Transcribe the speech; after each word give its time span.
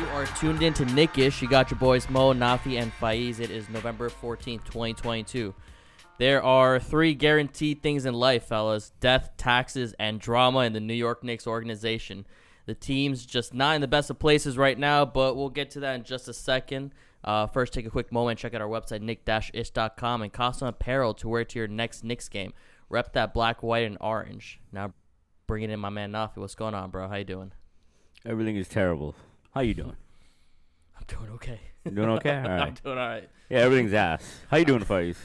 You 0.00 0.06
are 0.06 0.24
tuned 0.24 0.62
in 0.62 0.72
to 0.74 0.86
Knickish. 0.86 1.42
You 1.42 1.48
got 1.48 1.70
your 1.70 1.78
boys 1.78 2.08
Mo, 2.08 2.32
Nafi, 2.32 2.80
and 2.80 2.90
Faiz. 2.90 3.38
It 3.38 3.50
is 3.50 3.68
November 3.68 4.08
14th, 4.08 4.64
2022. 4.64 5.54
There 6.16 6.42
are 6.42 6.80
three 6.80 7.12
guaranteed 7.12 7.82
things 7.82 8.06
in 8.06 8.14
life, 8.14 8.44
fellas 8.44 8.92
death, 9.00 9.32
taxes, 9.36 9.94
and 9.98 10.18
drama 10.18 10.60
in 10.60 10.72
the 10.72 10.80
New 10.80 10.94
York 10.94 11.22
Knicks 11.22 11.46
organization. 11.46 12.24
The 12.64 12.74
team's 12.74 13.26
just 13.26 13.52
not 13.52 13.74
in 13.74 13.82
the 13.82 13.88
best 13.88 14.08
of 14.08 14.18
places 14.18 14.56
right 14.56 14.78
now, 14.78 15.04
but 15.04 15.36
we'll 15.36 15.50
get 15.50 15.70
to 15.72 15.80
that 15.80 15.96
in 15.96 16.04
just 16.04 16.28
a 16.28 16.32
second. 16.32 16.94
Uh, 17.22 17.46
first, 17.46 17.74
take 17.74 17.84
a 17.84 17.90
quick 17.90 18.10
moment, 18.10 18.38
check 18.38 18.54
out 18.54 18.62
our 18.62 18.68
website, 18.68 19.02
nick-ish.com, 19.02 20.22
and 20.22 20.32
costume 20.32 20.68
apparel 20.68 21.12
to 21.12 21.28
wear 21.28 21.44
to 21.44 21.58
your 21.58 21.68
next 21.68 22.04
Knicks 22.04 22.30
game. 22.30 22.54
Rep 22.88 23.12
that 23.12 23.34
black, 23.34 23.62
white, 23.62 23.84
and 23.84 23.98
orange. 24.00 24.60
Now, 24.72 24.94
bringing 25.46 25.70
in 25.70 25.78
my 25.78 25.90
man 25.90 26.10
Nafi. 26.12 26.38
What's 26.38 26.54
going 26.54 26.72
on, 26.72 26.90
bro? 26.90 27.06
How 27.06 27.16
you 27.16 27.24
doing? 27.24 27.52
Everything 28.24 28.56
is 28.56 28.66
terrible. 28.66 29.14
How 29.52 29.60
you 29.60 29.74
doing? 29.74 29.96
I'm 30.96 31.04
doing 31.06 31.30
okay. 31.32 31.60
You 31.84 31.90
doing 31.92 32.08
okay? 32.10 32.36
All 32.36 32.42
right. 32.48 32.60
I'm 32.68 32.74
doing 32.74 32.98
all 32.98 33.08
right. 33.08 33.28
Yeah, 33.48 33.58
everything's 33.60 33.92
ass. 33.94 34.22
How 34.50 34.58
you 34.58 34.64
doing, 34.64 34.84
Faiz? 34.84 35.16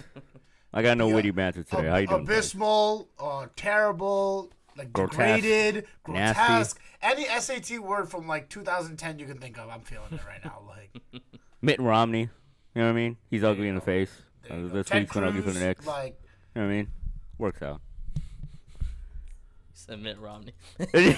I 0.74 0.82
got 0.82 0.98
no 0.98 1.08
Yeah. 1.10 1.16
witty 1.16 1.32
banter 1.32 1.64
today. 1.64 1.88
How 1.90 1.98
you 1.98 2.08
doing? 2.08 2.22
Faiz? 2.26 2.30
abysmal, 2.30 3.10
uh, 3.20 3.48
terrible, 3.56 4.52
like 4.78 4.92
Grotesque. 4.94 5.18
degraded, 5.20 5.86
Nasty. 6.08 6.40
grotesque. 6.42 6.80
Any 7.02 7.26
SAT 7.26 7.80
word 7.80 8.10
from 8.10 8.28
like 8.28 8.50
2010 8.50 9.20
you 9.20 9.26
can 9.26 9.38
think 9.38 9.58
of, 9.60 9.70
I'm 9.70 9.82
feeling 9.82 10.12
it 10.12 10.22
right 10.26 10.44
now. 10.44 10.62
Like, 10.68 11.22
Mitt 11.62 11.80
Romney. 11.80 12.22
You 12.22 12.82
know 12.82 12.86
what 12.86 12.90
I 12.90 12.94
mean? 12.94 13.18
He's 13.30 13.44
ugly 13.44 13.68
in 13.70 13.76
the 13.76 13.82
face. 13.82 14.12
there 14.50 14.58
you 14.58 14.66
Uh, 14.66 14.68
go. 14.70 14.74
this 14.76 14.88
Ted 14.88 15.02
week's 15.04 15.14
been 15.14 15.24
ugly 15.24 15.42
for 15.42 15.48
the 15.52 15.60
Cruz, 15.60 15.64
Knicks. 15.64 15.86
Like, 15.86 16.20
You 16.56 16.62
know 16.62 16.68
what 16.68 16.74
I 16.74 16.78
mean? 16.78 16.88
Works 17.38 17.62
out. 17.62 17.82
Said 19.86 20.02
Mitt 20.02 20.18
Romney. 20.20 20.54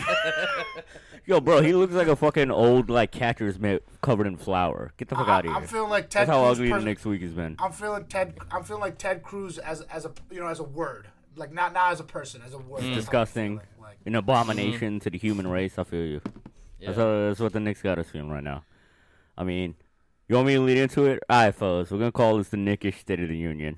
Yo, 1.25 1.39
bro, 1.39 1.61
he 1.61 1.73
looks 1.73 1.93
like 1.93 2.07
a 2.07 2.15
fucking 2.17 2.51
old 2.51 2.89
like 2.89 3.11
catcher's 3.11 3.57
mitt 3.57 3.87
covered 4.01 4.27
in 4.27 4.35
flour. 4.35 4.91
Get 4.97 5.07
the 5.07 5.15
fuck 5.15 5.27
I, 5.29 5.35
out 5.35 5.45
of 5.45 5.51
here. 5.51 5.55
I'm 5.55 5.67
feeling 5.67 5.89
like 5.89 6.09
Ted 6.09 6.27
That's 6.27 6.31
how 6.31 6.45
Cruz. 6.45 6.59
ugly 6.59 6.69
the 6.71 6.79
next 6.79 7.05
week 7.05 7.21
has 7.21 7.31
been. 7.31 7.55
I'm 7.59 7.71
feeling 7.71 8.05
Ted. 8.07 8.37
I'm 8.51 8.63
feeling 8.63 8.81
like 8.81 8.97
Ted 8.97 9.23
Cruz 9.23 9.57
as 9.57 9.81
as 9.83 10.05
a 10.05 10.11
you 10.29 10.41
know 10.41 10.47
as 10.47 10.59
a 10.59 10.63
word, 10.65 11.07
like 11.37 11.53
not 11.53 11.71
not 11.71 11.93
as 11.93 12.01
a 12.01 12.03
person, 12.03 12.41
as 12.45 12.53
a 12.53 12.57
word. 12.57 12.83
That's 12.83 12.95
Disgusting. 12.95 13.59
feeling, 13.59 13.67
Like, 13.81 13.97
An 14.05 14.15
abomination 14.15 14.99
to 14.99 15.09
the 15.09 15.17
human 15.17 15.47
race. 15.47 15.77
I 15.77 15.85
feel 15.85 16.05
you. 16.05 16.21
Yeah. 16.79 16.87
That's, 16.87 16.97
how, 16.97 17.27
that's 17.27 17.39
what 17.39 17.53
the 17.53 17.59
Knicks 17.61 17.81
got 17.81 17.97
us 17.99 18.09
feeling 18.09 18.29
right 18.29 18.43
now. 18.43 18.63
I 19.37 19.43
mean, 19.45 19.75
you 20.27 20.35
want 20.35 20.47
me 20.47 20.55
to 20.55 20.61
lead 20.61 20.77
into 20.77 21.05
it? 21.05 21.23
All 21.29 21.45
right, 21.45 21.55
fellas. 21.55 21.89
We're 21.89 21.99
going 21.99 22.11
to 22.11 22.15
call 22.15 22.37
this 22.37 22.49
the 22.49 22.57
Knickish 22.57 22.99
State 22.99 23.19
of 23.21 23.29
the 23.29 23.37
Union. 23.37 23.77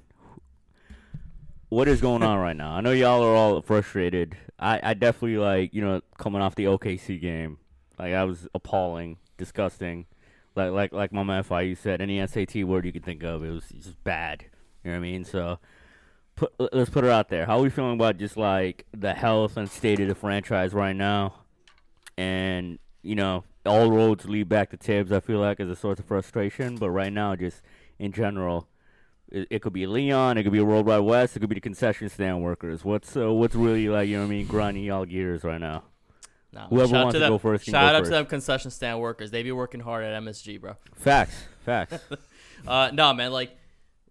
What 1.69 1.87
is 1.87 2.01
going 2.01 2.23
on 2.23 2.39
right 2.39 2.55
now? 2.57 2.71
I 2.71 2.81
know 2.81 2.91
y'all 2.91 3.23
are 3.23 3.35
all 3.35 3.61
frustrated. 3.61 4.35
I, 4.59 4.79
I 4.83 4.93
definitely, 4.93 5.37
like, 5.37 5.73
you 5.73 5.81
know, 5.81 6.01
coming 6.17 6.41
off 6.41 6.55
the 6.55 6.65
OKC 6.65 7.19
game, 7.19 7.57
like, 7.97 8.13
I 8.13 8.23
was 8.23 8.47
appalling, 8.53 9.17
disgusting. 9.37 10.05
Like, 10.55 10.71
like, 10.71 10.93
like 10.93 11.13
my 11.13 11.23
man 11.23 11.43
Fai 11.43 11.73
said, 11.73 12.01
any 12.01 12.25
SAT 12.25 12.63
word 12.63 12.85
you 12.85 12.91
could 12.91 13.05
think 13.05 13.23
of, 13.23 13.43
it 13.43 13.51
was 13.51 13.69
just 13.69 14.03
bad. 14.03 14.45
You 14.83 14.91
know 14.91 14.97
what 14.97 15.05
I 15.05 15.11
mean? 15.11 15.23
So, 15.23 15.59
put, 16.35 16.53
let's 16.73 16.89
put 16.89 17.05
it 17.05 17.09
out 17.09 17.29
there. 17.29 17.45
How 17.45 17.59
are 17.59 17.61
we 17.61 17.69
feeling 17.69 17.93
about 17.93 18.17
just, 18.17 18.35
like, 18.35 18.85
the 18.91 19.13
health 19.13 19.55
and 19.57 19.69
state 19.69 19.99
of 19.99 20.07
the 20.07 20.15
franchise 20.15 20.73
right 20.73 20.95
now? 20.95 21.33
and 22.19 22.79
you 23.01 23.15
know 23.15 23.45
all 23.65 23.89
roads 23.89 24.25
lead 24.25 24.49
back 24.49 24.71
to 24.71 24.77
Thibs. 24.77 25.11
I 25.11 25.21
feel 25.21 25.39
like 25.39 25.59
as 25.59 25.69
a 25.69 25.75
source 25.75 25.99
of 25.99 26.05
frustration, 26.05 26.75
but 26.75 26.89
right 26.89 27.13
now, 27.13 27.35
just 27.35 27.61
in 27.97 28.11
general, 28.11 28.67
it, 29.31 29.47
it 29.49 29.61
could 29.61 29.73
be 29.73 29.85
Leon, 29.87 30.37
it 30.37 30.43
could 30.43 30.51
be 30.51 30.59
a 30.59 30.65
World 30.65 30.85
Wide 30.85 30.99
Wes, 30.99 31.35
it 31.35 31.39
could 31.39 31.49
be 31.49 31.55
the 31.55 31.61
concession 31.61 32.09
stand 32.09 32.41
workers. 32.41 32.83
What's 32.85 33.15
uh, 33.17 33.31
what's 33.33 33.55
really 33.55 33.87
like 33.89 34.07
you 34.09 34.15
know 34.17 34.23
what 34.23 34.27
I 34.27 34.29
mean 34.31 34.47
grinding 34.47 34.83
y'all 34.83 35.05
gears 35.05 35.43
right 35.43 35.59
now? 35.61 35.83
Nah, 36.51 36.67
Whoever 36.67 36.93
wants 36.93 37.13
to 37.13 37.19
them, 37.19 37.29
go 37.31 37.37
first 37.37 37.65
can 37.65 37.73
Shout 37.73 37.91
go 37.91 37.95
out 37.97 37.99
first. 37.99 38.11
to 38.11 38.15
them 38.17 38.25
concession 38.25 38.71
stand 38.71 38.99
workers. 38.99 39.29
They 39.29 39.43
be 39.43 39.51
working 39.51 39.81
hard 39.81 40.03
at 40.03 40.19
MSG, 40.23 40.59
bro. 40.59 40.75
Facts, 40.95 41.43
facts. 41.65 41.97
Uh, 42.67 42.89
no, 42.91 43.13
man, 43.13 43.31
like 43.31 43.55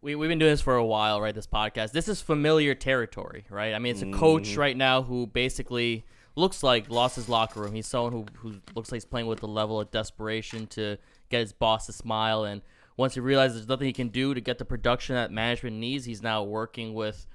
we 0.00 0.14
we've 0.14 0.30
been 0.30 0.38
doing 0.38 0.52
this 0.52 0.62
for 0.62 0.74
a 0.76 0.84
while, 0.84 1.20
right? 1.20 1.34
This 1.34 1.46
podcast. 1.46 1.92
This 1.92 2.08
is 2.08 2.22
familiar 2.22 2.74
territory, 2.74 3.44
right? 3.50 3.74
I 3.74 3.78
mean, 3.78 3.92
it's 3.92 4.00
a 4.00 4.10
coach 4.10 4.44
Mm-hmm. 4.52 4.60
right 4.60 4.74
now 4.76 5.02
who 5.02 5.26
basically 5.26 6.06
looks 6.34 6.62
like 6.62 6.88
lost 6.88 7.16
his 7.16 7.28
locker 7.28 7.60
room. 7.60 7.74
He's 7.74 7.86
someone 7.86 8.12
who 8.12 8.24
who 8.38 8.54
looks 8.74 8.90
like 8.90 8.96
he's 8.96 9.04
playing 9.04 9.26
with 9.26 9.42
a 9.42 9.46
level 9.46 9.78
of 9.78 9.90
desperation 9.90 10.66
to 10.68 10.96
get 11.28 11.40
his 11.40 11.52
boss 11.52 11.84
to 11.86 11.92
smile, 11.92 12.44
and 12.44 12.62
once 12.98 13.14
he 13.14 13.20
realizes 13.20 13.56
there's 13.56 13.68
nothing 13.68 13.86
he 13.86 13.92
can 13.94 14.08
do 14.08 14.34
to 14.34 14.40
get 14.40 14.58
the 14.58 14.64
production 14.64 15.14
that 15.14 15.30
management 15.30 15.76
needs, 15.76 16.04
he's 16.04 16.20
now 16.20 16.42
working 16.42 16.92
with 16.92 17.26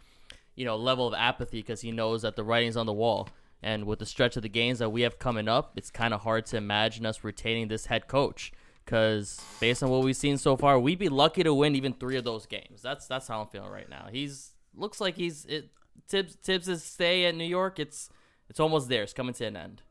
you 0.55 0.65
know 0.65 0.75
level 0.75 1.07
of 1.07 1.15
apathy 1.15 1.59
because 1.59 1.81
he 1.81 1.91
knows 1.91 2.21
that 2.21 2.35
the 2.35 2.43
writing's 2.43 2.77
on 2.77 2.85
the 2.85 2.93
wall. 2.93 3.29
And 3.63 3.85
with 3.85 3.99
the 3.99 4.05
stretch 4.05 4.35
of 4.35 4.43
the 4.43 4.49
games 4.49 4.79
that 4.79 4.89
we 4.89 5.03
have 5.03 5.17
coming 5.17 5.47
up, 5.47 5.71
it's 5.77 5.89
kind 5.89 6.13
of 6.13 6.21
hard 6.21 6.45
to 6.47 6.57
imagine 6.57 7.05
us 7.05 7.23
retaining 7.23 7.69
this 7.69 7.85
head 7.85 8.09
coach. 8.09 8.51
Because 8.83 9.39
based 9.61 9.81
on 9.81 9.89
what 9.89 10.03
we've 10.03 10.17
seen 10.17 10.37
so 10.37 10.57
far, 10.57 10.77
we'd 10.77 10.99
be 10.99 11.07
lucky 11.07 11.43
to 11.43 11.53
win 11.53 11.73
even 11.73 11.93
three 11.93 12.17
of 12.17 12.25
those 12.25 12.45
games. 12.45 12.81
That's 12.81 13.07
that's 13.07 13.29
how 13.29 13.39
I'm 13.39 13.47
feeling 13.47 13.71
right 13.71 13.89
now. 13.89 14.09
He's 14.11 14.51
looks 14.75 14.99
like 14.99 15.15
he's 15.15 15.45
it. 15.45 15.69
Thibs 16.09 16.35
Thibs' 16.35 16.83
stay 16.83 17.25
at 17.25 17.35
New 17.35 17.45
York. 17.45 17.79
It's 17.79 18.09
it's 18.49 18.59
almost 18.59 18.89
there. 18.89 19.03
It's 19.03 19.13
coming 19.13 19.33
to 19.35 19.45
an 19.45 19.55
end. 19.55 19.81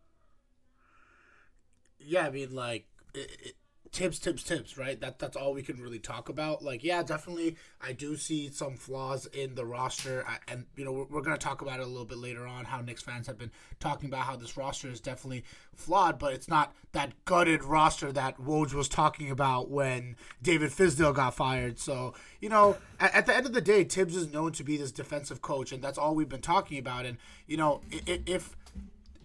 yeah, 1.99 2.27
I 2.27 2.31
mean, 2.31 2.55
like 2.55 2.87
it, 3.15 3.31
it, 3.43 3.55
Thibs, 3.93 4.19
Thibs, 4.19 4.43
Thibs, 4.43 4.79
right? 4.79 4.99
That 5.01 5.19
that's 5.19 5.37
all 5.37 5.53
we 5.53 5.63
can 5.63 5.77
really 5.77 5.99
talk 5.99 6.31
about. 6.31 6.63
Like, 6.63 6.83
yeah, 6.83 7.03
definitely, 7.03 7.57
I 7.79 7.93
do 7.93 8.17
see 8.17 8.49
some 8.51 8.77
flaws 8.77 9.27
in 9.27 9.55
the 9.55 9.67
roster, 9.67 10.25
I, 10.27 10.39
and 10.51 10.65
you 10.77 10.85
know, 10.87 10.93
we're, 10.93 11.05
we're 11.05 11.21
gonna 11.21 11.37
talk 11.37 11.61
about 11.61 11.79
it 11.79 11.83
a 11.83 11.89
little 11.89 12.07
bit 12.07 12.17
later 12.17 12.47
on. 12.47 12.65
How 12.65 12.81
Knicks 12.81 13.03
fans 13.03 13.27
have 13.27 13.37
been 13.37 13.51
talking 13.81 14.09
about 14.09 14.25
how 14.25 14.37
this 14.37 14.57
roster 14.57 14.89
is 14.89 14.99
definitely 14.99 15.45
flawed, 15.75 16.19
but 16.19 16.33
it's 16.33 16.49
not 16.49 16.75
that 16.93 17.13
gutted 17.27 17.63
roster 17.65 18.11
that 18.13 18.39
Woj 18.39 18.73
was 18.73 18.89
talking 18.89 19.31
about 19.31 19.71
when 19.71 20.17
David 20.41 20.71
Fizdale 20.71 21.15
got 21.15 21.35
fired. 21.35 21.79
So, 21.79 22.15
you 22.41 22.49
know, 22.49 22.79
at, 22.99 23.15
at 23.15 23.27
the 23.27 23.37
end 23.37 23.45
of 23.45 23.53
the 23.53 23.61
day, 23.61 23.85
Thibs 23.85 24.17
is 24.17 24.33
known 24.33 24.53
to 24.53 24.65
be 24.65 24.79
this 24.79 24.93
defensive 24.93 25.43
coach, 25.43 25.71
and 25.71 25.85
that's 25.85 25.99
all 25.99 26.15
we've 26.15 26.31
been 26.31 26.41
talking 26.41 26.79
about. 26.79 27.05
And 27.05 27.19
you 27.47 27.59
know, 27.59 27.83
if 28.07 28.57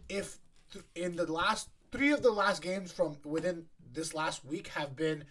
if 0.10 0.40
in 0.94 1.16
the 1.16 1.32
last 1.32 1.70
three 1.92 2.12
of 2.12 2.22
the 2.22 2.32
last 2.32 2.62
games 2.62 2.92
from 2.92 3.16
within 3.24 3.66
this 3.98 4.14
last 4.14 4.46
week 4.46 4.68
have 4.70 4.96
been 4.96 5.24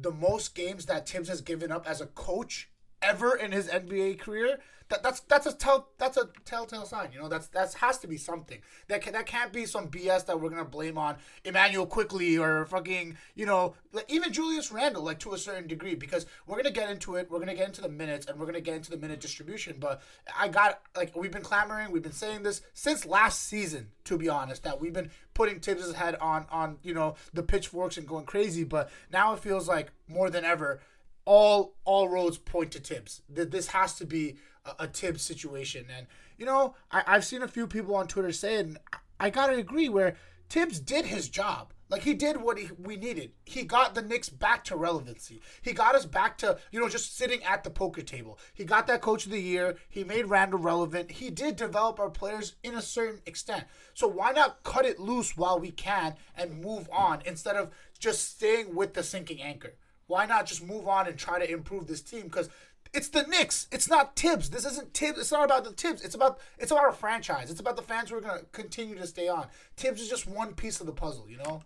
the 0.00 0.12
most 0.12 0.54
games 0.54 0.86
that 0.86 1.08
Thibs 1.08 1.28
has 1.28 1.40
given 1.40 1.72
up 1.72 1.86
as 1.90 2.00
a 2.00 2.06
coach 2.06 2.70
ever 3.02 3.36
in 3.36 3.50
his 3.50 3.66
NBA 3.66 4.20
career, 4.20 4.60
that, 4.92 5.02
that's 5.02 5.20
that's 5.20 5.46
a 5.46 5.52
tell 5.52 5.88
that's 5.98 6.16
a 6.16 6.28
telltale 6.44 6.84
sign. 6.84 7.10
You 7.12 7.20
know, 7.20 7.28
that's 7.28 7.48
that's 7.48 7.74
has 7.74 7.98
to 7.98 8.06
be 8.06 8.18
something. 8.18 8.58
That 8.88 9.00
can, 9.00 9.14
that 9.14 9.26
can't 9.26 9.52
be 9.52 9.64
some 9.64 9.88
BS 9.88 10.26
that 10.26 10.38
we're 10.38 10.50
gonna 10.50 10.64
blame 10.64 10.98
on 10.98 11.16
Immanuel 11.44 11.86
Quickley 11.86 12.36
or 12.36 12.66
fucking 12.66 13.16
you 13.34 13.46
know 13.46 13.74
like 13.92 14.04
even 14.08 14.32
Julius 14.32 14.70
Randle 14.70 15.02
like 15.02 15.18
to 15.20 15.32
a 15.32 15.38
certain 15.38 15.66
degree 15.66 15.94
because 15.94 16.26
we're 16.46 16.56
gonna 16.56 16.70
get 16.70 16.90
into 16.90 17.16
it. 17.16 17.30
We're 17.30 17.38
gonna 17.38 17.54
get 17.54 17.68
into 17.68 17.80
the 17.80 17.88
minutes 17.88 18.26
and 18.26 18.38
we're 18.38 18.46
gonna 18.46 18.60
get 18.60 18.76
into 18.76 18.90
the 18.90 18.98
minute 18.98 19.20
distribution. 19.20 19.76
But 19.78 20.02
I 20.38 20.48
got 20.48 20.82
like 20.94 21.16
we've 21.16 21.32
been 21.32 21.42
clamoring, 21.42 21.90
we've 21.90 22.02
been 22.02 22.12
saying 22.12 22.42
this 22.42 22.60
since 22.74 23.06
last 23.06 23.42
season. 23.42 23.88
To 24.04 24.18
be 24.18 24.28
honest, 24.28 24.64
that 24.64 24.80
we've 24.80 24.92
been 24.92 25.10
putting 25.32 25.60
Thibs' 25.60 25.92
head 25.94 26.16
on 26.20 26.46
on 26.50 26.78
you 26.82 26.92
know 26.92 27.14
the 27.32 27.42
pitchforks 27.42 27.96
and 27.96 28.06
going 28.06 28.26
crazy. 28.26 28.64
But 28.64 28.90
now 29.10 29.32
it 29.32 29.38
feels 29.38 29.68
like 29.68 29.92
more 30.06 30.28
than 30.28 30.44
ever 30.44 30.80
all 31.24 31.74
all 31.84 32.08
roads 32.08 32.38
point 32.38 32.72
to 32.72 32.80
Thibs. 32.80 33.22
This 33.28 33.68
has 33.68 33.94
to 33.94 34.04
be 34.04 34.36
a, 34.64 34.84
a 34.84 34.86
Thibs 34.86 35.22
situation. 35.22 35.86
And 35.96 36.06
you 36.36 36.46
know, 36.46 36.74
I, 36.90 37.02
I've 37.06 37.24
seen 37.24 37.42
a 37.42 37.48
few 37.48 37.66
people 37.66 37.94
on 37.94 38.08
Twitter 38.08 38.32
saying, 38.32 38.76
I 39.20 39.30
gotta 39.30 39.56
agree, 39.56 39.88
where 39.88 40.16
Thibs 40.48 40.80
did 40.80 41.06
his 41.06 41.28
job. 41.28 41.72
Like 41.92 42.04
he 42.04 42.14
did 42.14 42.40
what 42.40 42.58
he, 42.58 42.70
we 42.78 42.96
needed. 42.96 43.32
He 43.44 43.64
got 43.64 43.94
the 43.94 44.00
Knicks 44.00 44.30
back 44.30 44.64
to 44.64 44.76
relevancy. 44.76 45.42
He 45.60 45.74
got 45.74 45.94
us 45.94 46.06
back 46.06 46.38
to 46.38 46.56
you 46.70 46.80
know 46.80 46.88
just 46.88 47.18
sitting 47.18 47.44
at 47.44 47.64
the 47.64 47.70
poker 47.70 48.00
table. 48.00 48.38
He 48.54 48.64
got 48.64 48.86
that 48.86 49.02
Coach 49.02 49.26
of 49.26 49.30
the 49.30 49.38
Year. 49.38 49.76
He 49.90 50.02
made 50.02 50.26
Randle 50.26 50.58
relevant. 50.58 51.10
He 51.10 51.28
did 51.28 51.56
develop 51.56 52.00
our 52.00 52.08
players 52.08 52.54
in 52.62 52.74
a 52.74 52.80
certain 52.80 53.20
extent. 53.26 53.64
So 53.92 54.08
why 54.08 54.32
not 54.32 54.62
cut 54.62 54.86
it 54.86 55.00
loose 55.00 55.36
while 55.36 55.60
we 55.60 55.70
can 55.70 56.14
and 56.34 56.62
move 56.62 56.88
on 56.90 57.20
instead 57.26 57.56
of 57.56 57.70
just 57.98 58.36
staying 58.36 58.74
with 58.74 58.94
the 58.94 59.02
sinking 59.02 59.42
anchor? 59.42 59.74
Why 60.06 60.26
not 60.26 60.46
just 60.46 60.62
move 60.64 60.86
on 60.88 61.06
and 61.06 61.16
try 61.18 61.38
to 61.38 61.50
improve 61.50 61.86
this 61.86 62.00
team? 62.02 62.22
Because 62.24 62.48
it's 62.94 63.08
the 63.08 63.22
Knicks. 63.22 63.66
It's 63.72 63.88
not 63.88 64.16
Thibs. 64.16 64.50
This 64.50 64.64
isn't 64.66 64.92
Thibs. 64.94 65.18
It's 65.18 65.32
not 65.32 65.44
about 65.44 65.64
the 65.64 65.70
Thibs. 65.72 66.02
It's 66.04 66.14
about 66.14 66.38
it's 66.58 66.70
about 66.70 66.84
our 66.84 66.92
franchise. 66.92 67.50
It's 67.50 67.60
about 67.60 67.76
the 67.76 67.82
fans 67.82 68.10
who 68.10 68.16
are 68.16 68.20
gonna 68.20 68.42
continue 68.52 68.96
to 68.96 69.06
stay 69.06 69.28
on. 69.28 69.46
Thibs 69.76 70.00
is 70.02 70.08
just 70.08 70.26
one 70.26 70.54
piece 70.54 70.80
of 70.80 70.86
the 70.86 70.92
puzzle, 70.92 71.28
you 71.30 71.38
know. 71.38 71.62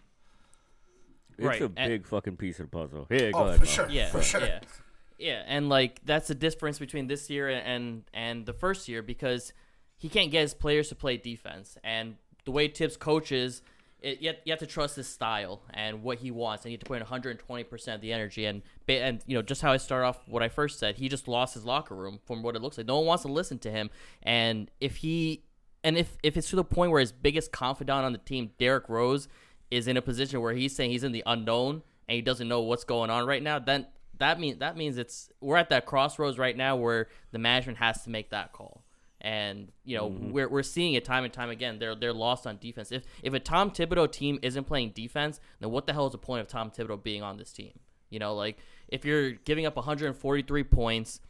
It's 1.39 1.47
Right, 1.47 1.61
a 1.61 1.65
and- 1.65 1.75
big 1.91 2.07
fucking 2.07 2.37
piece 2.37 2.61
of 2.61 2.71
the 2.71 2.77
puzzle. 2.77 3.07
Yeah, 3.11 3.19
oh, 3.25 3.33
go 3.33 3.39
Oh, 3.41 3.47
ahead. 3.49 3.61
for 3.61 3.67
sure. 3.67 3.89
Yeah, 3.91 4.09
for 4.11 4.23
sure. 4.23 4.41
yeah, 4.41 4.61
yeah, 5.19 5.43
and 5.47 5.69
like 5.69 6.01
that's 6.05 6.29
the 6.29 6.35
difference 6.35 6.79
between 6.79 7.09
this 7.09 7.29
year 7.29 7.49
and 7.49 8.05
and 8.15 8.47
the 8.47 8.53
first 8.55 8.89
year 8.89 9.03
because 9.03 9.53
he 9.99 10.09
can't 10.09 10.31
get 10.31 10.43
his 10.43 10.55
players 10.55 10.89
to 10.91 10.95
play 10.95 11.17
defense, 11.17 11.77
and 11.85 12.17
the 12.45 12.53
way 12.53 12.69
Thibs 12.69 12.97
coaches, 12.97 13.61
it, 14.01 14.21
you, 14.21 14.29
have, 14.29 14.37
you 14.45 14.53
have 14.53 14.61
to 14.61 14.67
trust 14.67 14.97
his 14.97 15.09
style 15.09 15.63
and 15.71 16.03
what 16.03 16.19
he 16.19 16.31
wants, 16.31 16.65
and 16.65 16.73
you 16.73 16.77
have 16.77 16.81
to 16.81 16.87
put 16.87 16.95
in 16.95 17.01
120 17.01 17.65
percent 17.65 17.95
of 17.97 18.01
the 18.01 18.13
energy, 18.13 18.45
and 18.45 18.63
and 18.89 19.23
you 19.27 19.37
know 19.37 19.43
just 19.43 19.63
how 19.63 19.73
I 19.73 19.79
start 19.79 20.05
off 20.05 20.21
what 20.27 20.43
I 20.43 20.49
first 20.49 20.79
said, 20.79 20.97
he 20.97 21.09
just 21.09 21.29
lost 21.29 21.55
his 21.55 21.65
locker 21.65 21.95
room 21.95 22.21
from 22.27 22.43
what 22.43 22.57
it 22.57 22.63
looks 22.63 22.77
like. 22.79 22.87
No 22.87 22.99
one 22.99 23.07
wants 23.07 23.23
to 23.23 23.33
listen 23.33 23.59
to 23.61 23.71
him, 23.71 23.91
and 24.23 24.71
if 24.81 24.97
he 24.97 25.45
and 25.83 25.97
if 25.97 26.17
if 26.23 26.37
it's 26.37 26.51
to 26.51 26.57
the 26.57 26.65
point 26.65 26.91
where 26.91 27.01
his 27.01 27.13
biggest 27.13 27.53
confidant 27.53 28.05
on 28.05 28.13
the 28.13 28.19
team, 28.19 28.51
Derrick 28.59 28.89
Rose, 28.89 29.29
is 29.71 29.89
in 29.89 29.97
a 29.97 30.03
position 30.03 30.41
where 30.41 30.53
he's 30.53 30.75
saying 30.75 30.91
he's 30.91 31.05
in 31.05 31.13
the 31.13 31.23
unknown 31.27 31.83
and 32.09 32.17
he 32.17 32.23
doesn't 32.23 32.49
know 32.49 32.61
what's 32.61 32.85
going 32.85 33.11
on 33.11 33.27
right 33.27 33.43
now, 33.43 33.59
then 33.59 33.87
that 34.19 34.41
means 34.41 34.59
that 34.59 34.77
means 34.77 34.99
it's 34.99 35.31
we're 35.41 35.57
at 35.57 35.71
that 35.71 35.87
crossroads 35.87 36.39
right 36.39 36.57
now 36.57 36.77
where 36.77 37.09
the 37.33 37.39
management 37.39 37.79
has 37.79 38.03
to 38.05 38.11
make 38.11 38.31
that 38.31 38.53
call. 38.53 38.83
And 39.27 39.73
you 39.85 39.97
know 39.97 40.09
mm-hmm. 40.09 40.31
we're, 40.31 40.49
we're 40.49 40.63
seeing 40.63 40.95
it 40.95 41.05
time 41.05 41.25
and 41.25 41.33
time 41.33 41.51
again. 41.51 41.81
They're 41.81 41.97
they're 41.97 42.13
lost 42.13 42.47
on 42.47 42.59
defense. 42.59 42.93
If 42.93 43.03
if 43.25 43.35
a 43.35 43.41
Tom 43.41 43.73
Thibodeau 43.73 44.11
team 44.11 44.39
isn't 44.41 44.65
playing 44.65 44.91
defense, 44.91 45.41
then 45.59 45.73
what 45.73 45.87
the 45.87 45.93
hell 45.93 46.07
is 46.07 46.13
the 46.13 46.19
point 46.19 46.43
of 46.43 46.47
Tom 46.47 46.71
Thibodeau 46.71 47.03
being 47.03 47.25
on 47.25 47.37
this 47.37 47.53
team? 47.53 47.73
You 48.09 48.21
know, 48.21 48.37
like 48.37 48.59
if 48.87 49.05
you're 49.05 49.33
giving 49.33 49.67
up 49.67 49.75
143 49.75 50.63
points 50.63 51.21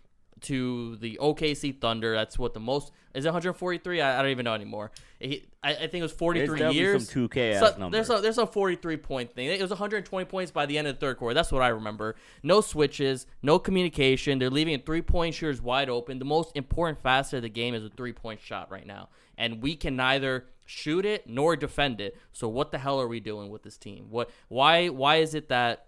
to 0.42 0.96
the 0.96 1.18
OKC 1.20 1.80
Thunder, 1.80 2.14
that's 2.14 2.38
what 2.38 2.54
the 2.54 2.60
most 2.60 2.92
is. 3.14 3.24
It 3.24 3.28
143? 3.28 4.00
I, 4.00 4.18
I 4.18 4.22
don't 4.22 4.30
even 4.30 4.44
know 4.44 4.54
anymore. 4.54 4.90
He, 5.18 5.46
I, 5.62 5.70
I 5.70 5.74
think 5.78 5.94
it 5.94 6.02
was 6.02 6.12
43 6.12 6.46
definitely 6.46 6.76
years. 6.76 7.08
some 7.08 7.28
2K 7.28 7.58
So-. 7.58 7.90
There's 7.90 8.10
a 8.10 8.20
there's 8.20 8.38
a 8.38 8.46
43 8.46 8.96
point 8.98 9.34
thing. 9.34 9.46
It 9.46 9.60
was 9.60 9.70
120 9.70 10.26
points 10.26 10.50
by 10.50 10.66
the 10.66 10.78
end 10.78 10.86
of 10.86 10.96
the 10.96 11.00
third 11.00 11.16
quarter. 11.16 11.34
That's 11.34 11.50
what 11.50 11.62
I 11.62 11.68
remember. 11.68 12.16
No 12.42 12.60
switches, 12.60 13.26
no 13.42 13.58
communication. 13.58 14.38
They're 14.38 14.50
leaving 14.50 14.80
three 14.82 15.02
point 15.02 15.34
shooters 15.34 15.62
wide 15.62 15.88
open. 15.88 16.18
The 16.18 16.24
most 16.24 16.52
important 16.54 17.02
facet 17.02 17.38
of 17.38 17.42
the 17.42 17.48
game 17.48 17.74
is 17.74 17.84
a 17.84 17.90
three 17.90 18.12
point 18.12 18.40
shot 18.40 18.70
right 18.70 18.86
now, 18.86 19.08
and 19.38 19.62
we 19.62 19.74
can 19.76 19.96
neither 19.96 20.46
shoot 20.66 21.06
it 21.06 21.28
nor 21.28 21.56
defend 21.56 22.00
it. 22.00 22.16
So 22.32 22.48
what 22.48 22.72
the 22.72 22.78
hell 22.78 23.00
are 23.00 23.08
we 23.08 23.20
doing 23.20 23.50
with 23.50 23.62
this 23.62 23.78
team? 23.78 24.06
What 24.10 24.30
why 24.48 24.88
why 24.88 25.16
is 25.16 25.34
it 25.34 25.48
that 25.48 25.85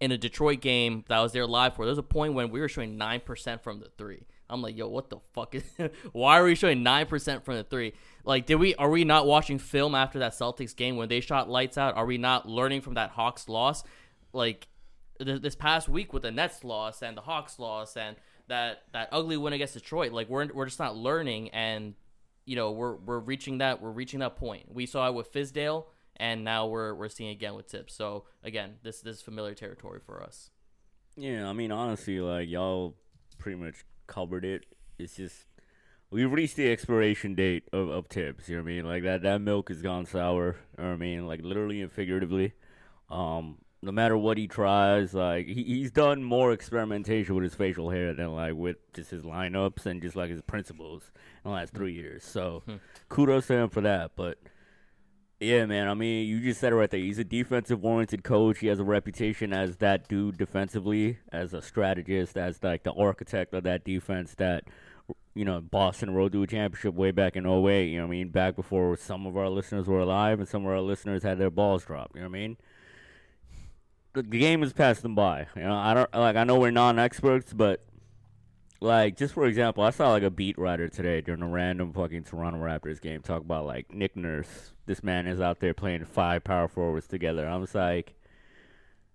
in 0.00 0.10
a 0.10 0.18
Detroit 0.18 0.60
game 0.60 1.04
that 1.08 1.18
I 1.18 1.22
was 1.22 1.32
there 1.32 1.46
live 1.46 1.74
for, 1.74 1.84
there 1.84 1.90
was 1.90 1.98
a 1.98 2.02
point 2.02 2.34
when 2.34 2.50
we 2.50 2.60
were 2.60 2.68
showing 2.68 2.96
nine 2.96 3.20
percent 3.20 3.62
from 3.62 3.80
the 3.80 3.88
three. 3.96 4.26
I'm 4.50 4.60
like, 4.60 4.76
yo, 4.76 4.88
what 4.88 5.08
the 5.08 5.18
fuck 5.32 5.54
is? 5.54 5.64
why 6.12 6.38
are 6.38 6.44
we 6.44 6.54
showing 6.54 6.82
nine 6.82 7.06
percent 7.06 7.44
from 7.44 7.56
the 7.56 7.64
three? 7.64 7.94
Like, 8.24 8.46
did 8.46 8.56
we? 8.56 8.74
Are 8.74 8.90
we 8.90 9.04
not 9.04 9.26
watching 9.26 9.58
film 9.58 9.94
after 9.94 10.18
that 10.20 10.32
Celtics 10.32 10.76
game 10.76 10.96
when 10.96 11.08
they 11.08 11.20
shot 11.20 11.48
lights 11.48 11.78
out? 11.78 11.96
Are 11.96 12.06
we 12.06 12.18
not 12.18 12.48
learning 12.48 12.82
from 12.82 12.94
that 12.94 13.10
Hawks 13.10 13.48
loss? 13.48 13.82
Like, 14.32 14.68
th- 15.24 15.40
this 15.40 15.54
past 15.54 15.88
week 15.88 16.12
with 16.12 16.22
the 16.22 16.30
Nets 16.30 16.64
loss 16.64 17.02
and 17.02 17.16
the 17.16 17.22
Hawks 17.22 17.58
loss 17.58 17.96
and 17.96 18.16
that 18.48 18.82
that 18.92 19.08
ugly 19.12 19.36
win 19.36 19.52
against 19.52 19.74
Detroit, 19.74 20.12
like 20.12 20.28
we're 20.28 20.46
we're 20.52 20.66
just 20.66 20.78
not 20.78 20.96
learning 20.96 21.50
and 21.50 21.94
you 22.44 22.56
know 22.56 22.72
we're 22.72 22.96
we're 22.96 23.20
reaching 23.20 23.58
that 23.58 23.80
we're 23.80 23.90
reaching 23.90 24.20
that 24.20 24.36
point. 24.36 24.72
We 24.72 24.86
saw 24.86 25.08
it 25.08 25.14
with 25.14 25.32
Fizdale 25.32 25.84
and 26.16 26.44
now 26.44 26.66
we're 26.66 26.94
we're 26.94 27.08
seeing 27.08 27.30
again 27.30 27.54
with 27.54 27.66
Thibs. 27.68 27.94
So 27.94 28.24
again, 28.42 28.74
this 28.82 29.00
this 29.00 29.16
is 29.16 29.22
familiar 29.22 29.54
territory 29.54 30.00
for 30.04 30.22
us. 30.22 30.50
Yeah, 31.16 31.48
I 31.48 31.52
mean, 31.52 31.72
honestly, 31.72 32.20
like 32.20 32.48
y'all 32.48 32.96
pretty 33.38 33.58
much 33.58 33.84
covered 34.06 34.44
it. 34.44 34.66
It's 34.98 35.16
just 35.16 35.46
we've 36.10 36.30
reached 36.30 36.56
the 36.56 36.70
expiration 36.70 37.34
date 37.34 37.64
of, 37.72 37.88
of 37.88 38.06
Thibs. 38.06 38.48
You 38.48 38.56
know 38.56 38.62
what 38.62 38.70
I 38.70 38.72
mean? 38.74 38.84
Like 38.86 39.02
that 39.02 39.22
that 39.22 39.40
milk 39.40 39.68
has 39.68 39.82
gone 39.82 40.06
sour. 40.06 40.56
You 40.78 40.84
know 40.84 40.90
what 40.90 40.94
I 40.94 40.96
mean? 40.96 41.26
Like 41.26 41.42
literally 41.42 41.82
and 41.82 41.92
figuratively. 41.92 42.52
Um, 43.10 43.58
no 43.82 43.90
matter 43.90 44.16
what 44.16 44.38
he 44.38 44.46
tries, 44.46 45.12
like 45.12 45.46
he, 45.46 45.64
he's 45.64 45.90
done 45.90 46.22
more 46.22 46.52
experimentation 46.52 47.34
with 47.34 47.42
his 47.42 47.54
facial 47.54 47.90
hair 47.90 48.14
than 48.14 48.32
like 48.32 48.54
with 48.54 48.76
just 48.94 49.10
his 49.10 49.24
lineups 49.24 49.86
and 49.86 50.00
just 50.00 50.14
like 50.14 50.30
his 50.30 50.40
principles 50.40 51.10
in 51.44 51.50
the 51.50 51.54
last 51.56 51.74
three 51.74 51.92
years. 51.92 52.22
So 52.24 52.62
kudos 53.08 53.48
to 53.48 53.54
him 53.54 53.70
for 53.70 53.80
that. 53.80 54.12
But 54.14 54.38
yeah, 55.42 55.66
man. 55.66 55.88
I 55.88 55.94
mean, 55.94 56.26
you 56.26 56.40
just 56.40 56.60
said 56.60 56.72
it 56.72 56.76
right 56.76 56.90
there. 56.90 57.00
He's 57.00 57.18
a 57.18 57.24
defensive 57.24 57.84
oriented 57.84 58.24
coach. 58.24 58.60
He 58.60 58.68
has 58.68 58.78
a 58.78 58.84
reputation 58.84 59.52
as 59.52 59.76
that 59.76 60.08
dude 60.08 60.38
defensively, 60.38 61.18
as 61.32 61.52
a 61.52 61.60
strategist, 61.60 62.36
as 62.36 62.62
like 62.62 62.82
the 62.84 62.92
architect 62.92 63.52
of 63.54 63.64
that 63.64 63.84
defense 63.84 64.34
that 64.36 64.64
you 65.34 65.44
know, 65.44 65.60
Boston 65.60 66.14
rode 66.14 66.32
to 66.32 66.42
a 66.42 66.46
championship 66.46 66.94
way 66.94 67.10
back 67.10 67.36
in 67.36 67.46
08, 67.46 67.86
you 67.86 67.96
know 67.96 68.04
what 68.04 68.08
I 68.08 68.10
mean? 68.10 68.28
Back 68.28 68.56
before 68.56 68.96
some 68.96 69.26
of 69.26 69.36
our 69.36 69.48
listeners 69.48 69.86
were 69.86 70.00
alive 70.00 70.38
and 70.38 70.48
some 70.48 70.64
of 70.66 70.70
our 70.70 70.80
listeners 70.80 71.22
had 71.22 71.38
their 71.38 71.50
balls 71.50 71.84
dropped, 71.84 72.14
you 72.14 72.20
know 72.20 72.28
what 72.28 72.36
I 72.36 72.40
mean? 72.40 72.56
The 74.14 74.22
game 74.22 74.60
has 74.60 74.74
passed 74.74 75.02
them 75.02 75.14
by. 75.14 75.46
You 75.56 75.62
know, 75.62 75.74
I 75.74 75.94
don't 75.94 76.12
like 76.14 76.36
I 76.36 76.44
know 76.44 76.58
we're 76.58 76.70
non-experts, 76.70 77.54
but 77.54 77.80
like 78.80 79.16
just 79.16 79.32
for 79.32 79.46
example, 79.46 79.82
I 79.84 79.90
saw 79.90 80.10
like 80.10 80.22
a 80.22 80.30
beat 80.30 80.58
writer 80.58 80.88
today 80.88 81.22
during 81.22 81.40
a 81.40 81.48
random 81.48 81.94
fucking 81.94 82.24
Toronto 82.24 82.58
Raptors 82.58 83.00
game 83.00 83.22
talk 83.22 83.40
about 83.40 83.64
like 83.64 83.92
Nick 83.94 84.14
Nurse. 84.14 84.71
This 84.86 85.02
man 85.02 85.26
is 85.26 85.40
out 85.40 85.60
there 85.60 85.74
playing 85.74 86.04
five 86.04 86.44
power 86.44 86.68
forwards 86.68 87.06
together. 87.06 87.48
I 87.48 87.56
was 87.56 87.74
like, 87.74 88.14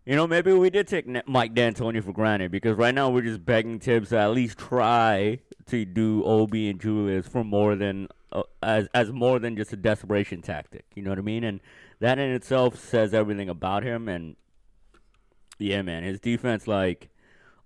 you 0.05 0.15
know, 0.15 0.25
maybe 0.25 0.53
we 0.53 0.69
did 0.69 0.87
take 0.87 1.05
Mike 1.27 1.53
D'Antoni 1.53 2.01
for 2.01 2.13
granted 2.13 2.51
because 2.51 2.77
right 2.77 2.95
now 2.95 3.09
we're 3.09 3.21
just 3.21 3.45
begging 3.45 3.79
Thibs 3.79 4.09
to 4.09 4.17
at 4.17 4.31
least 4.31 4.57
try 4.57 5.39
to 5.65 5.83
do 5.85 6.23
Obi 6.23 6.69
and 6.69 6.79
Julius 6.79 7.27
for 7.27 7.43
more 7.43 7.75
than 7.75 8.07
uh, 8.31 8.43
as 8.63 8.87
as 8.93 9.11
more 9.11 9.39
than 9.39 9.57
just 9.57 9.73
a 9.73 9.75
desperation 9.75 10.41
tactic. 10.41 10.85
You 10.95 11.03
know 11.03 11.09
what 11.09 11.19
I 11.19 11.23
mean? 11.23 11.43
And 11.43 11.59
that 11.99 12.19
in 12.19 12.31
itself 12.31 12.79
says 12.79 13.13
everything 13.13 13.49
about 13.49 13.83
him. 13.83 14.07
And 14.07 14.37
yeah, 15.59 15.81
man, 15.81 16.03
his 16.03 16.21
defense 16.21 16.67
like 16.67 17.09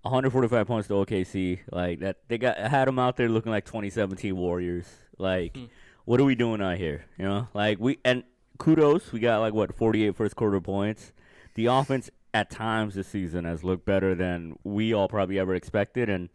145 0.02 0.66
points 0.66 0.88
to 0.88 0.94
OKC. 0.94 1.60
Like 1.70 2.00
that, 2.00 2.18
they 2.28 2.38
got 2.38 2.58
had 2.58 2.88
him 2.88 2.98
out 2.98 3.16
there 3.16 3.28
looking 3.28 3.52
like 3.52 3.64
2017 3.66 4.36
Warriors. 4.36 4.86
Like, 5.18 5.56
what 6.04 6.20
are 6.20 6.24
we 6.24 6.34
doing 6.34 6.60
out 6.60 6.78
here? 6.78 7.06
You 7.18 7.24
know, 7.24 7.48
like 7.54 7.78
we 7.78 7.98
and 8.04 8.24
kudos, 8.58 9.12
we 9.12 9.20
got 9.20 9.40
like 9.40 9.54
what 9.54 9.74
48 9.74 10.16
first 10.16 10.36
quarter 10.36 10.60
points. 10.60 11.12
The 11.54 11.66
offense 11.66 12.10
at 12.34 12.50
times 12.50 12.94
this 12.94 13.08
season 13.08 13.44
has 13.44 13.62
looked 13.62 13.84
better 13.84 14.14
than 14.14 14.58
we 14.64 14.92
all 14.94 15.08
probably 15.08 15.38
ever 15.38 15.54
expected, 15.54 16.08
and 16.08 16.28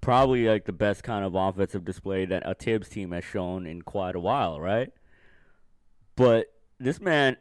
probably 0.00 0.48
like 0.48 0.64
the 0.64 0.72
best 0.72 1.02
kind 1.02 1.24
of 1.24 1.34
offensive 1.34 1.84
display 1.84 2.24
that 2.24 2.42
a 2.44 2.54
Thibs 2.54 2.88
team 2.88 3.12
has 3.12 3.24
shown 3.24 3.66
in 3.66 3.82
quite 3.82 4.16
a 4.16 4.20
while, 4.20 4.60
right? 4.60 4.92
But 6.16 6.46
this 6.78 7.00
man 7.00 7.36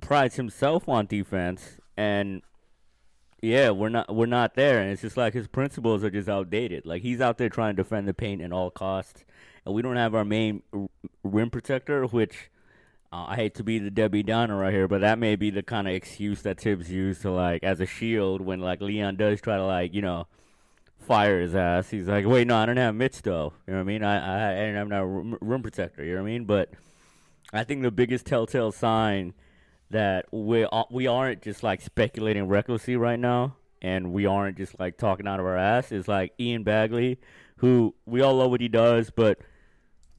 prides 0.00 0.36
himself 0.36 0.88
on 0.88 1.06
defense, 1.06 1.76
and 1.96 2.42
yeah, 3.42 3.70
we're 3.70 3.90
not 3.90 4.14
we're 4.14 4.26
not 4.26 4.54
there, 4.54 4.80
and 4.80 4.90
it's 4.90 5.02
just 5.02 5.16
like 5.16 5.34
his 5.34 5.48
principles 5.48 6.02
are 6.02 6.10
just 6.10 6.28
outdated. 6.28 6.86
Like 6.86 7.02
he's 7.02 7.20
out 7.20 7.38
there 7.38 7.48
trying 7.48 7.76
to 7.76 7.82
defend 7.82 8.08
the 8.08 8.14
paint 8.14 8.40
at 8.40 8.52
all 8.52 8.70
costs, 8.70 9.24
and 9.64 9.74
we 9.74 9.82
don't 9.82 9.96
have 9.96 10.14
our 10.14 10.24
main 10.24 10.62
rim 11.22 11.50
protector, 11.50 12.04
which. 12.06 12.50
Uh, 13.12 13.26
I 13.28 13.36
hate 13.36 13.54
to 13.54 13.62
be 13.62 13.78
the 13.78 13.92
Debbie 13.92 14.24
Downer 14.24 14.58
right 14.58 14.74
here, 14.74 14.88
but 14.88 15.02
that 15.02 15.20
may 15.20 15.36
be 15.36 15.48
the 15.48 15.62
kind 15.62 15.86
of 15.86 15.94
excuse 15.94 16.42
that 16.42 16.60
Thibs 16.60 16.90
used 16.90 17.22
to 17.22 17.30
like 17.30 17.62
as 17.62 17.78
a 17.78 17.86
shield 17.86 18.40
when 18.40 18.58
like 18.58 18.80
Leon 18.80 19.14
does 19.14 19.40
try 19.40 19.56
to 19.56 19.64
like 19.64 19.94
you 19.94 20.02
know 20.02 20.26
fire 20.98 21.40
his 21.40 21.54
ass. 21.54 21.90
He's 21.90 22.08
like, 22.08 22.26
wait, 22.26 22.46
no, 22.46 22.56
I 22.56 22.66
don't 22.66 22.76
have 22.76 22.94
Mitch 22.94 23.22
though. 23.22 23.52
You 23.66 23.74
know 23.74 23.78
what 23.78 23.84
I 23.84 23.84
mean? 23.84 24.02
I 24.02 24.16
I, 24.16 24.50
I 24.50 24.54
didn't 24.56 24.76
have 24.76 24.88
no 24.88 25.04
room 25.04 25.62
protector. 25.62 26.04
You 26.04 26.16
know 26.16 26.22
what 26.22 26.28
I 26.28 26.32
mean? 26.32 26.44
But 26.44 26.70
I 27.52 27.64
think 27.64 27.82
the 27.82 27.90
biggest 27.90 28.26
telltale 28.26 28.72
sign 28.72 29.34
that 29.90 30.26
we 30.32 30.66
we 30.90 31.06
aren't 31.06 31.42
just 31.42 31.62
like 31.62 31.80
speculating 31.80 32.48
recklessly 32.48 32.96
right 32.96 33.18
now, 33.18 33.56
and 33.80 34.12
we 34.12 34.26
aren't 34.26 34.56
just 34.56 34.78
like 34.80 34.96
talking 34.96 35.26
out 35.26 35.40
of 35.40 35.46
our 35.46 35.56
ass 35.56 35.92
is 35.92 36.08
like 36.08 36.32
Ian 36.40 36.64
Begley, 36.64 37.18
who 37.58 37.94
we 38.06 38.20
all 38.20 38.34
love 38.34 38.50
what 38.50 38.60
he 38.60 38.68
does, 38.68 39.10
but 39.10 39.38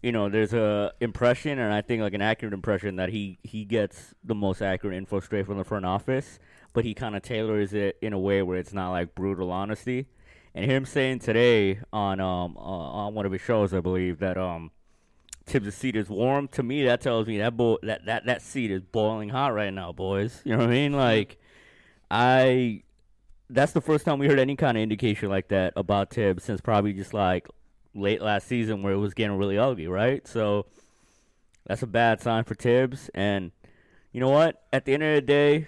you 0.06 0.12
know, 0.12 0.30
there's 0.30 0.54
a 0.54 0.94
impression, 1.02 1.58
and 1.58 1.74
I 1.74 1.82
think 1.82 2.04
like 2.04 2.14
an 2.14 2.22
accurate 2.22 2.54
impression 2.54 2.98
that 2.98 3.10
he 3.10 3.40
he 3.42 3.66
gets 3.66 4.14
the 4.24 4.36
most 4.36 4.62
accurate 4.62 4.96
info 4.96 5.20
straight 5.20 5.48
from 5.48 5.58
the 5.58 5.64
front 5.64 5.84
office, 5.84 6.38
but 6.74 6.86
he 6.86 6.94
kind 6.94 7.16
of 7.16 7.24
tailors 7.24 7.74
it 7.74 7.98
in 8.04 8.14
a 8.14 8.20
way 8.20 8.44
where 8.44 8.60
it's 8.60 8.72
not 8.72 8.92
like 8.92 9.16
brutal 9.16 9.52
honesty. 9.52 10.06
And 10.54 10.70
him 10.70 10.86
saying 10.86 11.20
today 11.20 11.80
on 11.92 12.20
um 12.20 12.56
uh, 12.56 12.62
on 12.62 13.16
one 13.16 13.26
of 13.26 13.32
his 13.32 13.42
shows, 13.42 13.74
I 13.74 13.80
believe 13.80 14.20
that 14.20 14.38
um 14.38 14.70
Thibs' 15.48 15.74
seat 15.74 15.96
is 15.96 16.08
warm. 16.08 16.50
To 16.50 16.62
me, 16.62 16.86
that 16.86 17.02
tells 17.02 17.26
me 17.26 17.40
that 17.40 17.58
bo- 17.58 17.80
that 17.82 18.06
that 18.06 18.28
that 18.28 18.44
seat 18.44 18.70
is 18.70 18.84
boiling 18.84 19.30
hot 19.30 19.56
right 19.56 19.74
now, 19.74 19.92
boys. 19.92 20.44
You 20.46 20.52
know 20.52 20.60
what 20.60 20.68
I 20.68 20.72
mean? 20.72 20.94
Like, 20.94 21.40
I 22.12 22.84
that's 23.50 23.72
the 23.72 23.82
first 23.82 24.06
time 24.06 24.20
we 24.20 24.28
heard 24.28 24.38
any 24.38 24.56
kind 24.56 24.78
of 24.78 24.84
indication 24.84 25.30
like 25.30 25.48
that 25.48 25.74
about 25.76 26.12
Thibs 26.12 26.44
since 26.44 26.62
probably 26.62 26.94
just 26.94 27.12
like 27.12 27.48
late 27.96 28.22
last 28.22 28.48
season 28.48 28.84
where 28.84 28.94
it 28.94 28.98
was 28.98 29.14
getting 29.14 29.38
really 29.38 29.58
ugly, 29.58 29.88
right? 29.88 30.28
So 30.28 30.68
that's 31.66 31.82
a 31.82 31.88
bad 31.88 32.22
sign 32.22 32.44
for 32.44 32.54
Thibs. 32.54 33.10
And 33.14 33.52
you 34.12 34.20
know 34.20 34.30
what? 34.30 34.64
At 34.72 34.86
the 34.86 34.94
end 34.94 35.04
of 35.04 35.16
the 35.16 35.22
day, 35.22 35.68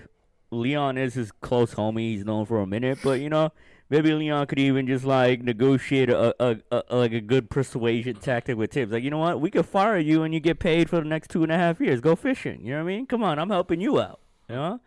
Leon 0.51 0.97
is 0.97 1.15
his 1.15 1.31
close 1.31 1.73
homie. 1.73 2.11
He's 2.11 2.25
known 2.25 2.45
for 2.45 2.59
a 2.59 2.67
minute, 2.67 2.99
but 3.03 3.19
you 3.19 3.29
know, 3.29 3.51
maybe 3.89 4.13
Leon 4.13 4.47
could 4.47 4.59
even 4.59 4.87
just 4.87 5.05
like 5.05 5.41
negotiate 5.41 6.09
a, 6.09 6.35
a, 6.43 6.57
a, 6.71 6.83
a 6.89 6.95
like 6.95 7.13
a 7.13 7.21
good 7.21 7.49
persuasion 7.49 8.15
tactic 8.15 8.57
with 8.57 8.71
Thibs. 8.71 8.91
Like, 8.91 9.03
you 9.03 9.09
know 9.09 9.17
what? 9.17 9.41
We 9.41 9.51
could 9.51 9.65
fire 9.65 9.97
you 9.97 10.23
and 10.23 10.33
you 10.33 10.39
get 10.39 10.59
paid 10.59 10.89
for 10.89 10.97
the 10.97 11.05
next 11.05 11.29
two 11.29 11.43
and 11.43 11.51
a 11.51 11.57
half 11.57 11.79
years. 11.79 11.99
Go 11.99 12.15
fishing. 12.15 12.61
You 12.61 12.71
know 12.71 12.83
what 12.83 12.91
I 12.91 12.95
mean? 12.95 13.05
Come 13.07 13.23
on, 13.23 13.39
I'm 13.39 13.49
helping 13.49 13.81
you 13.81 13.99
out. 13.99 14.19
You 14.49 14.55
know. 14.55 14.81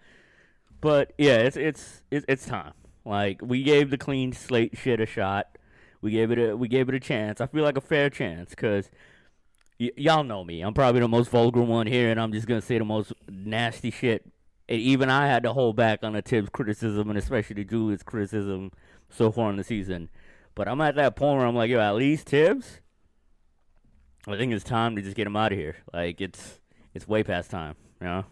But 0.80 1.12
yeah, 1.18 1.37
it's 1.38 1.56
it's 1.56 2.02
it's, 2.11 2.25
it's 2.28 2.47
time. 2.47 2.73
Like 3.04 3.40
we 3.42 3.62
gave 3.62 3.90
the 3.90 3.99
clean 3.99 4.32
slate 4.32 4.76
shit 4.78 5.00
a 5.00 5.06
shot. 5.06 5.59
We 6.02 6.11
gave 6.12 6.30
it 6.30 6.38
a 6.38 6.57
we 6.57 6.69
gave 6.69 6.88
it 6.88 6.95
a 6.95 7.00
chance. 7.00 7.40
I 7.40 7.47
feel 7.47 7.62
like 7.62 7.76
a 7.76 7.83
fair 7.83 8.11
chance 8.11 8.50
because 8.50 8.90
y- 9.78 9.92
y'all 9.97 10.25
know 10.25 10.45
me. 10.45 10.62
I'm 10.62 10.75
probably 10.75 11.00
the 11.00 11.09
most 11.09 11.30
vulgar 11.30 11.62
one 11.62 11.87
here, 11.87 12.11
and 12.11 12.21
I'm 12.21 12.33
just 12.33 12.47
gonna 12.47 12.62
say 12.62 12.78
the 12.78 12.85
most 12.85 13.12
nasty 13.28 13.90
shit. 13.90 14.25
And 14.69 14.80
even 14.80 15.11
I 15.11 15.26
had 15.26 15.42
to 15.42 15.52
hold 15.52 15.76
back 15.76 16.02
on 16.02 16.12
the 16.12 16.23
Thibs 16.23 16.49
criticism, 16.50 17.11
and 17.11 17.19
especially 17.19 17.54
the 17.54 17.64
Julius 17.64 18.02
criticism 18.02 18.71
so 19.09 19.30
far 19.30 19.50
in 19.50 19.57
the 19.57 19.64
season. 19.64 20.09
But 20.54 20.69
I'm 20.69 20.80
at 20.80 20.95
that 20.97 21.16
point 21.16 21.38
where 21.38 21.47
I'm 21.47 21.57
like, 21.57 21.71
yo, 21.71 21.80
at 21.80 21.97
least 21.97 22.28
Thibs. 22.28 22.80
I 24.26 24.37
think 24.37 24.52
it's 24.52 24.64
time 24.64 24.97
to 24.97 25.02
just 25.02 25.16
get 25.16 25.26
him 25.26 25.37
out 25.37 25.52
of 25.52 25.59
here. 25.59 25.76
Like 25.92 26.21
it's 26.21 26.61
it's 26.95 27.09
way 27.09 27.23
past 27.23 27.50
time. 27.50 27.76
You 28.00 28.07
know. 28.07 28.25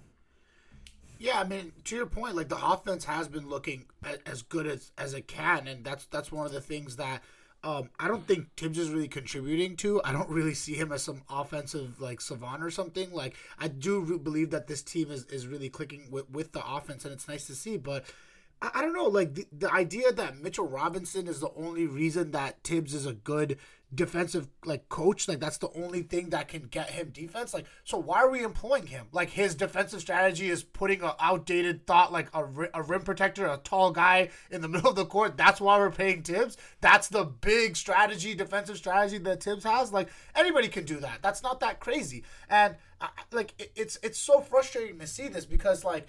Yeah, 1.19 1.41
I 1.41 1.45
mean, 1.45 1.73
to 1.85 1.97
your 1.97 2.07
point, 2.07 2.37
like 2.37 2.49
the 2.49 2.65
offense 2.65 3.05
has 3.07 3.27
been 3.27 3.49
looking 3.49 3.87
as 4.25 4.43
good 4.43 4.67
as 4.67 4.93
as 4.97 5.15
it 5.15 5.27
can, 5.27 5.67
and 5.67 5.85
that's 5.85 6.07
that's 6.07 6.31
one 6.31 6.47
of 6.47 6.53
the 6.53 6.61
things 6.61 6.97
that 6.97 7.23
um, 7.65 7.91
I 7.99 8.07
don't 8.07 8.27
think 8.27 8.55
Thibs 8.57 8.79
is 8.79 8.91
really 8.91 9.09
contributing 9.09 9.77
to. 9.79 10.00
I 10.05 10.12
don't 10.12 10.29
really 10.31 10.55
see 10.55 10.75
him 10.75 10.93
as 10.93 11.03
some 11.03 11.23
offensive 11.29 12.00
like 12.00 12.21
savant 12.21 12.62
or 12.62 12.71
something. 12.71 13.12
Like 13.12 13.35
I 13.59 13.69
do 13.69 14.00
re- 14.00 14.19
believe 14.19 14.50
that 14.50 14.69
this 14.69 14.83
team 14.83 15.11
is 15.11 15.25
is 15.27 15.47
really 15.47 15.69
clicking 15.69 16.09
with 16.11 16.31
with 16.31 16.53
the 16.53 16.65
offense, 16.65 17.05
and 17.05 17.12
it's 17.12 17.27
nice 17.27 17.47
to 17.49 17.55
see. 17.57 17.77
But 17.77 18.05
I, 18.62 18.71
I 18.77 18.83
don't 18.83 18.95
know, 18.95 19.07
like 19.07 19.35
the, 19.35 19.47
the 19.50 19.73
idea 19.73 20.12
that 20.12 20.38
Mitchell 20.38 20.69
Robinson 20.69 21.27
is 21.27 21.41
the 21.41 21.50
only 21.57 21.87
reason 21.87 22.31
that 22.31 22.62
Thibs 22.62 22.95
is 22.95 23.07
a 23.07 23.12
good 23.12 23.59
defensive 23.95 24.49
like 24.66 24.87
coach 24.90 25.26
like 25.28 25.40
that's 25.40 25.57
the 25.59 25.71
only 25.75 26.02
thing 26.02 26.28
that 26.28 26.47
can 26.47 26.62
get 26.62 26.90
him 26.90 27.09
defense 27.09 27.54
like 27.54 27.64
so 27.85 27.97
why 27.97 28.18
are 28.18 28.30
we 28.30 28.42
employing 28.42 28.87
him? 28.87 29.07
Like 29.12 29.30
his 29.30 29.54
defensive 29.54 30.00
strategy 30.00 30.50
is 30.50 30.62
putting 30.62 31.02
an 31.02 31.12
outdated 31.18 31.87
thought 31.87 32.12
like 32.12 32.28
a, 32.35 32.45
a 32.75 32.83
rim 32.83 33.02
protector 33.02 33.47
a 33.47 33.57
tall 33.57 33.90
guy 33.90 34.28
in 34.50 34.61
the 34.61 34.68
middle 34.68 34.90
of 34.90 34.97
the 34.97 35.07
court 35.07 35.37
that's 35.37 35.61
why 35.61 35.78
we're 35.78 35.90
paying 35.90 36.23
Thibs? 36.23 36.57
That's 36.80 37.09
the 37.09 37.25
big 37.25 37.76
strategy 37.76 38.35
defensive 38.35 38.76
strategy 38.76 39.18
that 39.18 39.42
Thibs 39.42 39.64
has? 39.64 39.92
Like 39.92 40.11
anybody 40.35 40.68
can 40.68 40.85
do 40.85 41.00
that. 41.00 41.21
That's 41.23 41.42
not 41.42 41.61
that 41.61 41.80
crazy. 41.80 42.25
And 42.50 42.76
I, 43.00 43.09
like 43.33 43.54
it, 43.59 43.73
it's 43.75 43.99
it's 44.02 44.18
so 44.18 44.40
frustrating 44.40 44.99
to 44.99 45.07
see 45.07 45.28
this 45.28 45.47
because 45.47 45.85
like 45.85 46.09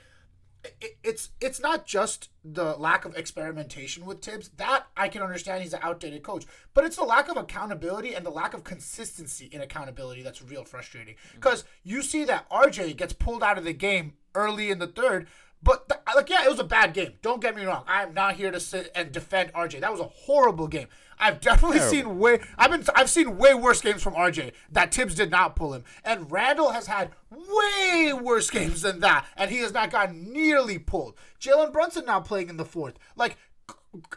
it, 0.63 0.97
it's 1.03 1.29
it's 1.39 1.59
not 1.59 1.85
just 1.85 2.29
the 2.43 2.75
lack 2.75 3.05
of 3.05 3.15
experimentation 3.15 4.05
with 4.05 4.21
Thibs 4.21 4.49
that 4.57 4.87
I 4.95 5.07
can 5.07 5.21
understand 5.21 5.63
he's 5.63 5.73
an 5.73 5.79
outdated 5.81 6.23
coach, 6.23 6.45
but 6.73 6.83
it's 6.83 6.95
the 6.95 7.03
lack 7.03 7.29
of 7.29 7.37
accountability 7.37 8.13
and 8.13 8.25
the 8.25 8.31
lack 8.31 8.53
of 8.53 8.63
consistency 8.63 9.49
in 9.51 9.61
accountability 9.61 10.21
that's 10.21 10.41
real 10.41 10.63
frustrating. 10.63 11.15
Mm-hmm. 11.15 11.35
Because 11.35 11.63
you 11.83 12.01
see 12.01 12.25
that 12.25 12.49
RJ 12.49 12.97
gets 12.97 13.13
pulled 13.13 13.43
out 13.43 13.57
of 13.57 13.63
the 13.63 13.73
game 13.73 14.13
early 14.35 14.69
in 14.69 14.79
the 14.79 14.87
third, 14.87 15.27
but 15.61 15.89
th- 15.89 16.01
like 16.15 16.29
yeah, 16.29 16.45
it 16.45 16.49
was 16.49 16.59
a 16.59 16.63
bad 16.63 16.93
game. 16.93 17.13
Don't 17.21 17.41
get 17.41 17.55
me 17.55 17.63
wrong. 17.63 17.83
I 17.87 18.03
am 18.03 18.13
not 18.13 18.35
here 18.35 18.51
to 18.51 18.59
sit 18.59 18.91
and 18.95 19.11
defend 19.11 19.53
RJ. 19.53 19.81
That 19.81 19.91
was 19.91 19.99
a 19.99 20.05
horrible 20.05 20.67
game. 20.67 20.87
I've 21.19 21.41
definitely 21.41 21.79
seen 21.79 22.17
way 22.17 22.39
I've 22.57 22.71
been 22.71 22.83
I've 22.95 23.09
seen 23.09 23.37
way 23.37 23.53
worse 23.53 23.81
games 23.81 24.01
from 24.01 24.13
RJ 24.13 24.53
that 24.71 24.93
Thibs 24.93 25.15
did 25.15 25.31
not 25.31 25.55
pull 25.55 25.73
him. 25.73 25.83
And 26.05 26.31
Randle 26.31 26.71
has 26.71 26.87
had 26.87 27.11
way 27.29 28.13
worse 28.13 28.49
games 28.51 28.81
than 28.81 29.01
that, 29.01 29.25
and 29.35 29.51
he 29.51 29.57
has 29.57 29.73
not 29.73 29.91
gotten 29.91 30.31
nearly 30.31 30.79
pulled. 30.79 31.15
Jalen 31.41 31.73
Brunson 31.73 32.05
now 32.05 32.21
playing 32.21 32.49
in 32.49 32.57
the 32.57 32.65
fourth. 32.65 32.97
Like 33.15 33.37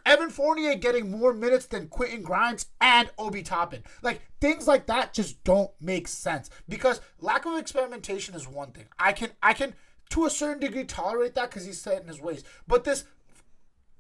Evan 0.05 0.31
Fournier 0.31 0.75
getting 0.75 1.11
more 1.11 1.33
minutes 1.33 1.67
than 1.67 1.89
Quentin 1.89 2.23
Grimes 2.23 2.67
and 2.81 3.11
Obi 3.19 3.43
Toppin. 3.43 3.83
Like 4.03 4.21
things 4.41 4.69
like 4.69 4.87
that 4.87 5.13
just 5.13 5.43
don't 5.45 5.71
make 5.81 6.07
sense 6.09 6.51
because 6.69 7.01
lack 7.21 7.47
of 7.47 7.57
experimentation 7.59 8.35
is 8.35 8.47
one 8.47 8.73
thing. 8.73 8.87
I 8.99 9.13
can 9.13 9.31
I 9.43 9.55
can 9.55 9.75
to 10.13 10.27
a 10.27 10.31
certain 10.31 10.61
degree 10.61 10.85
tolerate 10.85 11.35
that 11.35 11.51
because 11.51 11.65
he's 11.65 11.81
set 11.81 12.01
in 12.03 12.09
his 12.09 12.21
ways, 12.21 12.45
but 12.67 12.85
this 12.85 13.05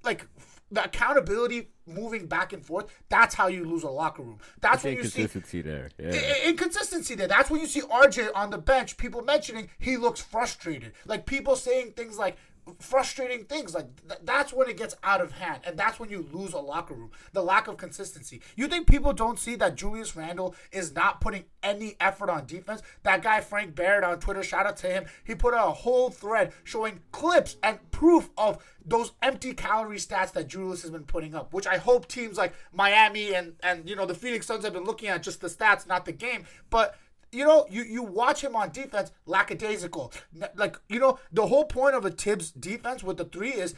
like 0.02 0.26
the 0.70 0.84
accountability 0.84 1.68
moving 1.86 2.26
back 2.26 2.52
and 2.52 2.64
forth 2.64 2.86
that's 3.08 3.34
how 3.34 3.46
you 3.48 3.64
lose 3.64 3.82
a 3.82 3.90
locker 3.90 4.22
room 4.22 4.38
that's 4.60 4.84
when 4.84 4.94
you 4.94 5.04
see 5.04 5.22
Inconsistency 5.22 5.62
there. 5.62 5.90
Yeah. 5.98 6.10
I- 6.12 6.48
inconsistency 6.48 7.14
there. 7.14 7.28
That's 7.28 7.50
when 7.50 7.60
you 7.60 7.66
see 7.66 7.80
RJ 7.82 8.30
on 8.34 8.50
the 8.50 8.58
bench, 8.58 8.96
people 8.96 9.22
mentioning 9.22 9.68
he 9.78 9.96
looks 9.96 10.20
frustrated. 10.20 10.92
Like 11.06 11.26
people 11.26 11.56
saying 11.56 11.92
things 11.92 12.18
like 12.18 12.36
frustrating 12.78 13.44
things. 13.44 13.74
Like 13.74 13.86
th- 14.08 14.20
that's 14.24 14.52
when 14.52 14.68
it 14.68 14.76
gets 14.76 14.94
out 15.02 15.20
of 15.20 15.32
hand. 15.32 15.62
And 15.64 15.78
that's 15.78 15.98
when 15.98 16.10
you 16.10 16.26
lose 16.32 16.52
a 16.52 16.58
locker 16.58 16.94
room. 16.94 17.10
The 17.32 17.42
lack 17.42 17.68
of 17.68 17.76
consistency. 17.76 18.40
You 18.56 18.68
think 18.68 18.86
people 18.86 19.12
don't 19.12 19.38
see 19.38 19.56
that 19.56 19.76
Julius 19.76 20.14
Randle 20.16 20.54
is 20.70 20.94
not 20.94 21.20
putting 21.20 21.44
any 21.62 21.96
effort 22.00 22.30
on 22.30 22.46
defense? 22.46 22.82
That 23.02 23.22
guy 23.22 23.40
Frank 23.40 23.74
Barrett 23.74 24.04
on 24.04 24.20
Twitter, 24.20 24.42
shout 24.42 24.66
out 24.66 24.76
to 24.78 24.88
him. 24.88 25.06
He 25.24 25.34
put 25.34 25.54
out 25.54 25.68
a 25.68 25.72
whole 25.72 26.10
thread 26.10 26.52
showing 26.64 27.00
clips 27.10 27.56
and 27.62 27.78
proof 27.90 28.30
of 28.36 28.62
those 28.84 29.12
empty 29.22 29.54
calorie 29.54 29.98
stats 29.98 30.32
that 30.32 30.48
Julius 30.48 30.82
has 30.82 30.90
been 30.90 31.04
putting 31.04 31.34
up, 31.34 31.52
which 31.52 31.66
I 31.66 31.76
hope 31.76 32.08
teams 32.08 32.36
like 32.36 32.54
Miami 32.72 33.34
and 33.34 33.54
and 33.62 33.88
you 33.88 33.96
know 33.96 34.06
the 34.06 34.14
Phoenix 34.14 34.46
Suns 34.46 34.64
have 34.64 34.72
been 34.72 34.84
looking 34.84 35.08
at 35.08 35.22
just 35.22 35.40
the 35.40 35.48
stats, 35.48 35.86
not 35.86 36.04
the 36.04 36.12
game. 36.12 36.44
But 36.70 36.96
you 37.32 37.44
know, 37.44 37.66
you, 37.70 37.82
you 37.82 38.02
watch 38.02 38.44
him 38.44 38.54
on 38.54 38.70
defense, 38.70 39.10
lackadaisical. 39.26 40.12
Like, 40.54 40.78
you 40.88 41.00
know, 41.00 41.18
the 41.32 41.46
whole 41.46 41.64
point 41.64 41.94
of 41.94 42.04
a 42.04 42.10
Thibs 42.10 42.50
defense 42.50 43.02
with 43.02 43.16
the 43.16 43.24
three 43.24 43.52
is 43.52 43.74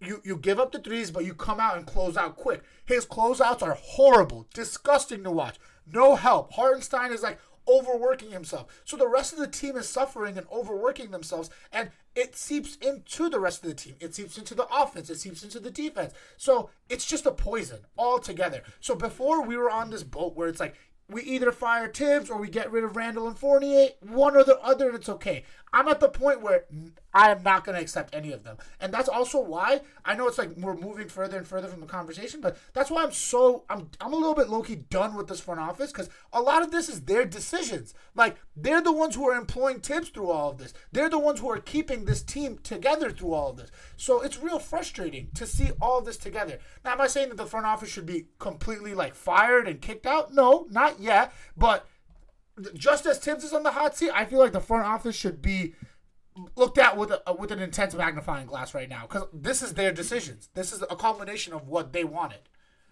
you, 0.00 0.20
you 0.24 0.36
give 0.36 0.58
up 0.58 0.72
the 0.72 0.80
threes, 0.80 1.10
but 1.10 1.24
you 1.24 1.34
come 1.34 1.60
out 1.60 1.76
and 1.76 1.86
close 1.86 2.16
out 2.16 2.36
quick. 2.36 2.62
His 2.84 3.06
closeouts 3.06 3.62
are 3.62 3.78
horrible, 3.80 4.48
disgusting 4.52 5.22
to 5.24 5.30
watch. 5.30 5.56
No 5.92 6.16
help. 6.16 6.52
Hartenstein 6.52 7.12
is 7.12 7.22
like 7.22 7.38
overworking 7.68 8.30
himself. 8.30 8.82
So 8.84 8.96
the 8.96 9.08
rest 9.08 9.32
of 9.32 9.38
the 9.38 9.46
team 9.46 9.76
is 9.76 9.88
suffering 9.88 10.38
and 10.38 10.46
overworking 10.50 11.10
themselves, 11.10 11.50
and 11.72 11.90
it 12.14 12.34
seeps 12.34 12.76
into 12.76 13.28
the 13.28 13.38
rest 13.38 13.62
of 13.62 13.68
the 13.68 13.74
team. 13.74 13.94
It 14.00 14.14
seeps 14.14 14.38
into 14.38 14.54
the 14.54 14.66
offense. 14.72 15.10
It 15.10 15.18
seeps 15.18 15.42
into 15.42 15.60
the 15.60 15.70
defense. 15.70 16.14
So 16.36 16.70
it's 16.88 17.06
just 17.06 17.26
a 17.26 17.30
poison 17.30 17.80
altogether. 17.96 18.62
So 18.80 18.94
before 18.94 19.42
we 19.42 19.56
were 19.56 19.70
on 19.70 19.90
this 19.90 20.02
boat 20.02 20.34
where 20.34 20.48
it's 20.48 20.60
like, 20.60 20.74
we 21.10 21.22
either 21.22 21.52
fire 21.52 21.88
Thibs 21.88 22.28
or 22.28 22.38
we 22.38 22.48
get 22.48 22.70
rid 22.70 22.84
of 22.84 22.96
Randle 22.96 23.26
and 23.26 23.38
Fournier, 23.38 23.90
one 24.00 24.36
or 24.36 24.44
the 24.44 24.60
other, 24.60 24.86
and 24.88 24.96
it's 24.96 25.08
okay. 25.08 25.44
I'm 25.72 25.88
at 25.88 26.00
the 26.00 26.08
point 26.08 26.42
where 26.42 26.64
I 27.12 27.30
am 27.30 27.42
not 27.42 27.64
going 27.64 27.76
to 27.76 27.82
accept 27.82 28.14
any 28.14 28.32
of 28.32 28.44
them. 28.44 28.58
And 28.80 28.92
that's 28.92 29.08
also 29.08 29.40
why 29.40 29.80
I 30.04 30.14
know 30.14 30.28
it's 30.28 30.38
like 30.38 30.50
we're 30.56 30.76
moving 30.76 31.08
further 31.08 31.38
and 31.38 31.46
further 31.46 31.68
from 31.68 31.80
the 31.80 31.86
conversation, 31.86 32.40
but 32.40 32.58
that's 32.72 32.90
why 32.90 33.02
I'm 33.02 33.12
so 33.12 33.64
I'm 33.68 33.90
I'm 34.00 34.12
a 34.12 34.16
little 34.16 34.34
bit 34.34 34.48
low 34.48 34.62
key 34.62 34.76
done 34.76 35.14
with 35.14 35.28
this 35.28 35.40
front 35.40 35.60
office 35.60 35.90
because 35.90 36.10
a 36.32 36.40
lot 36.40 36.62
of 36.62 36.70
this 36.70 36.88
is 36.88 37.02
their 37.02 37.24
decisions. 37.24 37.94
Like 38.14 38.36
they're 38.56 38.82
the 38.82 38.92
ones 38.92 39.14
who 39.14 39.28
are 39.28 39.36
employing 39.36 39.80
Thibs 39.80 40.10
through 40.10 40.30
all 40.30 40.50
of 40.50 40.58
this. 40.58 40.74
They're 40.92 41.10
the 41.10 41.18
ones 41.18 41.40
who 41.40 41.50
are 41.50 41.58
keeping 41.58 42.04
this 42.04 42.22
team 42.22 42.58
together 42.62 43.10
through 43.10 43.32
all 43.32 43.50
of 43.50 43.56
this. 43.56 43.70
So 43.96 44.20
it's 44.20 44.38
real 44.38 44.58
frustrating 44.58 45.28
to 45.34 45.46
see 45.46 45.70
all 45.80 46.00
this 46.00 46.16
together. 46.16 46.58
Now, 46.84 46.92
am 46.92 47.00
I 47.00 47.06
saying 47.06 47.30
that 47.30 47.36
the 47.36 47.46
front 47.46 47.66
office 47.66 47.90
should 47.90 48.06
be 48.06 48.26
completely 48.38 48.94
like 48.94 49.14
fired 49.14 49.66
and 49.66 49.80
kicked 49.80 50.06
out? 50.06 50.32
No, 50.32 50.66
not 50.70 51.00
yet. 51.00 51.32
But 51.56 51.86
just 52.74 53.06
as 53.06 53.18
Thibs 53.18 53.44
is 53.44 53.52
on 53.52 53.62
the 53.62 53.72
hot 53.72 53.96
seat, 53.96 54.10
I 54.14 54.24
feel 54.24 54.38
like 54.38 54.52
the 54.52 54.60
front 54.60 54.86
office 54.86 55.16
should 55.16 55.42
be 55.42 55.74
looked 56.56 56.78
at 56.78 56.96
with 56.96 57.10
a, 57.10 57.34
with 57.34 57.50
an 57.50 57.58
intense 57.58 57.94
magnifying 57.94 58.46
glass 58.46 58.74
right 58.74 58.88
now 58.88 59.02
because 59.02 59.24
this 59.32 59.62
is 59.62 59.74
their 59.74 59.92
decisions. 59.92 60.48
This 60.54 60.72
is 60.72 60.82
a 60.82 60.96
culmination 60.96 61.52
of 61.52 61.68
what 61.68 61.92
they 61.92 62.04
wanted. 62.04 62.40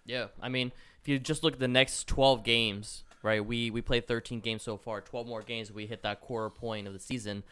Yeah, 0.05 0.27
I 0.41 0.49
mean, 0.49 0.73
if 1.01 1.09
you 1.09 1.19
just 1.19 1.43
look 1.43 1.55
at 1.55 1.61
the 1.61 1.69
next 1.69 2.07
12 2.09 2.45
games, 2.45 3.05
right? 3.23 3.45
We 3.45 3.71
we 3.71 3.83
played 3.83 4.07
13 4.07 4.41
games 4.41 4.63
so 4.63 4.77
far. 4.77 5.01
12 5.01 5.27
more 5.27 5.43
games, 5.43 5.73
we 5.73 5.87
hit 5.87 6.03
that 6.03 6.21
quarter 6.21 6.51
point 6.51 6.87
of 6.87 6.93
the 6.93 7.01
season. 7.01 7.43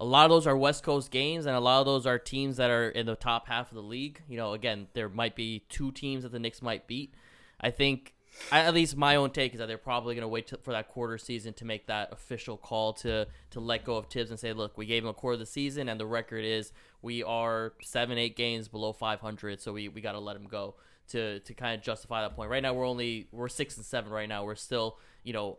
A 0.00 0.04
lot 0.04 0.24
of 0.24 0.30
those 0.30 0.46
are 0.46 0.56
West 0.56 0.82
Coast 0.82 1.10
games, 1.10 1.46
and 1.46 1.54
a 1.54 1.60
lot 1.60 1.80
of 1.80 1.86
those 1.86 2.04
are 2.04 2.18
teams 2.18 2.56
that 2.56 2.70
are 2.70 2.88
in 2.88 3.06
the 3.06 3.14
top 3.14 3.46
half 3.46 3.70
of 3.70 3.76
the 3.76 3.82
league. 3.82 4.20
You 4.28 4.36
know, 4.36 4.52
again, 4.52 4.88
there 4.92 5.08
might 5.08 5.36
be 5.36 5.64
two 5.68 5.92
teams 5.92 6.24
that 6.24 6.32
the 6.32 6.40
Knicks 6.40 6.60
might 6.62 6.88
beat. 6.88 7.14
I 7.60 7.70
think, 7.70 8.13
at 8.52 8.74
least 8.74 8.96
my 8.96 9.16
own 9.16 9.30
take 9.30 9.52
is 9.52 9.58
that 9.58 9.66
they're 9.66 9.78
probably 9.78 10.14
going 10.14 10.22
to 10.22 10.28
wait 10.28 10.52
for 10.62 10.72
that 10.72 10.88
quarter 10.88 11.18
season 11.18 11.54
to 11.54 11.64
make 11.64 11.86
that 11.86 12.12
official 12.12 12.56
call 12.56 12.92
to 12.94 13.26
to 13.50 13.60
let 13.60 13.84
go 13.84 13.96
of 13.96 14.06
Thibs 14.06 14.30
and 14.30 14.38
say, 14.38 14.52
look, 14.52 14.76
we 14.76 14.86
gave 14.86 15.02
him 15.02 15.08
a 15.08 15.14
quarter 15.14 15.34
of 15.34 15.40
the 15.40 15.46
season, 15.46 15.88
and 15.88 15.98
the 15.98 16.06
record 16.06 16.44
is 16.44 16.72
we 17.02 17.22
are 17.22 17.72
seven, 17.82 18.18
eight 18.18 18.36
games 18.36 18.68
below 18.68 18.92
500, 18.92 19.60
so 19.60 19.72
we, 19.72 19.88
we 19.88 20.00
got 20.00 20.12
to 20.12 20.20
let 20.20 20.36
him 20.36 20.46
go 20.46 20.74
to 21.08 21.40
to 21.40 21.54
kind 21.54 21.74
of 21.74 21.82
justify 21.82 22.22
that 22.22 22.34
point. 22.34 22.50
Right 22.50 22.62
now, 22.62 22.74
we're 22.74 22.86
only 22.86 23.28
we're 23.32 23.48
six 23.48 23.76
and 23.76 23.84
seven. 23.84 24.10
Right 24.10 24.28
now, 24.28 24.44
we're 24.44 24.54
still 24.54 24.98
you 25.22 25.32
know 25.32 25.58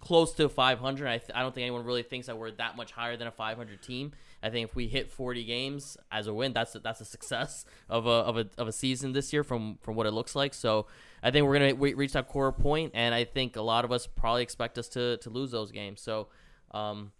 close 0.00 0.32
to 0.32 0.48
500. 0.48 1.06
I, 1.06 1.18
th- 1.18 1.30
I 1.34 1.42
don't 1.42 1.54
think 1.54 1.62
anyone 1.62 1.84
really 1.84 2.02
thinks 2.02 2.26
that 2.26 2.38
we're 2.38 2.50
that 2.52 2.76
much 2.76 2.92
higher 2.92 3.16
than 3.16 3.28
a 3.28 3.30
500 3.30 3.82
team. 3.82 4.12
I 4.42 4.50
think 4.50 4.68
if 4.68 4.74
we 4.74 4.88
hit 4.88 5.10
40 5.10 5.44
games 5.44 5.96
as 6.10 6.26
a 6.26 6.34
win, 6.34 6.52
that's 6.52 6.74
a, 6.74 6.80
that's 6.80 7.00
a 7.00 7.04
success 7.04 7.64
of 7.88 8.06
a, 8.06 8.10
of 8.10 8.36
a 8.36 8.46
of 8.58 8.68
a 8.68 8.72
season 8.72 9.12
this 9.12 9.32
year 9.32 9.44
from 9.44 9.78
from 9.82 9.96
what 9.96 10.06
it 10.06 10.12
looks 10.12 10.34
like. 10.34 10.54
So 10.54 10.86
I 11.22 11.30
think 11.30 11.46
we're 11.46 11.58
gonna 11.58 11.74
re- 11.74 11.94
reach 11.94 12.12
that 12.12 12.28
core 12.28 12.52
point, 12.52 12.92
and 12.94 13.14
I 13.14 13.24
think 13.24 13.56
a 13.56 13.62
lot 13.62 13.84
of 13.84 13.92
us 13.92 14.06
probably 14.06 14.42
expect 14.42 14.78
us 14.78 14.88
to 14.90 15.18
to 15.18 15.30
lose 15.30 15.50
those 15.50 15.70
games. 15.70 16.00
So 16.00 16.28
um, 16.72 17.12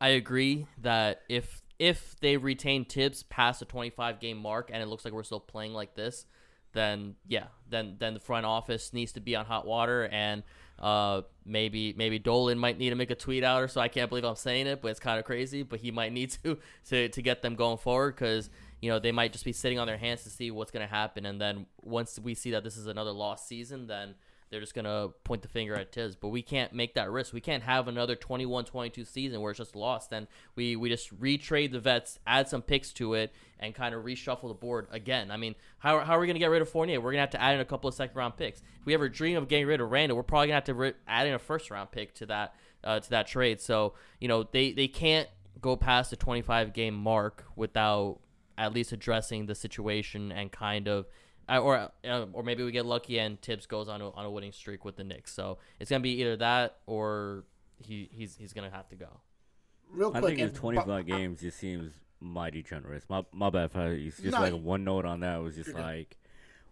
I 0.00 0.08
agree 0.08 0.66
that 0.78 1.22
if 1.28 1.62
if 1.78 2.14
they 2.20 2.36
retain 2.36 2.84
Thibs 2.84 3.22
past 3.24 3.60
the 3.60 3.66
25 3.66 4.20
game 4.20 4.36
mark, 4.36 4.70
and 4.72 4.82
it 4.82 4.86
looks 4.86 5.04
like 5.04 5.14
we're 5.14 5.22
still 5.22 5.40
playing 5.40 5.72
like 5.72 5.94
this, 5.94 6.26
then 6.72 7.16
yeah, 7.26 7.46
then 7.68 7.96
then 7.98 8.14
the 8.14 8.20
front 8.20 8.46
office 8.46 8.92
needs 8.92 9.12
to 9.12 9.20
be 9.20 9.34
on 9.34 9.46
hot 9.46 9.66
water, 9.66 10.06
and 10.06 10.42
uh, 10.80 11.22
maybe 11.44 11.94
maybe 11.96 12.18
Dolan 12.18 12.58
might 12.58 12.78
need 12.78 12.90
to 12.90 12.96
make 12.96 13.10
a 13.10 13.14
tweet 13.14 13.44
out 13.44 13.62
or 13.62 13.68
so. 13.68 13.80
I 13.80 13.88
can't 13.88 14.08
believe 14.08 14.24
I'm 14.24 14.36
saying 14.36 14.66
it, 14.66 14.80
but 14.80 14.90
it's 14.90 15.00
kind 15.00 15.18
of 15.18 15.24
crazy. 15.24 15.62
But 15.62 15.80
he 15.80 15.90
might 15.90 16.12
need 16.12 16.30
to 16.44 16.58
to 16.88 17.08
to 17.08 17.22
get 17.22 17.42
them 17.42 17.54
going 17.54 17.78
forward 17.78 18.14
because 18.14 18.50
you 18.80 18.90
know, 18.90 18.98
they 18.98 19.12
might 19.12 19.32
just 19.32 19.44
be 19.44 19.52
sitting 19.52 19.78
on 19.78 19.86
their 19.86 19.98
hands 19.98 20.22
to 20.24 20.30
see 20.30 20.50
what's 20.50 20.70
going 20.70 20.86
to 20.86 20.92
happen. 20.92 21.26
And 21.26 21.40
then 21.40 21.66
once 21.82 22.18
we 22.18 22.34
see 22.34 22.50
that 22.52 22.64
this 22.64 22.76
is 22.76 22.86
another 22.86 23.12
lost 23.12 23.46
season, 23.46 23.86
then 23.86 24.14
they're 24.50 24.60
just 24.60 24.74
going 24.74 24.84
to 24.84 25.14
point 25.22 25.42
the 25.42 25.48
finger 25.48 25.74
at 25.74 25.92
Tiz. 25.92 26.16
But 26.16 26.28
we 26.28 26.42
can't 26.42 26.72
make 26.72 26.94
that 26.94 27.10
risk. 27.10 27.32
We 27.32 27.40
can't 27.40 27.62
have 27.62 27.86
another 27.86 28.16
21 28.16 28.64
22 28.64 29.04
season 29.04 29.40
where 29.40 29.52
it's 29.52 29.58
just 29.58 29.76
lost. 29.76 30.10
Then 30.10 30.26
we, 30.56 30.74
we 30.74 30.88
just 30.88 31.18
retrade 31.20 31.72
the 31.72 31.78
vets, 31.78 32.18
add 32.26 32.48
some 32.48 32.60
picks 32.60 32.92
to 32.94 33.14
it, 33.14 33.32
and 33.60 33.74
kind 33.74 33.94
of 33.94 34.04
reshuffle 34.04 34.48
the 34.48 34.54
board 34.54 34.88
again. 34.90 35.30
I 35.30 35.36
mean, 35.36 35.54
how, 35.78 36.00
how 36.00 36.16
are 36.16 36.20
we 36.20 36.26
going 36.26 36.34
to 36.34 36.40
get 36.40 36.50
rid 36.50 36.62
of 36.62 36.68
Fournier? 36.68 37.00
We're 37.00 37.12
going 37.12 37.18
to 37.18 37.20
have 37.20 37.30
to 37.30 37.42
add 37.42 37.54
in 37.54 37.60
a 37.60 37.64
couple 37.64 37.88
of 37.88 37.94
second 37.94 38.16
round 38.16 38.36
picks. 38.36 38.60
If 38.80 38.86
we 38.86 38.94
ever 38.94 39.08
dream 39.08 39.36
of 39.36 39.46
getting 39.46 39.66
rid 39.66 39.80
of 39.80 39.90
Randle, 39.90 40.16
we're 40.16 40.24
probably 40.24 40.48
going 40.48 40.52
to 40.52 40.56
have 40.56 40.64
to 40.64 40.74
re- 40.74 40.94
add 41.06 41.26
in 41.28 41.34
a 41.34 41.38
first 41.38 41.70
round 41.70 41.92
pick 41.92 42.14
to 42.14 42.26
that. 42.26 42.54
Uh, 42.82 42.98
to 42.98 43.10
that 43.10 43.26
trade, 43.26 43.60
so 43.60 43.92
you 44.20 44.26
know 44.26 44.42
they, 44.42 44.72
they 44.72 44.88
can't 44.88 45.28
go 45.60 45.76
past 45.76 46.08
the 46.08 46.16
25 46.16 46.72
game 46.72 46.94
mark 46.94 47.44
without 47.54 48.20
at 48.56 48.72
least 48.72 48.92
addressing 48.92 49.44
the 49.46 49.54
situation 49.54 50.32
and 50.32 50.52
kind 50.52 50.88
of 50.88 51.06
or 51.58 51.88
uh, 52.04 52.26
or 52.32 52.42
maybe 52.42 52.62
we 52.62 52.70
get 52.72 52.86
lucky 52.86 53.18
and 53.18 53.40
Thibs 53.40 53.66
goes 53.66 53.88
on 53.88 54.00
a, 54.00 54.10
on 54.10 54.24
a 54.24 54.30
winning 54.30 54.52
streak 54.52 54.84
with 54.84 54.96
the 54.96 55.04
Knicks. 55.04 55.32
So 55.32 55.58
it's 55.78 55.90
gonna 55.90 56.00
be 56.00 56.20
either 56.20 56.36
that 56.36 56.76
or 56.86 57.44
he 57.78 58.08
he's 58.12 58.36
he's 58.36 58.52
gonna 58.52 58.70
have 58.70 58.88
to 58.90 58.96
go. 58.96 59.20
Real 59.90 60.12
I 60.14 60.20
quick, 60.20 60.24
think 60.36 60.38
his 60.40 60.50
and- 60.50 60.58
25 60.58 60.86
but- 60.86 61.06
games 61.06 61.40
just 61.40 61.58
seems 61.58 61.92
mighty 62.20 62.62
generous. 62.62 63.04
My 63.08 63.24
my 63.32 63.50
bad. 63.50 63.64
If 63.66 63.76
I, 63.76 63.84
it's 63.86 64.18
just 64.18 64.32
No, 64.34 64.40
like 64.40 64.52
one 64.54 64.84
note 64.84 65.04
on 65.04 65.20
that 65.20 65.38
was 65.42 65.56
just 65.56 65.68
you're 65.68 65.76
good. 65.76 65.82
like 65.82 66.16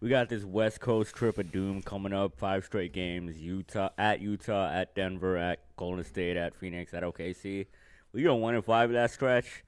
we 0.00 0.08
got 0.08 0.28
this 0.28 0.44
West 0.44 0.78
Coast 0.80 1.14
trip 1.16 1.38
of 1.38 1.50
doom 1.50 1.82
coming 1.82 2.12
up. 2.12 2.36
Five 2.38 2.64
straight 2.64 2.92
games: 2.92 3.38
Utah 3.38 3.88
at 3.98 4.20
Utah, 4.20 4.70
at 4.70 4.94
Denver, 4.94 5.36
at 5.36 5.58
Golden 5.76 6.04
State, 6.04 6.36
at 6.36 6.54
Phoenix, 6.54 6.94
at 6.94 7.02
OKC. 7.02 7.66
We 8.12 8.22
go 8.22 8.36
one 8.36 8.54
and 8.54 8.64
five 8.64 8.90
of 8.90 8.94
that 8.94 9.10
stretch. 9.10 9.64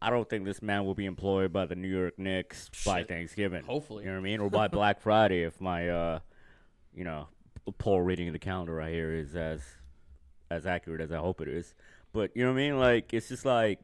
I 0.00 0.10
don't 0.10 0.28
think 0.28 0.44
this 0.44 0.62
man 0.62 0.84
will 0.84 0.94
be 0.94 1.06
employed 1.06 1.52
by 1.52 1.66
the 1.66 1.74
New 1.74 1.88
York 1.88 2.18
Knicks 2.18 2.70
by 2.84 3.02
Thanksgiving. 3.02 3.64
Hopefully. 3.64 4.04
you 4.04 4.10
know 4.10 4.16
what 4.16 4.20
I 4.20 4.30
mean, 4.30 4.40
or 4.40 4.48
by 4.48 4.68
Black 4.68 5.00
Friday 5.00 5.42
if 5.42 5.60
my 5.60 5.88
uh, 5.88 6.18
you 6.94 7.04
know, 7.04 7.28
poor 7.78 8.02
reading 8.02 8.28
of 8.28 8.32
the 8.32 8.38
calendar 8.38 8.74
right 8.74 8.92
here 8.92 9.12
is 9.12 9.34
as 9.36 9.62
as 10.50 10.66
accurate 10.66 11.00
as 11.00 11.12
I 11.12 11.18
hope 11.18 11.40
it 11.40 11.48
is. 11.48 11.74
But 12.12 12.30
you 12.34 12.44
know 12.44 12.52
what 12.52 12.60
I 12.60 12.62
mean? 12.62 12.78
Like 12.78 13.12
it's 13.12 13.28
just 13.28 13.44
like 13.44 13.80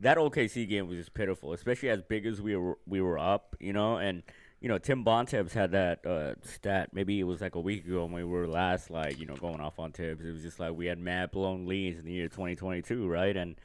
that 0.00 0.16
OKC 0.16 0.68
game 0.68 0.88
was 0.88 0.98
just 0.98 1.14
pitiful, 1.14 1.52
especially 1.52 1.90
as 1.90 2.02
big 2.02 2.26
as 2.26 2.40
we 2.40 2.56
were 2.56 2.78
we 2.86 3.00
were 3.00 3.18
up, 3.18 3.56
you 3.60 3.72
know, 3.72 3.96
and 3.96 4.22
you 4.60 4.68
know 4.68 4.78
Tim 4.78 5.04
Bontemps 5.04 5.52
had 5.52 5.72
that 5.72 6.06
uh, 6.06 6.34
stat. 6.42 6.90
Maybe 6.92 7.20
it 7.20 7.24
was 7.24 7.40
like 7.40 7.54
a 7.54 7.60
week 7.60 7.84
ago 7.84 8.04
when 8.04 8.12
we 8.12 8.24
were 8.24 8.46
last 8.46 8.90
like 8.90 9.18
you 9.18 9.26
know 9.26 9.36
going 9.36 9.60
off 9.60 9.78
on 9.78 9.92
Thibs. 9.92 10.24
It 10.24 10.32
was 10.32 10.42
just 10.42 10.60
like 10.60 10.72
we 10.74 10.86
had 10.86 10.98
mad 10.98 11.30
blown 11.30 11.66
leads 11.66 11.98
in 11.98 12.04
the 12.04 12.12
year 12.12 12.28
2022, 12.28 13.06
right? 13.08 13.36
And 13.36 13.56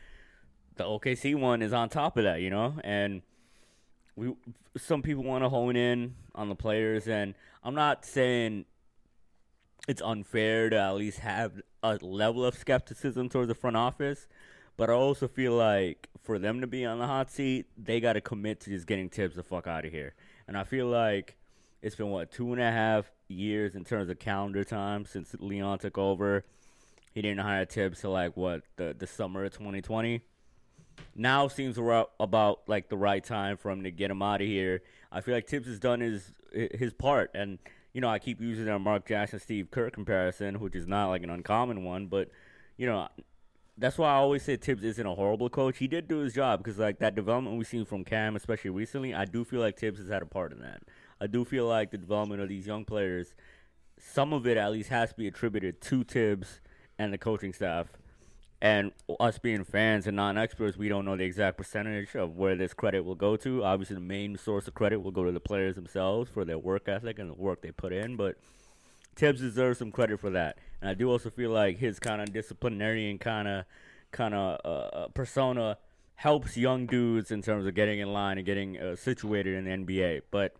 the 0.75 0.83
OKC 0.83 1.35
one 1.35 1.61
is 1.61 1.73
on 1.73 1.89
top 1.89 2.17
of 2.17 2.23
that, 2.23 2.41
you 2.41 2.49
know, 2.49 2.75
and 2.83 3.21
we 4.15 4.33
some 4.77 5.01
people 5.01 5.23
want 5.23 5.43
to 5.43 5.49
hone 5.49 5.75
in 5.75 6.15
on 6.35 6.49
the 6.49 6.55
players, 6.55 7.07
and 7.07 7.35
I'm 7.63 7.75
not 7.75 8.05
saying 8.05 8.65
it's 9.87 10.01
unfair 10.01 10.69
to 10.69 10.77
at 10.77 10.95
least 10.95 11.19
have 11.19 11.61
a 11.81 11.97
level 12.01 12.45
of 12.45 12.55
skepticism 12.55 13.29
towards 13.29 13.49
the 13.49 13.55
front 13.55 13.77
office, 13.77 14.27
but 14.77 14.89
I 14.89 14.93
also 14.93 15.27
feel 15.27 15.53
like 15.53 16.09
for 16.21 16.39
them 16.39 16.61
to 16.61 16.67
be 16.67 16.85
on 16.85 16.99
the 16.99 17.07
hot 17.07 17.29
seat, 17.29 17.65
they 17.77 17.99
got 17.99 18.13
to 18.13 18.21
commit 18.21 18.61
to 18.61 18.69
just 18.69 18.87
getting 18.87 19.09
Thibs 19.09 19.35
the 19.35 19.43
fuck 19.43 19.67
out 19.67 19.85
of 19.85 19.91
here. 19.91 20.13
And 20.47 20.57
I 20.57 20.63
feel 20.63 20.87
like 20.87 21.35
it's 21.81 21.95
been 21.95 22.09
what 22.09 22.31
two 22.31 22.53
and 22.53 22.61
a 22.61 22.71
half 22.71 23.11
years 23.27 23.75
in 23.75 23.83
terms 23.83 24.09
of 24.09 24.19
calendar 24.19 24.63
time 24.63 25.05
since 25.05 25.35
Leon 25.39 25.79
took 25.79 25.97
over. 25.97 26.45
He 27.13 27.21
didn't 27.21 27.41
hire 27.41 27.65
Thibs 27.65 28.01
till 28.01 28.11
like 28.11 28.37
what 28.37 28.63
the 28.77 28.95
the 28.97 29.05
summer 29.07 29.43
of 29.43 29.51
2020 29.51 30.21
now 31.15 31.47
seems 31.47 31.77
about 31.77 32.61
like 32.67 32.89
the 32.89 32.97
right 32.97 33.23
time 33.23 33.57
for 33.57 33.71
him 33.71 33.83
to 33.83 33.91
get 33.91 34.11
him 34.11 34.21
out 34.21 34.41
of 34.41 34.47
here. 34.47 34.81
I 35.11 35.21
feel 35.21 35.35
like 35.35 35.47
Thibs 35.47 35.67
has 35.67 35.79
done 35.79 35.99
his 35.99 36.33
his 36.51 36.93
part, 36.93 37.31
and 37.33 37.59
you 37.93 38.01
know 38.01 38.09
I 38.09 38.19
keep 38.19 38.41
using 38.41 38.65
that 38.65 38.79
Mark 38.79 39.07
Jackson 39.07 39.39
Steve 39.39 39.69
Kerr 39.71 39.89
comparison, 39.89 40.59
which 40.59 40.75
is 40.75 40.87
not 40.87 41.09
like 41.09 41.23
an 41.23 41.29
uncommon 41.29 41.83
one, 41.83 42.07
but 42.07 42.29
you 42.77 42.85
know 42.85 43.07
that's 43.77 43.97
why 43.97 44.09
I 44.09 44.15
always 44.15 44.43
say 44.43 44.55
Thibs 44.55 44.83
isn't 44.83 45.05
a 45.05 45.15
horrible 45.15 45.49
coach. 45.49 45.79
He 45.79 45.87
did 45.87 46.07
do 46.07 46.17
his 46.17 46.33
job 46.33 46.63
because 46.63 46.77
like 46.77 46.99
that 46.99 47.15
development 47.15 47.57
we've 47.57 47.67
seen 47.67 47.85
from 47.85 48.03
Cam, 48.03 48.35
especially 48.35 48.69
recently, 48.69 49.13
I 49.13 49.25
do 49.25 49.43
feel 49.43 49.61
like 49.61 49.79
Thibs 49.79 49.99
has 49.99 50.09
had 50.09 50.21
a 50.21 50.27
part 50.27 50.51
in 50.51 50.59
that. 50.61 50.83
I 51.19 51.27
do 51.27 51.45
feel 51.45 51.67
like 51.67 51.91
the 51.91 51.97
development 51.97 52.41
of 52.41 52.49
these 52.49 52.67
young 52.67 52.85
players, 52.85 53.33
some 53.97 54.33
of 54.33 54.45
it 54.45 54.57
at 54.57 54.71
least 54.71 54.89
has 54.89 55.09
to 55.09 55.15
be 55.15 55.27
attributed 55.27 55.81
to 55.81 56.03
Thibs 56.03 56.59
and 56.99 57.11
the 57.11 57.17
coaching 57.17 57.53
staff. 57.53 57.87
And 58.63 58.93
us 59.19 59.39
being 59.39 59.65
fans 59.65 60.07
and 60.07 60.15
non-experts, 60.15 60.77
we 60.77 60.87
don't 60.87 61.03
know 61.03 61.17
the 61.17 61.25
exact 61.25 61.57
percentage 61.57 62.15
of 62.15 62.37
where 62.37 62.55
this 62.55 62.73
credit 62.73 63.03
will 63.03 63.13
go 63.13 63.35
to. 63.35 63.61
Obviously, 63.61 63.95
the 63.95 63.99
main 63.99 64.37
source 64.37 64.69
of 64.69 64.73
credit 64.73 65.01
will 65.01 65.11
go 65.11 65.25
to 65.25 65.33
the 65.33 65.41
players 65.41 65.75
themselves 65.75 66.31
for 66.31 66.45
their 66.45 66.57
work 66.57 66.87
ethic 66.87 67.19
and 67.19 67.29
the 67.29 67.33
work 67.33 67.61
they 67.61 67.71
put 67.71 67.91
in. 67.91 68.15
But 68.15 68.37
Thibs 69.17 69.41
deserves 69.41 69.79
some 69.79 69.91
credit 69.91 70.21
for 70.21 70.29
that, 70.29 70.59
and 70.79 70.89
I 70.89 70.93
do 70.93 71.11
also 71.11 71.29
feel 71.29 71.51
like 71.51 71.79
his 71.79 71.99
kind 71.99 72.21
of 72.21 72.31
disciplinarian 72.31 73.17
kind 73.17 73.49
of 73.49 73.65
kind 74.11 74.33
of 74.33 74.61
uh, 74.63 75.07
persona 75.09 75.77
helps 76.15 76.55
young 76.55 76.85
dudes 76.85 77.31
in 77.31 77.41
terms 77.41 77.65
of 77.65 77.75
getting 77.75 77.99
in 77.99 78.13
line 78.13 78.37
and 78.37 78.45
getting 78.45 78.79
uh, 78.79 78.95
situated 78.95 79.55
in 79.55 79.65
the 79.65 79.71
NBA. 79.71 80.21
But 80.31 80.55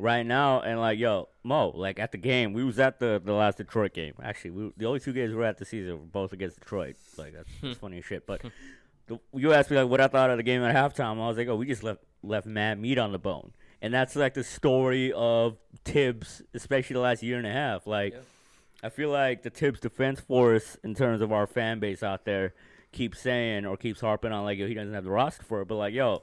right 0.00 0.24
now, 0.24 0.60
and 0.60 0.80
like 0.80 0.98
yo, 0.98 1.28
Mo, 1.42 1.68
like 1.70 1.98
at 1.98 2.12
the 2.12 2.18
game, 2.18 2.52
we 2.52 2.64
was 2.64 2.78
at 2.78 2.98
the 2.98 3.20
the 3.22 3.32
last 3.32 3.58
Detroit 3.58 3.92
game. 3.92 4.14
Actually, 4.22 4.50
we, 4.50 4.72
the 4.76 4.86
only 4.86 5.00
two 5.00 5.12
games 5.12 5.30
we 5.30 5.36
were 5.36 5.44
at 5.44 5.58
the 5.58 5.64
season 5.64 5.92
were 5.92 6.06
both 6.06 6.32
against 6.32 6.58
Detroit. 6.58 6.96
Like 7.16 7.34
that's, 7.34 7.48
that's 7.62 7.76
hmm. 7.76 7.80
funny 7.80 7.98
as 7.98 8.04
shit. 8.04 8.26
But 8.26 8.42
the, 9.06 9.20
you 9.34 9.52
asked 9.52 9.70
me 9.70 9.76
like 9.76 9.88
what 9.88 10.00
I 10.00 10.08
thought 10.08 10.30
of 10.30 10.36
the 10.36 10.42
game 10.42 10.62
at 10.62 10.74
halftime. 10.74 11.14
I 11.22 11.28
was 11.28 11.36
like, 11.36 11.48
oh, 11.48 11.56
we 11.56 11.66
just 11.66 11.82
left 11.82 12.02
left 12.22 12.46
mad 12.46 12.78
meat 12.78 12.98
on 12.98 13.12
the 13.12 13.18
bone, 13.18 13.52
and 13.80 13.92
that's 13.92 14.16
like 14.16 14.34
the 14.34 14.44
story 14.44 15.12
of 15.12 15.58
Thibs, 15.84 16.42
especially 16.54 16.94
the 16.94 17.00
last 17.00 17.22
year 17.22 17.38
and 17.38 17.46
a 17.46 17.52
half. 17.52 17.86
Like, 17.86 18.14
I 18.82 18.88
feel 18.88 19.10
like 19.10 19.42
the 19.42 19.50
Thibs 19.50 19.80
defense 19.80 20.20
force 20.20 20.76
in 20.82 20.94
terms 20.94 21.20
of 21.20 21.32
our 21.32 21.46
fan 21.46 21.78
base 21.78 22.02
out 22.02 22.24
there 22.24 22.54
keeps 22.92 23.20
saying 23.20 23.66
or 23.66 23.76
keeps 23.76 24.00
harping 24.00 24.32
on 24.32 24.44
like 24.44 24.58
yo, 24.58 24.66
he 24.66 24.74
doesn't 24.74 24.94
have 24.94 25.04
the 25.04 25.10
roster 25.10 25.44
for 25.44 25.62
it, 25.62 25.68
but 25.68 25.76
like 25.76 25.94
yo. 25.94 26.22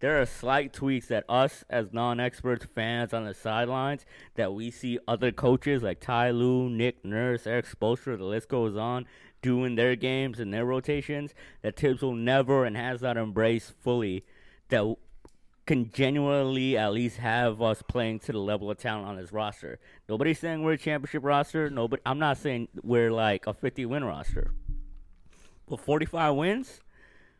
There 0.00 0.20
are 0.20 0.24
slight 0.24 0.72
tweaks 0.72 1.08
that 1.08 1.24
us 1.28 1.62
as 1.68 1.92
non-experts 1.92 2.64
fans 2.64 3.12
on 3.12 3.26
the 3.26 3.34
sidelines 3.34 4.06
that 4.34 4.54
we 4.54 4.70
see 4.70 4.98
other 5.06 5.30
coaches 5.30 5.82
like 5.82 6.00
Ty 6.00 6.30
Lue, 6.30 6.70
Nick 6.70 7.04
Nurse, 7.04 7.46
Erik 7.46 7.66
Spoelstra, 7.66 8.16
the 8.16 8.24
list 8.24 8.48
goes 8.48 8.76
on, 8.76 9.06
doing 9.42 9.74
their 9.74 9.96
games 9.96 10.40
and 10.40 10.54
their 10.54 10.64
rotations 10.64 11.34
that 11.60 11.76
Thibs 11.76 12.00
will 12.00 12.14
never 12.14 12.64
and 12.64 12.78
has 12.78 13.02
not 13.02 13.18
embraced 13.18 13.74
fully 13.80 14.24
that 14.70 14.96
can 15.66 15.90
genuinely 15.92 16.78
at 16.78 16.92
least 16.92 17.18
have 17.18 17.60
us 17.60 17.82
playing 17.82 18.20
to 18.20 18.32
the 18.32 18.38
level 18.38 18.70
of 18.70 18.78
talent 18.78 19.06
on 19.06 19.18
his 19.18 19.32
roster. 19.32 19.78
Nobody's 20.08 20.38
saying 20.38 20.62
we're 20.62 20.72
a 20.72 20.78
championship 20.78 21.22
roster. 21.22 21.68
Nobody. 21.68 22.02
I'm 22.06 22.18
not 22.18 22.38
saying 22.38 22.68
we're 22.82 23.12
like 23.12 23.46
a 23.46 23.52
50 23.52 23.84
win 23.86 24.04
roster. 24.04 24.52
But 25.68 25.80
45 25.80 26.34
wins, 26.34 26.80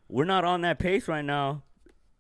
we're 0.09 0.27
not 0.27 0.45
on 0.45 0.61
that 0.61 0.79
pace 0.79 1.09
right 1.09 1.25
now. 1.25 1.63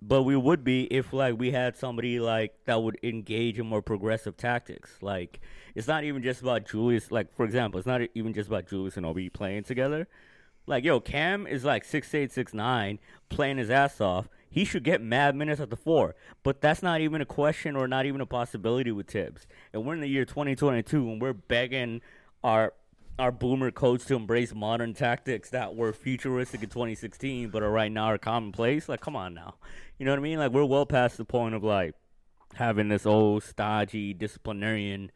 But 0.03 0.23
we 0.23 0.35
would 0.35 0.65
be 0.65 0.85
if 0.85 1.13
like 1.13 1.39
we 1.39 1.51
had 1.51 1.77
somebody 1.77 2.21
like 2.21 2.55
that 2.65 2.83
would 2.83 2.99
engage 3.03 3.59
in 3.59 3.67
more 3.67 3.83
progressive 3.83 4.37
tactics. 4.37 4.97
Like 5.03 5.41
it's 5.75 5.89
not 5.89 6.05
even 6.05 6.23
just 6.23 6.41
about 6.41 6.67
Julius. 6.67 7.11
Like 7.11 7.35
for 7.35 7.45
example, 7.45 7.79
it's 7.79 7.87
not 7.87 8.01
even 8.15 8.33
just 8.33 8.49
about 8.49 8.67
Julius 8.67 8.97
and 8.97 9.05
Obi 9.05 9.29
playing 9.29 9.65
together. 9.65 10.09
Like 10.67 10.85
yo, 10.85 11.01
Cam 11.01 11.47
is 11.47 11.65
like 11.65 11.85
six 11.85 12.15
eight 12.15 12.33
six 12.33 12.55
nine, 12.55 12.99
playing 13.29 13.59
his 13.59 13.71
ass 13.71 14.01
off. 14.01 14.29
He 14.49 14.65
should 14.65 14.83
get 14.83 15.01
mad 15.01 15.37
minutes 15.37 15.61
at 15.61 15.71
the 15.71 15.77
four, 15.77 16.17
but 16.43 16.61
that's 16.61 16.83
not 16.83 17.01
even 17.01 17.21
a 17.21 17.27
question 17.27 17.77
or 17.77 17.87
not 17.87 18.05
even 18.07 18.21
a 18.21 18.27
possibility 18.27 18.91
with 18.91 19.07
Thibs. 19.09 19.47
And 19.73 19.85
we're 19.85 19.95
in 19.95 20.01
the 20.01 20.09
year 20.09 20.25
2022, 20.25 21.09
and 21.09 21.23
we're 21.23 21.33
begging 21.33 22.01
our 22.43 22.73
our 23.21 23.31
boomer 23.31 23.71
coach 23.71 24.07
to 24.07 24.17
embrace 24.17 24.55
modern 24.55 24.95
tactics 24.95 25.51
that 25.51 25.77
were 25.77 25.93
futuristic 25.93 26.63
in 26.63 26.71
2016, 26.71 27.51
but 27.51 27.63
are 27.63 27.71
right 27.71 27.93
now 27.93 28.07
are 28.07 28.19
commonplace. 28.19 28.89
Like, 28.89 29.01
come 29.01 29.15
on 29.15 29.35
now, 29.35 29.57
you 29.99 30.07
know 30.07 30.13
what 30.13 30.19
I 30.19 30.23
mean? 30.23 30.39
Like, 30.39 30.53
we're 30.53 30.65
well 30.65 30.87
past 30.87 31.19
the 31.19 31.25
point 31.27 31.55
of 31.55 31.63
like 31.63 31.95
having 32.55 32.89
this 32.89 33.05
old 33.05 33.45
stodgy 33.45 34.15
disciplinarian 34.15 35.13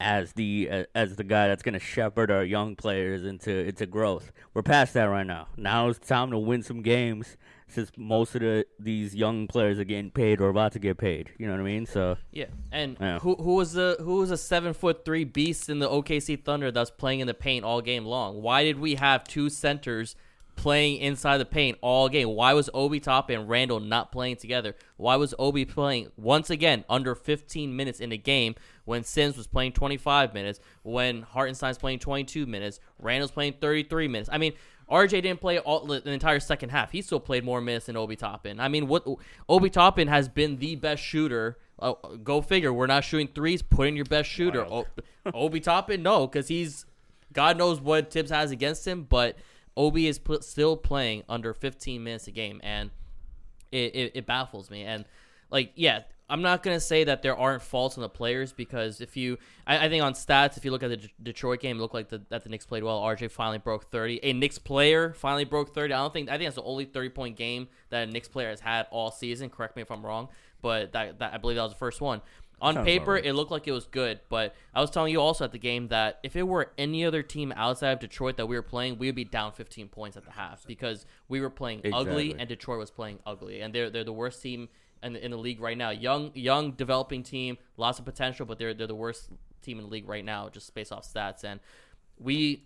as 0.00 0.32
the 0.32 0.68
uh, 0.70 0.84
as 0.94 1.16
the 1.16 1.24
guy 1.24 1.46
that's 1.46 1.62
going 1.62 1.74
to 1.74 1.78
shepherd 1.78 2.30
our 2.30 2.42
young 2.42 2.74
players 2.74 3.24
into 3.24 3.50
into 3.50 3.86
growth. 3.86 4.32
We're 4.52 4.62
past 4.62 4.94
that 4.94 5.04
right 5.04 5.26
now. 5.26 5.48
Now 5.56 5.88
it's 5.88 5.98
time 5.98 6.30
to 6.32 6.38
win 6.38 6.62
some 6.62 6.82
games 6.82 7.36
since 7.70 7.90
most 7.96 8.34
of 8.34 8.40
the 8.40 8.66
these 8.78 9.14
young 9.14 9.46
players 9.46 9.78
are 9.78 9.84
getting 9.84 10.10
paid 10.10 10.40
or 10.40 10.48
about 10.48 10.72
to 10.72 10.78
get 10.78 10.98
paid. 10.98 11.30
You 11.38 11.46
know 11.46 11.52
what 11.52 11.60
I 11.60 11.64
mean? 11.64 11.86
So 11.86 12.16
Yeah, 12.32 12.46
and 12.72 12.96
Yeah. 13.00 13.18
who 13.20 13.34
who 13.36 13.54
was 13.54 13.72
the 13.72 13.96
who 14.00 14.16
was 14.16 14.30
a 14.30 14.36
seven 14.36 14.72
foot 14.74 15.04
three 15.04 15.24
beast 15.24 15.68
in 15.68 15.78
the 15.78 15.88
OKC 15.88 16.36
Thunder 16.36 16.70
that's 16.70 16.90
playing 16.90 17.20
in 17.20 17.26
the 17.26 17.34
paint 17.34 17.64
all 17.64 17.80
game 17.80 18.04
long? 18.04 18.42
Why 18.42 18.64
did 18.64 18.78
we 18.78 18.96
have 18.96 19.24
two 19.24 19.48
centers 19.50 20.16
playing 20.56 20.98
inside 20.98 21.38
the 21.38 21.44
paint 21.46 21.78
all 21.80 22.08
game? 22.08 22.28
Why 22.30 22.52
was 22.52 22.68
Obi 22.74 23.00
Top 23.00 23.30
and 23.30 23.48
Randle 23.48 23.80
not 23.80 24.12
playing 24.12 24.36
together? 24.36 24.74
Why 24.96 25.16
was 25.16 25.34
Obi 25.38 25.64
playing 25.64 26.08
once 26.16 26.50
again 26.50 26.84
under 26.88 27.14
15 27.14 27.74
minutes 27.74 27.98
in 28.00 28.12
a 28.12 28.16
game 28.18 28.54
when 28.84 29.02
Sims 29.04 29.36
was 29.38 29.46
playing 29.46 29.72
25 29.72 30.34
minutes, 30.34 30.60
when 30.82 31.22
Hartenstein's 31.22 31.78
playing 31.78 32.00
22 32.00 32.44
minutes, 32.46 32.78
Randle's 32.98 33.30
playing 33.30 33.54
33 33.60 34.08
minutes? 34.08 34.28
I 34.30 34.36
mean, 34.36 34.52
RJ 34.90 35.10
didn't 35.22 35.40
play 35.40 35.58
all 35.58 35.86
the 35.86 36.08
entire 36.10 36.40
second 36.40 36.70
half. 36.70 36.90
He 36.90 37.02
still 37.02 37.20
played 37.20 37.44
more 37.44 37.60
minutes 37.60 37.86
than 37.86 37.96
Obi 37.96 38.16
Toppin. 38.16 38.58
I 38.58 38.68
mean, 38.68 38.88
what 38.88 39.06
Obi 39.48 39.70
Toppin 39.70 40.08
has 40.08 40.28
been 40.28 40.58
the 40.58 40.74
best 40.76 41.02
shooter. 41.02 41.58
Uh, 41.78 41.94
go 42.22 42.42
figure. 42.42 42.72
We're 42.72 42.86
not 42.86 43.04
shooting 43.04 43.28
threes. 43.28 43.62
Put 43.62 43.88
in 43.88 43.96
your 43.96 44.04
best 44.04 44.28
shooter. 44.28 44.62
O- 44.64 44.86
Obi 45.32 45.60
Toppin, 45.60 46.02
no, 46.02 46.26
because 46.26 46.48
he's 46.48 46.84
God 47.32 47.56
knows 47.56 47.80
what 47.80 48.10
Thibs 48.10 48.30
has 48.30 48.50
against 48.50 48.86
him, 48.86 49.04
but 49.08 49.36
Obi 49.76 50.06
is 50.08 50.18
pl- 50.18 50.42
still 50.42 50.76
playing 50.76 51.22
under 51.28 51.54
15 51.54 52.02
minutes 52.02 52.26
a 52.26 52.32
game, 52.32 52.60
and 52.62 52.90
it, 53.70 53.94
it, 53.94 54.12
it 54.16 54.26
baffles 54.26 54.70
me. 54.70 54.82
And 54.82 55.04
like, 55.50 55.72
yeah, 55.74 56.00
I'm 56.30 56.42
not 56.42 56.62
gonna 56.62 56.80
say 56.80 57.04
that 57.04 57.22
there 57.22 57.36
aren't 57.36 57.60
faults 57.60 57.98
on 57.98 58.02
the 58.02 58.08
players 58.08 58.52
because 58.52 59.00
if 59.00 59.16
you, 59.16 59.36
I, 59.66 59.86
I 59.86 59.88
think 59.88 60.02
on 60.04 60.14
stats, 60.14 60.56
if 60.56 60.64
you 60.64 60.70
look 60.70 60.84
at 60.84 60.90
the 60.90 60.96
D- 60.96 61.12
Detroit 61.20 61.60
game, 61.60 61.76
it 61.78 61.80
looked 61.80 61.94
like 61.94 62.08
the, 62.08 62.22
that 62.28 62.44
the 62.44 62.48
Knicks 62.48 62.64
played 62.64 62.84
well. 62.84 63.00
RJ 63.00 63.32
finally 63.32 63.58
broke 63.58 63.90
30. 63.90 64.20
A 64.22 64.32
Knicks 64.32 64.58
player 64.58 65.12
finally 65.12 65.44
broke 65.44 65.74
30. 65.74 65.92
I 65.92 65.98
don't 65.98 66.12
think 66.12 66.28
I 66.28 66.38
think 66.38 66.46
that's 66.46 66.56
the 66.56 66.62
only 66.62 66.84
30 66.84 67.08
point 67.10 67.36
game 67.36 67.68
that 67.90 68.08
a 68.08 68.10
Knicks 68.10 68.28
player 68.28 68.50
has 68.50 68.60
had 68.60 68.86
all 68.92 69.10
season. 69.10 69.50
Correct 69.50 69.74
me 69.74 69.82
if 69.82 69.90
I'm 69.90 70.06
wrong, 70.06 70.28
but 70.62 70.92
that, 70.92 71.18
that 71.18 71.34
I 71.34 71.38
believe 71.38 71.56
that 71.56 71.64
was 71.64 71.72
the 71.72 71.78
first 71.78 72.00
one. 72.00 72.22
On 72.62 72.74
Sounds 72.74 72.84
paper, 72.84 73.12
right. 73.12 73.24
it 73.24 73.32
looked 73.32 73.50
like 73.50 73.66
it 73.66 73.72
was 73.72 73.86
good, 73.86 74.20
but 74.28 74.54
I 74.74 74.82
was 74.82 74.90
telling 74.90 75.12
you 75.12 75.20
also 75.20 75.44
at 75.44 75.52
the 75.52 75.58
game 75.58 75.88
that 75.88 76.20
if 76.22 76.36
it 76.36 76.42
were 76.42 76.72
any 76.76 77.06
other 77.06 77.22
team 77.22 77.54
outside 77.56 77.92
of 77.92 78.00
Detroit 78.00 78.36
that 78.36 78.46
we 78.46 78.54
were 78.54 78.62
playing, 78.62 78.98
we 78.98 79.06
would 79.06 79.14
be 79.14 79.24
down 79.24 79.52
15 79.52 79.88
points 79.88 80.18
at 80.18 80.26
the 80.26 80.32
half 80.32 80.66
because 80.66 81.06
we 81.26 81.40
were 81.40 81.48
playing 81.48 81.80
ugly 81.90 82.36
and 82.38 82.46
Detroit 82.46 82.78
was 82.78 82.90
playing 82.90 83.18
ugly, 83.24 83.62
and 83.62 83.74
they're 83.74 83.88
they're 83.88 84.04
the 84.04 84.12
worst 84.12 84.42
team 84.42 84.68
in 85.02 85.14
the, 85.14 85.24
in 85.24 85.30
the 85.30 85.38
league 85.38 85.60
right 85.60 85.76
now. 85.76 85.90
Young, 85.90 86.30
young, 86.34 86.72
developing 86.72 87.22
team, 87.22 87.58
lots 87.76 87.98
of 87.98 88.04
potential, 88.04 88.46
but 88.46 88.58
they're 88.58 88.74
they're 88.74 88.86
the 88.86 88.94
worst 88.94 89.30
team 89.62 89.78
in 89.78 89.84
the 89.84 89.90
league 89.90 90.08
right 90.08 90.24
now, 90.24 90.48
just 90.48 90.74
based 90.74 90.92
off 90.92 91.10
stats. 91.10 91.44
And 91.44 91.60
we 92.18 92.64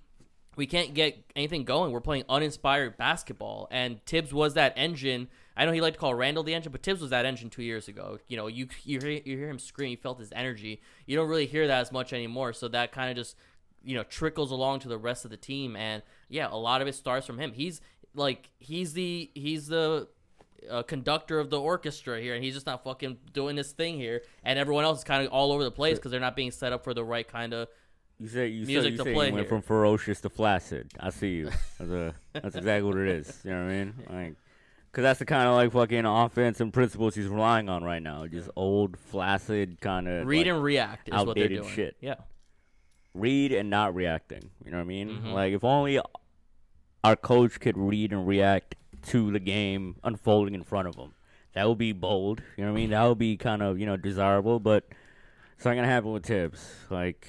we 0.57 0.67
can't 0.67 0.95
get 0.95 1.19
anything 1.35 1.65
going. 1.65 1.93
We're 1.93 2.01
playing 2.01 2.25
uninspired 2.29 2.97
basketball, 2.97 3.69
and 3.71 4.05
Thibs 4.07 4.33
was 4.33 4.55
that 4.55 4.73
engine. 4.77 5.29
I 5.57 5.65
know 5.65 5.73
he 5.73 5.81
liked 5.81 5.95
to 5.95 6.01
call 6.01 6.15
Randle 6.15 6.43
the 6.43 6.55
engine, 6.55 6.73
but 6.73 6.83
Thibs 6.83 7.01
was 7.01 7.11
that 7.11 7.25
engine 7.25 7.51
two 7.51 7.63
years 7.63 7.89
ago. 7.89 8.19
You 8.29 8.37
know, 8.37 8.47
you 8.47 8.69
you 8.85 9.01
hear, 9.01 9.11
you 9.11 9.37
hear 9.37 9.49
him 9.49 9.59
scream, 9.59 9.91
you 9.91 9.97
felt 9.97 10.19
his 10.19 10.33
energy. 10.33 10.81
You 11.07 11.17
don't 11.17 11.29
really 11.29 11.47
hear 11.47 11.67
that 11.67 11.81
as 11.81 11.93
much 11.93 12.13
anymore, 12.13 12.53
so 12.53 12.69
that 12.69 12.93
kind 12.93 13.11
of 13.11 13.17
just 13.17 13.37
you 13.83 13.95
know 13.95 14.05
trickles 14.05 14.51
along 14.51 14.81
to 14.81 14.89
the 14.89 14.99
rest 14.99 15.25
of 15.25 15.31
the 15.31 15.37
team. 15.37 15.77
And 15.77 16.03
yeah, 16.29 16.49
a 16.51 16.57
lot 16.57 16.83
of 16.83 16.89
it 16.89 16.95
starts 16.95 17.27
from 17.27 17.39
him. 17.39 17.53
He's 17.53 17.81
like 18.15 18.51
he's 18.59 18.93
the 18.93 19.31
he's 19.35 19.67
the 19.67 20.09
uh, 20.71 20.83
conductor 20.83 21.39
of 21.39 21.51
the 21.51 21.61
orchestra 21.61 22.21
here, 22.21 22.35
and 22.35 22.43
he's 22.45 22.55
just 22.55 22.67
not 22.67 22.85
fucking 22.85 23.19
doing 23.33 23.57
this 23.57 23.73
thing 23.73 23.97
here. 23.97 24.23
And 24.45 24.59
everyone 24.59 24.85
else 24.85 24.99
is 24.99 25.05
kind 25.05 25.25
of 25.25 25.33
all 25.33 25.53
over 25.53 25.65
the 25.65 25.71
place 25.71 25.99
because 25.99 26.11
they're 26.11 26.21
not 26.21 26.37
being 26.37 26.51
set 26.51 26.73
up 26.73 26.85
for 26.85 26.95
the 26.95 27.05
right 27.05 27.27
kind 27.27 27.53
of. 27.55 27.69
You 28.19 28.29
say 28.29 28.47
you 28.49 28.65
Music 28.67 28.83
said 28.85 28.93
you 28.93 28.99
to 28.99 29.05
say 29.05 29.13
play 29.15 29.27
you 29.29 29.33
went 29.35 29.45
here. 29.47 29.49
from 29.49 29.63
ferocious 29.63 30.21
to 30.23 30.29
flaccid. 30.31 30.93
I 31.01 31.11
see 31.11 31.31
you. 31.35 31.51
That's, 31.79 31.91
a, 31.91 32.15
that's 32.33 32.55
exactly 32.57 32.89
what 32.89 32.97
it 32.99 33.09
is. 33.09 33.41
You 33.45 33.51
know 33.51 33.65
what 33.65 33.73
I 33.73 33.77
mean? 33.85 33.95
Like, 34.11 34.35
cause 34.93 35.03
that's 35.03 35.19
the 35.19 35.25
kind 35.27 35.49
of 35.49 35.57
like 35.57 35.73
fucking 35.73 36.05
offense 36.07 36.61
and 36.61 36.73
principles 36.73 37.17
he's 37.17 37.27
relying 37.27 37.69
on 37.69 37.83
right 37.83 38.01
now. 38.03 38.27
Just 38.29 38.49
old, 38.55 38.97
flaccid 38.97 39.81
kind 39.81 40.07
of 40.07 40.27
Read 40.29 40.47
and 40.47 40.63
react 40.63 41.09
is 41.09 41.13
what 41.15 41.35
they're 41.35 41.45
outdated 41.45 41.63
doing. 41.63 41.75
shit. 41.75 41.97
Yeah. 42.01 42.15
read 43.15 43.51
and 43.53 43.69
not 43.71 43.95
reacting. 43.97 44.51
You 44.65 44.71
know 44.71 44.77
what 44.77 44.85
I 44.85 44.87
mean? 44.87 45.09
Mhm. 45.09 45.33
Like 45.33 45.53
if 45.53 45.65
only 45.65 45.99
our 47.03 47.17
coach 47.17 47.59
could 47.61 47.77
read 47.77 48.13
and 48.13 48.27
react 48.29 48.77
to 49.07 49.31
the 49.31 49.39
game 49.39 49.97
unfolding 50.05 50.55
in 50.55 50.63
front 50.63 50.89
of 50.89 50.97
them. 50.97 51.13
That 51.55 51.69
would 51.69 51.79
be 51.79 51.93
bold. 51.93 52.43
You 52.57 52.65
know 52.65 52.73
what 52.73 52.79
I 52.79 52.81
mean? 52.81 52.91
That 52.91 53.05
would 53.05 53.19
be 53.19 53.37
kind 53.37 53.63
of 53.63 53.79
you 53.79 53.87
know 53.87 53.97
desirable, 53.97 54.59
but 54.59 54.85
it's 55.57 55.65
not 55.65 55.75
gonna 55.75 55.87
happen 55.87 56.13
with 56.13 56.27
Thibs. 56.27 56.75
Like, 56.91 57.29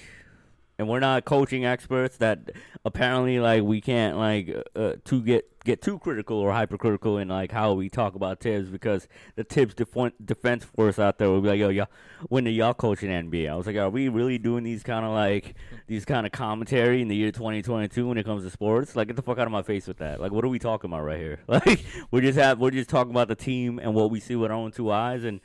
and 0.77 0.87
we're 0.87 0.99
not 0.99 1.25
coaching 1.25 1.65
experts. 1.65 2.17
That 2.17 2.51
apparently 2.83 3.39
like 3.39 3.63
we 3.63 3.81
can't 3.81 4.17
like 4.17 4.49
uh, 4.75 4.79
uh, 4.79 4.95
to 5.05 5.21
get 5.21 5.55
get 5.65 5.81
too 5.81 5.97
critical 5.99 6.37
or 6.37 6.53
hypercritical 6.53 7.17
in 7.17 7.27
like 7.27 7.51
how 7.51 7.73
we 7.73 7.89
talk 7.89 8.13
about 8.13 8.39
Thibs 8.39 8.69
because 8.69 9.07
the 9.35 9.43
Thibs 9.43 9.73
def- 9.73 10.13
defense 10.23 10.63
force 10.63 10.99
out 10.99 11.17
there 11.17 11.29
will 11.29 11.41
be 11.41 11.49
like, 11.49 11.59
yo, 11.59 11.69
y'all, 11.69 11.87
when 12.29 12.43
do 12.43 12.51
y'all 12.51 12.75
coaching 12.75 13.09
NBA? 13.09 13.49
I 13.49 13.55
was 13.55 13.65
like, 13.65 13.75
are 13.75 13.89
we 13.89 14.07
really 14.07 14.37
doing 14.37 14.63
these 14.63 14.83
kind 14.83 15.03
of 15.03 15.11
like 15.11 15.55
these 15.87 16.05
kind 16.05 16.25
of 16.25 16.31
commentary 16.31 17.01
in 17.01 17.07
the 17.07 17.15
year 17.15 17.31
2022 17.31 18.07
when 18.07 18.17
it 18.17 18.25
comes 18.25 18.43
to 18.43 18.49
sports? 18.49 18.95
Like, 18.95 19.07
get 19.07 19.15
the 19.15 19.23
fuck 19.23 19.39
out 19.39 19.47
of 19.47 19.51
my 19.51 19.63
face 19.63 19.87
with 19.87 19.97
that. 19.97 20.21
Like, 20.21 20.31
what 20.31 20.45
are 20.45 20.49
we 20.49 20.59
talking 20.59 20.89
about 20.89 21.03
right 21.03 21.19
here? 21.19 21.39
Like, 21.55 21.85
we're 22.11 22.21
just 22.21 22.37
have 22.37 22.59
we're 22.59 22.71
just 22.71 22.89
talking 22.89 23.11
about 23.11 23.29
the 23.29 23.35
team 23.35 23.79
and 23.79 23.95
what 23.95 24.11
we 24.11 24.19
see 24.19 24.35
with 24.35 24.51
our 24.51 24.57
own 24.57 24.71
two 24.71 24.91
eyes 24.91 25.23
and. 25.23 25.41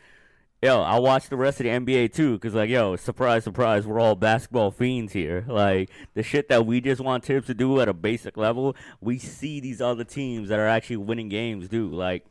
Yo, 0.62 0.82
I 0.82 0.98
watch 0.98 1.30
the 1.30 1.38
rest 1.38 1.58
of 1.60 1.64
the 1.64 1.70
NBA 1.70 2.12
too, 2.12 2.38
cause 2.38 2.52
like, 2.52 2.68
yo, 2.68 2.94
surprise, 2.94 3.44
surprise, 3.44 3.86
we're 3.86 3.98
all 3.98 4.14
basketball 4.14 4.70
fiends 4.70 5.14
here. 5.14 5.42
Like 5.48 5.88
the 6.12 6.22
shit 6.22 6.50
that 6.50 6.66
we 6.66 6.82
just 6.82 7.00
want 7.00 7.24
Thibs 7.24 7.46
to 7.46 7.54
do 7.54 7.80
at 7.80 7.88
a 7.88 7.94
basic 7.94 8.36
level, 8.36 8.76
we 9.00 9.18
see 9.18 9.60
these 9.60 9.80
other 9.80 10.04
teams 10.04 10.50
that 10.50 10.58
are 10.58 10.68
actually 10.68 10.98
winning 10.98 11.30
games 11.30 11.68
do. 11.68 11.88
Like, 11.88 12.26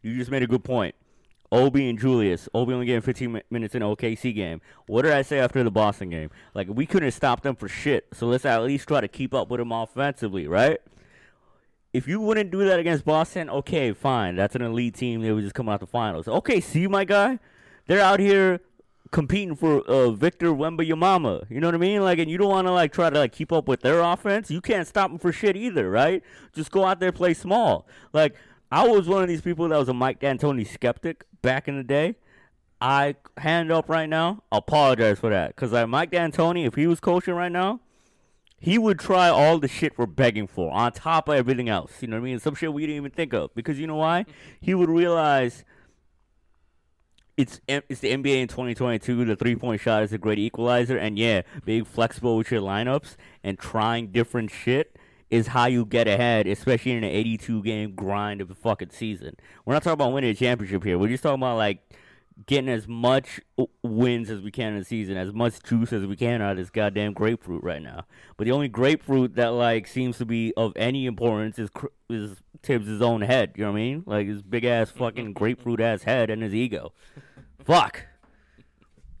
you 0.00 0.16
just 0.16 0.30
made 0.30 0.42
a 0.42 0.46
good 0.46 0.64
point. 0.64 0.94
Obi 1.52 1.90
and 1.90 1.98
Julius. 1.98 2.48
Obi 2.54 2.72
only 2.72 2.86
getting 2.86 3.02
15 3.02 3.42
minutes 3.50 3.74
in 3.74 3.82
OKC 3.82 4.34
game. 4.34 4.62
What 4.86 5.02
did 5.02 5.12
I 5.12 5.20
say 5.20 5.38
after 5.38 5.62
the 5.62 5.70
Boston 5.70 6.08
game? 6.08 6.30
Like, 6.54 6.68
we 6.70 6.86
couldn't 6.86 7.12
stop 7.12 7.42
them 7.42 7.56
for 7.56 7.68
shit. 7.68 8.06
So 8.14 8.26
let's 8.26 8.46
at 8.46 8.62
least 8.62 8.88
try 8.88 9.02
to 9.02 9.08
keep 9.08 9.34
up 9.34 9.50
with 9.50 9.58
them 9.58 9.70
offensively, 9.70 10.48
right? 10.48 10.78
If 11.92 12.08
you 12.08 12.20
wouldn't 12.20 12.50
do 12.50 12.64
that 12.64 12.78
against 12.78 13.04
Boston, 13.04 13.50
okay, 13.50 13.92
fine. 13.92 14.34
That's 14.34 14.56
an 14.56 14.62
elite 14.62 14.94
team. 14.94 15.20
They 15.20 15.32
would 15.32 15.44
just 15.44 15.54
come 15.54 15.68
out 15.68 15.80
the 15.80 15.86
finals. 15.86 16.26
Okay, 16.26 16.60
see, 16.60 16.80
you 16.80 16.88
my 16.88 17.04
guy? 17.04 17.38
They're 17.86 18.00
out 18.00 18.20
here 18.20 18.60
competing 19.12 19.54
for 19.54 19.80
uh, 19.82 20.10
Victor 20.10 20.48
Wembanyama. 20.48 21.50
You 21.50 21.60
know 21.60 21.68
what 21.68 21.74
I 21.74 21.78
mean? 21.78 22.02
Like, 22.02 22.18
and 22.18 22.30
you 22.30 22.38
don't 22.38 22.48
want 22.48 22.66
to 22.66 22.72
like 22.72 22.92
try 22.92 23.10
to 23.10 23.18
like 23.18 23.32
keep 23.32 23.52
up 23.52 23.68
with 23.68 23.80
their 23.80 24.00
offense. 24.00 24.50
You 24.50 24.60
can't 24.60 24.86
stop 24.86 25.10
them 25.10 25.18
for 25.18 25.32
shit 25.32 25.56
either, 25.56 25.90
right? 25.90 26.22
Just 26.54 26.70
go 26.70 26.84
out 26.84 27.00
there 27.00 27.12
play 27.12 27.34
small. 27.34 27.86
Like, 28.12 28.34
I 28.70 28.86
was 28.86 29.08
one 29.08 29.22
of 29.22 29.28
these 29.28 29.42
people 29.42 29.68
that 29.68 29.78
was 29.78 29.88
a 29.88 29.94
Mike 29.94 30.20
D'Antoni 30.20 30.66
skeptic 30.66 31.24
back 31.42 31.68
in 31.68 31.76
the 31.76 31.84
day. 31.84 32.16
I 32.80 33.14
hand 33.38 33.70
up 33.70 33.88
right 33.88 34.08
now. 34.08 34.42
Apologize 34.52 35.18
for 35.18 35.30
that, 35.30 35.56
cause 35.56 35.72
like 35.72 35.88
Mike 35.88 36.10
D'Antoni, 36.10 36.66
if 36.66 36.74
he 36.74 36.86
was 36.86 37.00
coaching 37.00 37.34
right 37.34 37.52
now, 37.52 37.80
he 38.58 38.78
would 38.78 38.98
try 38.98 39.28
all 39.28 39.58
the 39.58 39.68
shit 39.68 39.96
we're 39.96 40.06
begging 40.06 40.46
for 40.46 40.72
on 40.72 40.92
top 40.92 41.28
of 41.28 41.36
everything 41.36 41.68
else. 41.68 42.02
You 42.02 42.08
know 42.08 42.16
what 42.16 42.22
I 42.22 42.24
mean? 42.24 42.38
Some 42.38 42.54
shit 42.54 42.72
we 42.72 42.82
didn't 42.82 42.96
even 42.96 43.10
think 43.12 43.32
of. 43.32 43.54
Because 43.54 43.78
you 43.78 43.86
know 43.86 43.96
why? 43.96 44.26
He 44.60 44.74
would 44.74 44.88
realize 44.88 45.64
it's 47.36 47.60
it's 47.68 48.00
the 48.00 48.12
NBA 48.12 48.42
in 48.42 48.48
2022. 48.48 49.24
The 49.24 49.36
three 49.36 49.56
point 49.56 49.80
shot 49.80 50.02
is 50.02 50.12
a 50.12 50.18
great 50.18 50.38
equalizer, 50.38 50.96
and 50.96 51.18
yeah, 51.18 51.42
being 51.64 51.84
flexible 51.84 52.36
with 52.36 52.50
your 52.50 52.62
lineups 52.62 53.16
and 53.44 53.58
trying 53.58 54.08
different 54.08 54.50
shit 54.50 54.98
is 55.28 55.48
how 55.48 55.66
you 55.66 55.84
get 55.84 56.06
ahead, 56.06 56.46
especially 56.46 56.92
in 56.92 56.98
an 56.98 57.10
82 57.10 57.62
game 57.62 57.94
grind 57.94 58.40
of 58.40 58.48
the 58.48 58.54
fucking 58.54 58.90
season. 58.90 59.36
We're 59.64 59.74
not 59.74 59.82
talking 59.82 59.94
about 59.94 60.12
winning 60.12 60.30
a 60.30 60.34
championship 60.34 60.84
here. 60.84 60.98
We're 60.98 61.08
just 61.08 61.22
talking 61.22 61.40
about 61.40 61.56
like 61.56 61.80
getting 62.44 62.68
as 62.68 62.86
much 62.86 63.40
wins 63.82 64.28
as 64.30 64.42
we 64.42 64.50
can 64.50 64.74
in 64.74 64.80
the 64.80 64.84
season, 64.84 65.16
as 65.16 65.32
much 65.32 65.62
juice 65.62 65.92
as 65.92 66.04
we 66.06 66.16
can 66.16 66.42
out 66.42 66.52
of 66.52 66.56
this 66.58 66.68
goddamn 66.70 67.14
grapefruit 67.14 67.64
right 67.64 67.80
now. 67.80 68.04
But 68.36 68.44
the 68.44 68.52
only 68.52 68.68
grapefruit 68.68 69.36
that 69.36 69.48
like 69.54 69.86
seems 69.86 70.18
to 70.18 70.26
be 70.26 70.52
of 70.56 70.72
any 70.76 71.06
importance 71.06 71.58
is 71.58 71.70
Cr- 71.70 71.86
is 72.10 72.36
Thibs' 72.62 73.00
own 73.00 73.22
head. 73.22 73.52
You 73.56 73.64
know 73.64 73.72
what 73.72 73.78
I 73.78 73.80
mean? 73.80 74.02
Like 74.06 74.26
his 74.26 74.42
big 74.42 74.64
ass 74.64 74.90
fucking 74.96 75.32
grapefruit 75.32 75.80
ass 75.80 76.02
head 76.02 76.28
and 76.28 76.42
his 76.42 76.54
ego. 76.54 76.92
Fuck. 77.64 78.06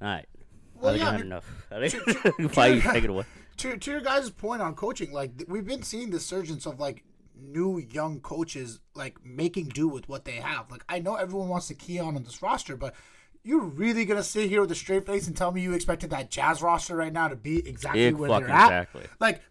All 0.02 0.08
right. 0.08 0.26
Well, 0.74 0.90
I 0.94 0.98
think 0.98 1.02
yeah, 1.04 1.08
I 1.08 1.08
I 1.08 1.16
had 1.16 1.20
enough. 1.22 1.66
I 1.72 1.88
think 1.88 2.52
Fight, 2.52 2.82
take 2.92 3.04
it 3.04 3.10
away. 3.10 3.24
to 3.58 3.76
to 3.78 3.90
your 3.90 4.00
guys' 4.02 4.28
point 4.28 4.60
on 4.60 4.74
coaching, 4.74 5.10
like 5.12 5.38
th- 5.38 5.48
we've 5.48 5.64
been 5.66 5.82
seeing 5.82 6.10
the 6.10 6.20
surgence 6.20 6.66
of 6.66 6.78
like 6.78 7.02
new 7.38 7.78
young 7.78 8.20
coaches 8.20 8.80
like 8.94 9.24
making 9.24 9.68
do 9.68 9.88
with 9.88 10.08
what 10.08 10.24
they 10.24 10.36
have. 10.36 10.70
Like 10.70 10.84
I 10.88 10.98
know 10.98 11.16
everyone 11.16 11.48
wants 11.48 11.68
to 11.68 11.74
key 11.74 11.98
on 11.98 12.16
on 12.16 12.24
this 12.24 12.42
roster, 12.42 12.76
but 12.76 12.94
you're 13.42 13.60
really 13.62 14.04
gonna 14.04 14.22
sit 14.22 14.48
here 14.48 14.60
with 14.60 14.72
a 14.72 14.74
straight 14.74 15.06
face 15.06 15.26
and 15.28 15.36
tell 15.36 15.52
me 15.52 15.60
you 15.60 15.72
expected 15.72 16.10
that 16.10 16.30
Jazz 16.30 16.62
roster 16.62 16.96
right 16.96 17.12
now 17.12 17.28
to 17.28 17.36
be 17.36 17.58
exactly 17.68 18.04
Yeah, 18.06 18.10
where 18.10 18.40
they're 18.40 18.50
at? 18.50 18.64
exactly. 18.66 19.04
Like 19.20 19.42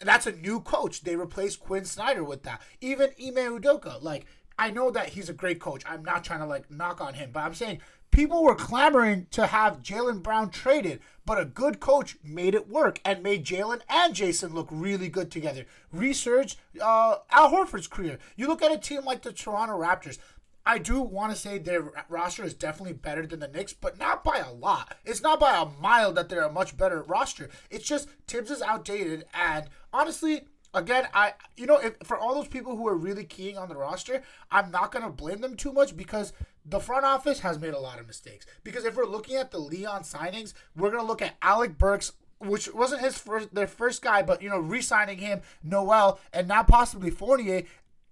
that's 0.00 0.26
a 0.26 0.32
new 0.32 0.60
coach. 0.60 1.02
They 1.02 1.14
replaced 1.16 1.60
Quin 1.60 1.84
Snyder 1.84 2.24
with 2.24 2.42
that. 2.42 2.60
Even 2.80 3.10
Ime 3.20 3.60
Udoka, 3.60 4.02
like 4.02 4.26
I 4.58 4.70
know 4.70 4.90
that 4.90 5.10
he's 5.10 5.28
a 5.28 5.34
great 5.34 5.60
coach. 5.60 5.82
I'm 5.86 6.02
not 6.02 6.24
trying 6.24 6.40
to 6.40 6.46
like 6.46 6.70
knock 6.70 7.00
on 7.00 7.14
him, 7.14 7.30
but 7.32 7.40
I'm 7.40 7.54
saying 7.54 7.80
people 8.16 8.42
were 8.42 8.54
clamoring 8.54 9.26
to 9.30 9.46
have 9.46 9.82
Jaylen 9.82 10.22
Brown 10.22 10.48
traded, 10.48 11.00
but 11.26 11.38
a 11.38 11.44
good 11.44 11.80
coach 11.80 12.16
made 12.24 12.54
it 12.54 12.66
work 12.66 12.98
and 13.04 13.22
made 13.22 13.44
Jaylen 13.44 13.82
and 13.90 14.14
Jayson 14.14 14.54
look 14.54 14.68
really 14.70 15.10
good 15.10 15.30
together. 15.30 15.66
Research 15.92 16.56
uh, 16.80 17.16
Al 17.30 17.50
Horford's 17.50 17.86
career. 17.86 18.18
You 18.34 18.48
look 18.48 18.62
at 18.62 18.72
a 18.72 18.78
team 18.78 19.04
like 19.04 19.20
the 19.20 19.34
Toronto 19.34 19.78
Raptors. 19.78 20.16
I 20.64 20.78
do 20.78 21.02
want 21.02 21.30
to 21.32 21.38
say 21.38 21.58
their 21.58 21.92
roster 22.08 22.42
is 22.42 22.54
definitely 22.54 22.94
better 22.94 23.26
than 23.26 23.40
the 23.40 23.48
Knicks, 23.48 23.74
but 23.74 23.98
not 23.98 24.24
by 24.24 24.38
a 24.38 24.50
lot. 24.50 24.96
It's 25.04 25.20
not 25.20 25.38
by 25.38 25.54
a 25.54 25.80
mile 25.80 26.14
that 26.14 26.30
they're 26.30 26.42
a 26.42 26.50
much 26.50 26.74
better 26.74 27.02
roster. 27.02 27.50
It's 27.70 27.86
just 27.86 28.08
Thibs 28.26 28.50
is 28.50 28.62
outdated, 28.62 29.26
and 29.34 29.66
honestly, 29.92 30.46
again, 30.76 31.08
I 31.12 31.34
you 31.56 31.66
know 31.66 31.78
if, 31.78 31.96
for 32.04 32.16
all 32.16 32.34
those 32.34 32.48
people 32.48 32.76
who 32.76 32.86
are 32.86 32.96
really 32.96 33.24
keying 33.24 33.58
on 33.58 33.68
the 33.68 33.76
roster, 33.76 34.22
I'm 34.50 34.70
not 34.70 34.92
gonna 34.92 35.10
blame 35.10 35.40
them 35.40 35.56
too 35.56 35.72
much 35.72 35.96
because 35.96 36.32
the 36.64 36.80
front 36.80 37.04
office 37.04 37.40
has 37.40 37.58
made 37.58 37.74
a 37.74 37.80
lot 37.80 37.98
of 37.98 38.06
mistakes. 38.06 38.46
Because 38.62 38.84
if 38.84 38.96
we're 38.96 39.06
looking 39.06 39.36
at 39.36 39.50
the 39.50 39.58
Leon 39.58 40.02
signings, 40.02 40.52
we're 40.76 40.90
gonna 40.90 41.06
look 41.06 41.22
at 41.22 41.36
Alec 41.42 41.78
Burks 41.78 42.12
which 42.38 42.72
wasn't 42.74 43.00
his 43.00 43.16
first 43.16 43.54
their 43.54 43.66
first 43.66 44.02
guy, 44.02 44.22
but 44.22 44.42
you 44.42 44.50
know, 44.50 44.58
re-signing 44.58 45.18
him, 45.18 45.40
Noel, 45.62 46.20
and 46.32 46.46
now 46.46 46.62
possibly 46.62 47.10
Fournier 47.10 47.62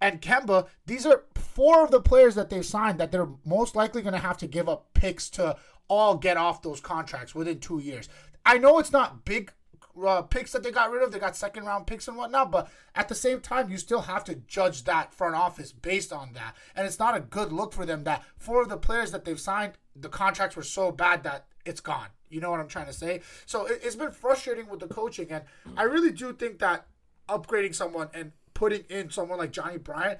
and 0.00 0.22
Kemba. 0.22 0.66
These 0.86 1.06
are 1.06 1.24
four 1.34 1.84
of 1.84 1.90
the 1.90 2.00
players 2.00 2.34
that 2.34 2.50
they've 2.50 2.64
signed 2.64 2.98
that 2.98 3.12
they're 3.12 3.28
most 3.44 3.76
likely 3.76 4.02
going 4.02 4.14
to 4.14 4.20
have 4.20 4.38
to 4.38 4.46
give 4.46 4.68
up 4.68 4.86
picks 4.94 5.28
to 5.30 5.56
all 5.88 6.16
get 6.16 6.36
off 6.36 6.62
those 6.62 6.80
contracts 6.80 7.34
within 7.34 7.60
two 7.60 7.78
years. 7.78 8.08
I 8.46 8.58
know 8.58 8.78
it's 8.78 8.92
not 8.92 9.24
big 9.24 9.52
uh, 10.02 10.22
picks 10.22 10.52
that 10.52 10.62
they 10.62 10.70
got 10.70 10.90
rid 10.90 11.02
of. 11.02 11.12
They 11.12 11.18
got 11.18 11.36
second 11.36 11.64
round 11.64 11.86
picks 11.86 12.08
and 12.08 12.16
whatnot, 12.16 12.50
but 12.50 12.70
at 12.94 13.08
the 13.08 13.14
same 13.14 13.40
time, 13.40 13.70
you 13.70 13.76
still 13.76 14.02
have 14.02 14.24
to 14.24 14.34
judge 14.34 14.84
that 14.84 15.12
front 15.12 15.34
office 15.34 15.72
based 15.72 16.12
on 16.12 16.32
that. 16.34 16.54
And 16.74 16.86
it's 16.86 16.98
not 16.98 17.16
a 17.16 17.20
good 17.20 17.52
look 17.52 17.72
for 17.72 17.86
them 17.86 18.04
that 18.04 18.24
four 18.36 18.62
of 18.62 18.68
the 18.68 18.76
players 18.76 19.10
that 19.12 19.24
they've 19.24 19.40
signed, 19.40 19.74
the 19.94 20.08
contracts 20.08 20.56
were 20.56 20.62
so 20.62 20.90
bad 20.90 21.22
that 21.22 21.46
it's 21.64 21.80
gone. 21.80 22.08
You 22.28 22.40
know 22.40 22.50
what 22.50 22.60
I'm 22.60 22.68
trying 22.68 22.86
to 22.86 22.92
say? 22.92 23.20
So 23.46 23.66
it, 23.66 23.80
it's 23.82 23.96
been 23.96 24.10
frustrating 24.10 24.68
with 24.68 24.80
the 24.80 24.88
coaching, 24.88 25.30
and 25.30 25.44
I 25.76 25.84
really 25.84 26.10
do 26.10 26.32
think 26.32 26.58
that 26.58 26.86
upgrading 27.28 27.74
someone 27.74 28.08
and 28.12 28.32
putting 28.54 28.84
in 28.88 29.10
someone 29.10 29.38
like 29.38 29.52
Johnnie 29.52 29.78
Bryant, 29.78 30.18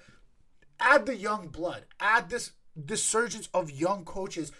add 0.78 1.06
the 1.06 1.16
young 1.16 1.48
blood, 1.48 1.84
add 2.00 2.30
this 2.30 2.52
this 2.76 3.04
surgence 3.04 3.48
of 3.54 3.70
young 3.70 4.04
coaches 4.04 4.50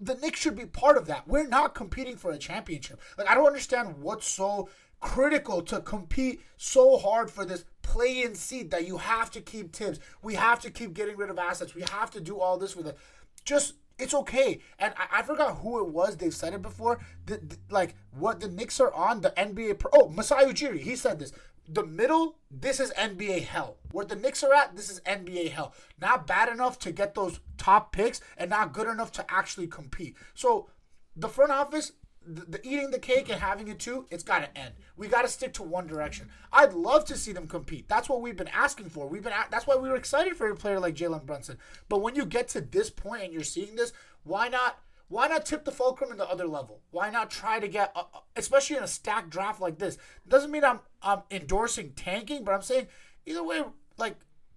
the 0.00 0.14
Knicks 0.16 0.40
should 0.40 0.56
be 0.56 0.66
part 0.66 0.96
of 0.96 1.06
that. 1.06 1.26
We're 1.26 1.46
not 1.48 1.74
competing 1.74 2.16
for 2.16 2.30
a 2.30 2.38
championship. 2.38 3.00
Like 3.18 3.28
I 3.28 3.34
don't 3.34 3.46
understand 3.46 3.98
what's 3.98 4.28
so 4.28 4.68
critical 5.00 5.62
to 5.62 5.80
compete 5.80 6.40
so 6.56 6.96
hard 6.96 7.30
for 7.30 7.44
this 7.44 7.64
play-in 7.82 8.34
seed 8.34 8.70
that 8.70 8.86
you 8.86 8.98
have 8.98 9.30
to 9.32 9.40
keep 9.40 9.72
Thibs. 9.74 9.98
We 10.22 10.34
have 10.34 10.60
to 10.60 10.70
keep 10.70 10.94
getting 10.94 11.16
rid 11.16 11.30
of 11.30 11.38
assets. 11.38 11.74
We 11.74 11.82
have 11.90 12.10
to 12.12 12.20
do 12.20 12.38
all 12.38 12.56
this 12.56 12.76
with 12.76 12.86
it. 12.86 12.96
Just 13.44 13.74
it's 13.98 14.14
okay. 14.14 14.60
And 14.78 14.94
I, 14.96 15.18
I 15.20 15.22
forgot 15.22 15.58
who 15.58 15.80
it 15.80 15.88
was. 15.92 16.16
They've 16.16 16.34
said 16.34 16.54
it 16.54 16.62
before. 16.62 17.00
The, 17.26 17.36
the- 17.36 17.58
like 17.70 17.94
what 18.16 18.40
the 18.40 18.48
Knicks 18.48 18.80
are 18.80 18.92
on 18.92 19.20
the 19.20 19.30
NBA. 19.30 19.78
Pro, 19.78 19.90
oh, 19.94 20.08
Masai 20.08 20.44
Ujiri. 20.44 20.80
He 20.80 20.96
said 20.96 21.18
this. 21.18 21.32
The 21.68 21.84
middle, 21.84 22.38
this 22.50 22.80
is 22.80 22.92
NBA 22.92 23.44
hell. 23.44 23.76
Where 23.92 24.04
the 24.04 24.16
Knicks 24.16 24.42
are 24.42 24.52
at, 24.52 24.76
this 24.76 24.90
is 24.90 25.00
NBA 25.00 25.50
hell. 25.50 25.74
Not 26.00 26.26
bad 26.26 26.48
enough 26.48 26.78
to 26.80 26.92
get 26.92 27.14
those 27.14 27.40
top 27.56 27.92
picks, 27.92 28.20
and 28.36 28.50
not 28.50 28.72
good 28.72 28.88
enough 28.88 29.12
to 29.12 29.32
actually 29.32 29.68
compete. 29.68 30.16
So 30.34 30.68
the 31.14 31.28
front 31.28 31.52
office, 31.52 31.92
the, 32.26 32.42
the 32.42 32.66
eating 32.66 32.90
the 32.90 32.98
cake 32.98 33.28
and 33.28 33.40
having 33.40 33.68
it 33.68 33.78
too, 33.78 34.06
it's 34.10 34.22
got 34.22 34.40
to 34.40 34.58
end. 34.58 34.74
We 34.96 35.08
got 35.08 35.22
to 35.22 35.28
stick 35.28 35.52
to 35.54 35.62
one 35.62 35.86
direction. 35.86 36.30
I'd 36.52 36.72
love 36.72 37.04
to 37.06 37.16
see 37.16 37.32
them 37.32 37.46
compete. 37.46 37.88
That's 37.88 38.08
what 38.08 38.22
we've 38.22 38.36
been 38.36 38.48
asking 38.48 38.90
for. 38.90 39.06
We've 39.06 39.22
been 39.22 39.32
that's 39.50 39.66
why 39.66 39.76
we 39.76 39.88
were 39.88 39.96
excited 39.96 40.36
for 40.36 40.48
a 40.48 40.56
player 40.56 40.80
like 40.80 40.94
Jalen 40.94 41.26
Brunson. 41.26 41.58
But 41.88 42.02
when 42.02 42.14
you 42.14 42.24
get 42.24 42.48
to 42.48 42.60
this 42.60 42.90
point 42.90 43.22
and 43.24 43.32
you're 43.32 43.42
seeing 43.42 43.76
this, 43.76 43.92
why 44.24 44.48
not? 44.48 44.78
Why 45.12 45.28
not 45.28 45.44
tip 45.44 45.66
the 45.66 45.72
fulcrum 45.72 46.10
in 46.10 46.16
the 46.16 46.26
other 46.26 46.46
level? 46.46 46.80
Why 46.90 47.10
not 47.10 47.30
try 47.30 47.60
to 47.60 47.68
get, 47.68 47.92
uh, 47.94 48.04
uh, 48.14 48.20
especially 48.34 48.78
in 48.78 48.82
a 48.82 48.88
stacked 48.88 49.28
draft 49.28 49.60
like 49.60 49.78
this? 49.78 49.98
Doesn't 50.26 50.50
mean 50.50 50.64
I'm 50.64 50.80
I'm 51.02 51.20
endorsing 51.30 51.92
tanking, 51.92 52.44
but 52.44 52.54
I'm 52.54 52.62
saying 52.62 52.88
either 53.26 53.44
way, 53.44 53.62
like 53.98 54.16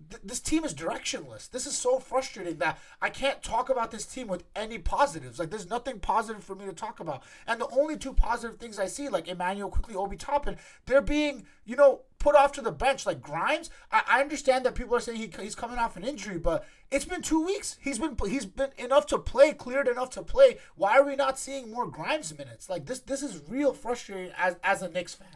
th- 0.09 0.21
this 0.23 0.39
team 0.39 0.63
is 0.63 0.73
directionless. 0.73 1.49
This 1.49 1.65
is 1.65 1.77
so 1.77 1.99
frustrating 1.99 2.57
that 2.57 2.79
I 3.01 3.09
can't 3.09 3.41
talk 3.41 3.69
about 3.69 3.91
this 3.91 4.05
team 4.05 4.27
with 4.27 4.43
any 4.55 4.77
positives. 4.77 5.39
Like 5.39 5.49
there's 5.49 5.69
nothing 5.69 5.99
positive 5.99 6.43
for 6.43 6.55
me 6.55 6.65
to 6.65 6.73
talk 6.73 6.99
about. 6.99 7.23
And 7.47 7.59
the 7.59 7.69
only 7.69 7.97
two 7.97 8.13
positive 8.13 8.57
things 8.57 8.79
I 8.79 8.87
see, 8.87 9.09
like 9.09 9.27
Immanuel 9.27 9.69
Quickley, 9.69 9.95
Obi 9.95 10.17
Toppin, 10.17 10.57
they're 10.85 11.01
being, 11.01 11.45
you 11.65 11.75
know, 11.75 12.01
put 12.19 12.35
off 12.35 12.51
to 12.53 12.61
the 12.61 12.71
bench. 12.71 13.05
Like 13.05 13.21
Grimes, 13.21 13.69
I, 13.91 14.03
I 14.07 14.21
understand 14.21 14.65
that 14.65 14.75
people 14.75 14.95
are 14.95 14.99
saying 14.99 15.17
he, 15.17 15.31
he's 15.41 15.55
coming 15.55 15.77
off 15.77 15.97
an 15.97 16.03
injury, 16.03 16.37
but 16.37 16.65
it's 16.91 17.05
been 17.05 17.21
two 17.21 17.45
weeks. 17.45 17.77
He's 17.81 17.99
been 17.99 18.15
he's 18.27 18.45
been 18.45 18.71
enough 18.77 19.05
to 19.07 19.17
play, 19.17 19.53
cleared 19.53 19.87
enough 19.87 20.09
to 20.11 20.23
play. 20.23 20.57
Why 20.75 20.97
are 20.97 21.05
we 21.05 21.15
not 21.15 21.39
seeing 21.39 21.71
more 21.71 21.87
Grimes 21.87 22.37
minutes? 22.37 22.69
Like 22.69 22.85
this 22.85 22.99
this 22.99 23.23
is 23.23 23.41
real 23.47 23.73
frustrating 23.73 24.31
as 24.37 24.55
as 24.63 24.81
a 24.81 24.89
Knicks 24.89 25.13
fan. 25.13 25.27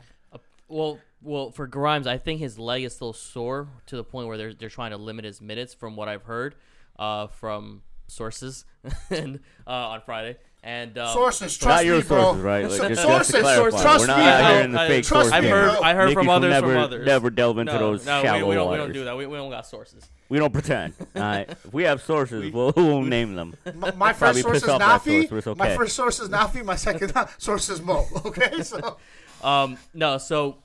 Well, 0.69 0.99
well, 1.21 1.51
for 1.51 1.67
Grimes, 1.67 2.08
I 2.08 2.17
think 2.17 2.39
his 2.39 2.58
leg 2.58 2.84
is 2.84 2.95
still 2.95 3.13
sore 3.13 3.67
to 3.88 3.97
the 3.97 4.03
point 4.03 4.27
where 4.27 4.38
they're 4.38 4.53
they're 4.53 4.69
trying 4.69 4.91
to 4.91 4.97
limit 4.97 5.25
his 5.25 5.41
minutes, 5.41 5.73
from 5.73 5.95
what 5.95 6.08
I've 6.08 6.23
heard, 6.23 6.55
uh, 6.97 7.27
from 7.27 7.82
sources, 8.08 8.65
and 9.10 9.39
uh, 9.67 9.71
on 9.71 10.01
Friday. 10.05 10.38
And 10.62 10.97
um, 10.97 11.13
Sources, 11.13 11.58
trust 11.58 11.77
Not 11.77 11.86
your 11.86 11.97
me, 11.97 12.03
bro. 12.03 12.21
sources, 12.21 12.43
right? 12.43 12.69
Like, 12.69 12.89
just, 12.89 13.01
sources, 13.01 13.32
just 13.32 13.55
to 13.55 13.82
trust 13.82 13.99
we're 14.01 14.08
not 14.08 14.17
me, 14.19 14.25
out 14.25 14.51
here 14.51 14.62
in 14.62 14.71
the 14.73 14.82
I- 14.82 14.88
fake 14.89 15.05
trust 15.05 15.29
source 15.29 15.32
me, 15.32 15.38
I've 15.38 15.43
game. 15.43 15.51
heard, 15.53 15.79
I 15.82 15.93
heard 15.93 16.05
Nicky 16.08 16.13
from 16.15 16.29
others, 16.29 16.49
never, 16.49 16.67
from 16.67 16.77
others. 16.77 17.05
Never 17.05 17.29
delve 17.29 17.58
into 17.60 17.73
no, 17.73 17.79
those 17.79 18.05
no, 18.05 18.21
shallow 18.21 18.39
we, 18.39 18.49
we 18.49 18.55
don't, 18.55 18.71
we 18.71 18.77
don't 18.77 18.91
do 18.91 19.05
that. 19.05 19.15
We, 19.15 19.25
we 19.25 19.38
don't 19.38 19.49
got 19.49 19.65
sources. 19.65 20.10
We 20.27 20.38
don't 20.38 20.51
pretend. 20.51 20.95
All 21.15 21.21
right, 21.21 21.49
if 21.49 21.73
we 21.73 21.84
have 21.84 22.01
sources, 22.01 22.51
we'll, 22.51 22.73
we'll 22.75 23.01
name 23.03 23.36
them. 23.36 23.55
My, 23.75 23.91
my 23.91 24.13
first 24.13 24.41
source 24.41 24.58
is 24.58 24.63
Nafi. 24.63 25.29
source, 25.29 25.45
but 25.45 25.51
it's 25.51 25.58
My 25.60 25.75
first 25.77 25.95
source 25.95 26.19
is 26.19 26.27
Nafi. 26.27 26.65
My 26.65 26.75
second 26.75 27.13
source 27.38 27.69
is 27.69 27.82
Mo. 27.82 28.05
Okay, 28.25 28.62
so 28.62 28.97
Um, 29.43 29.78
no, 29.93 30.17
so 30.17 30.58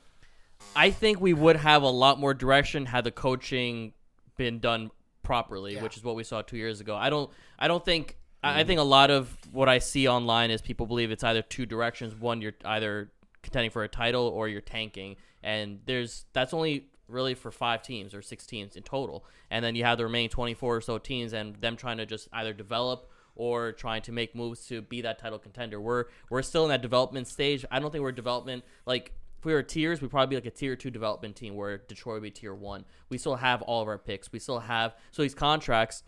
I 0.74 0.90
think 0.90 1.20
we 1.20 1.32
would 1.32 1.56
have 1.56 1.82
a 1.82 1.88
lot 1.88 2.18
more 2.18 2.34
direction 2.34 2.86
had 2.86 3.04
the 3.04 3.10
coaching 3.10 3.92
been 4.36 4.58
done 4.58 4.90
properly, 5.22 5.74
Yeah. 5.74 5.82
which 5.82 5.96
is 5.96 6.02
what 6.04 6.16
we 6.16 6.24
saw 6.24 6.42
two 6.42 6.56
years 6.56 6.80
ago. 6.80 6.96
I 6.96 7.10
don't, 7.10 7.30
I 7.58 7.68
don't 7.68 7.84
think. 7.84 8.16
I 8.42 8.60
I 8.60 8.64
think 8.64 8.78
a 8.78 8.84
lot 8.84 9.10
of 9.10 9.34
what 9.52 9.68
I 9.70 9.78
see 9.78 10.06
online 10.06 10.50
is 10.50 10.60
people 10.60 10.84
believe 10.86 11.10
it's 11.10 11.24
either 11.24 11.40
two 11.40 11.64
directions. 11.66 12.14
One, 12.14 12.42
you're 12.42 12.52
either 12.64 13.10
contending 13.42 13.70
for 13.70 13.84
a 13.84 13.88
title 13.88 14.26
or 14.28 14.48
you're 14.48 14.60
tanking, 14.60 15.16
and 15.42 15.80
there's 15.86 16.26
that's 16.34 16.52
only 16.52 16.86
really 17.08 17.34
for 17.34 17.50
five 17.50 17.82
teams 17.82 18.14
or 18.14 18.20
six 18.22 18.46
teams 18.46 18.76
in 18.76 18.82
total, 18.82 19.24
and 19.50 19.64
then 19.64 19.74
you 19.74 19.84
have 19.84 19.96
the 19.98 20.04
remaining 20.04 20.28
24 20.30 20.76
or 20.76 20.80
so 20.82 20.98
teams, 20.98 21.32
and 21.32 21.54
them 21.56 21.76
trying 21.76 21.96
to 21.98 22.06
just 22.06 22.28
either 22.32 22.52
develop 22.52 23.10
or 23.36 23.72
trying 23.72 24.02
to 24.02 24.12
make 24.12 24.34
moves 24.34 24.66
to 24.66 24.82
be 24.82 25.00
that 25.02 25.18
title 25.18 25.38
contender. 25.38 25.80
We're 25.80 26.06
we're 26.30 26.42
still 26.42 26.64
in 26.64 26.70
that 26.70 26.82
development 26.82 27.28
stage. 27.28 27.64
I 27.70 27.80
don't 27.80 27.90
think 27.90 28.02
we're 28.02 28.12
development 28.12 28.64
like 28.86 29.12
if 29.38 29.44
we 29.44 29.52
were 29.52 29.62
tiers, 29.62 30.00
we'd 30.00 30.10
probably 30.10 30.36
be 30.36 30.36
like 30.36 30.46
a 30.46 30.56
tier 30.56 30.74
two 30.74 30.90
development 30.90 31.36
team 31.36 31.54
where 31.54 31.78
Detroit 31.78 32.14
would 32.14 32.22
be 32.22 32.30
tier 32.30 32.54
one. 32.54 32.84
We 33.10 33.18
still 33.18 33.36
have 33.36 33.60
all 33.62 33.82
of 33.82 33.88
our 33.88 33.98
picks. 33.98 34.32
We 34.32 34.38
still 34.38 34.60
have 34.60 34.94
so 35.10 35.22
these 35.22 35.34
contracts. 35.34 36.02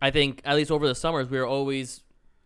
I 0.00 0.10
think 0.10 0.40
at 0.44 0.56
least 0.56 0.70
over 0.70 0.86
the 0.86 0.94
summers 0.94 1.28
we 1.28 1.38
were 1.38 1.46
always 1.46 2.02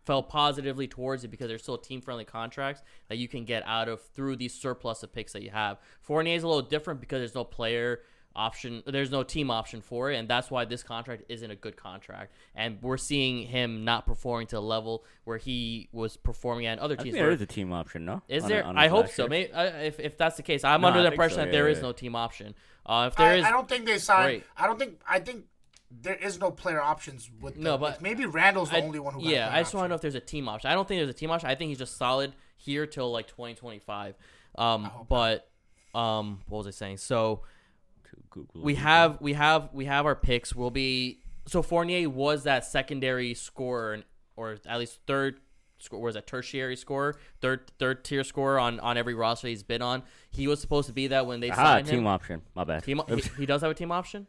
felt 0.09 0.31
positively 0.31 0.89
towards 0.89 1.23
it 1.23 1.29
because 1.29 1.49
there's 1.49 1.63
still 1.63 1.77
team 1.77 2.01
friendly 2.01 2.25
contracts 2.25 2.83
that 3.09 3.19
you 3.19 3.29
can 3.29 3.45
get 3.45 3.63
out 3.67 3.89
of 3.89 4.01
through 4.15 4.37
these 4.37 4.55
surplus 4.55 5.03
of 5.03 5.13
picks 5.13 5.35
that 5.35 5.43
you 5.43 5.51
have. 5.51 5.79
Fournier 6.01 6.35
is 6.35 6.43
a 6.43 6.49
little 6.49 6.63
different 6.63 6.99
because 6.99 7.21
there's 7.21 7.35
no 7.35 7.45
player 7.45 8.01
option 8.39 8.83
there's 8.87 9.11
no 9.11 9.25
team 9.25 9.51
option 9.51 9.81
for 9.81 10.13
it 10.13 10.17
and 10.17 10.29
that's 10.29 10.49
why 10.49 10.65
this 10.65 10.85
contract 10.85 11.25
isn't 11.29 11.51
a 11.51 11.57
good 11.57 11.77
contract 11.77 12.33
and 12.55 12.79
we're 12.83 12.97
seeing 12.97 13.43
him 13.43 13.85
not 13.85 14.07
performing 14.07 14.47
to 14.47 14.55
the 14.55 14.63
level 14.63 15.05
where 15.25 15.39
he 15.39 15.89
was 15.91 16.17
performing 16.17 16.65
at 16.67 16.79
other 16.79 16.95
teams 16.95 17.15
think 17.15 17.15
there 17.17 17.31
a 17.31 17.47
team 17.47 17.73
option, 17.73 18.05
no? 18.05 18.23
is 18.29 18.45
On 18.45 18.49
there? 18.49 18.61
it- 18.61 18.65
on 18.67 18.79
I 18.79 18.87
hope 18.87 19.09
so. 19.09 19.25
year? 19.25 19.29
Maybe, 19.29 19.53
uh, 19.53 19.65
if, 19.81 19.99
if 19.99 20.17
that's 20.17 20.37
the 20.37 20.45
case, 20.45 20.63
I'm 20.63 20.83
No, 20.83 20.87
under 20.89 21.01
I 21.01 21.03
the 21.03 21.11
impression 21.11 21.39
so, 21.39 21.45
that 21.47 21.51
there 21.51 21.67
yeah, 21.67 21.73
is 21.73 21.79
yeah. 21.79 21.83
no 21.83 21.93
team 21.93 22.15
option. 22.15 22.55
Uh, 22.87 23.09
if 23.11 23.17
there 23.17 23.31
I, 23.33 23.35
is, 23.35 23.45
I 23.45 23.51
don't 23.51 23.69
think 23.69 23.85
they 23.85 23.99
signed. 23.99 24.25
great. 24.27 24.45
I 24.57 24.67
don't 24.69 24.79
think. 24.79 25.01
I 25.07 25.19
think 25.19 25.47
there 25.91 26.15
is 26.15 26.39
no 26.39 26.51
player 26.53 26.81
options 26.81 27.29
with. 27.41 27.57
No, 27.57 27.73
the- 27.73 27.79
but 27.79 28.01
maybe 28.03 28.25
Randle's 28.25 28.71
the 28.71 28.77
I- 28.79 28.83
only 28.83 28.99
one 29.01 29.15
who. 29.15 29.23
Yeah, 29.29 29.49
a 29.49 29.57
I 29.57 29.61
just 29.63 29.75
want 29.75 29.85
to 29.87 29.89
know 29.89 29.95
if 29.97 30.01
there's 30.01 30.15
a 30.15 30.21
team 30.21 30.49
option. 30.49 30.71
I 30.71 30.75
don't 30.75 30.87
think 30.87 31.01
there's 31.01 31.11
a 31.11 31.19
team 31.19 31.31
option. 31.31 31.51
I 31.51 31.55
think 31.57 31.69
he's 31.71 31.79
just 31.79 31.97
solid 31.97 32.33
here 32.57 32.87
till 32.87 33.11
like 33.11 33.27
2025. 33.27 34.15
Um, 34.57 34.91
but 35.09 35.51
um, 35.95 36.41
what 36.49 36.59
was 36.59 36.67
I 36.67 36.71
saying? 36.71 36.97
So 36.99 37.43
Google 38.31 38.63
we 38.63 38.75
have 38.77 39.21
we 39.21 39.33
have 39.35 39.71
we 39.73 39.85
have 39.87 40.07
our 40.07 40.15
picks. 40.17 40.55
We'll 40.55 40.71
be 40.71 41.21
so 41.47 41.63
Fournier 41.63 42.09
was 42.11 42.45
that 42.45 42.65
secondary 42.65 43.35
scorer 43.35 44.03
or 44.37 44.59
at 44.67 44.79
least 44.79 45.01
third 45.07 45.41
score 45.81 46.01
was 46.01 46.15
that 46.15 46.27
tertiary 46.27 46.77
scorer, 46.77 47.17
third 47.41 47.71
third 47.79 48.05
tier 48.05 48.25
scorer 48.25 48.59
on 48.59 48.81
on 48.81 48.97
every 48.97 49.15
roster 49.15 49.49
he's 49.49 49.63
been 49.63 49.83
on. 49.83 50.03
He 50.31 50.47
was 50.49 50.61
supposed 50.61 50.87
to 50.89 50.93
be 50.93 51.07
that 51.09 51.27
when 51.27 51.41
they 51.41 51.51
Ah, 51.51 51.55
signed 51.55 51.87
team 51.87 52.01
him. 52.01 52.07
option. 52.07 52.43
My 52.55 52.65
bad. 52.65 52.83
Team, 52.85 53.01
he, 53.09 53.21
he 53.39 53.47
does 53.47 53.63
have 53.63 53.71
a 53.71 53.75
team 53.75 53.91
option. 53.93 54.27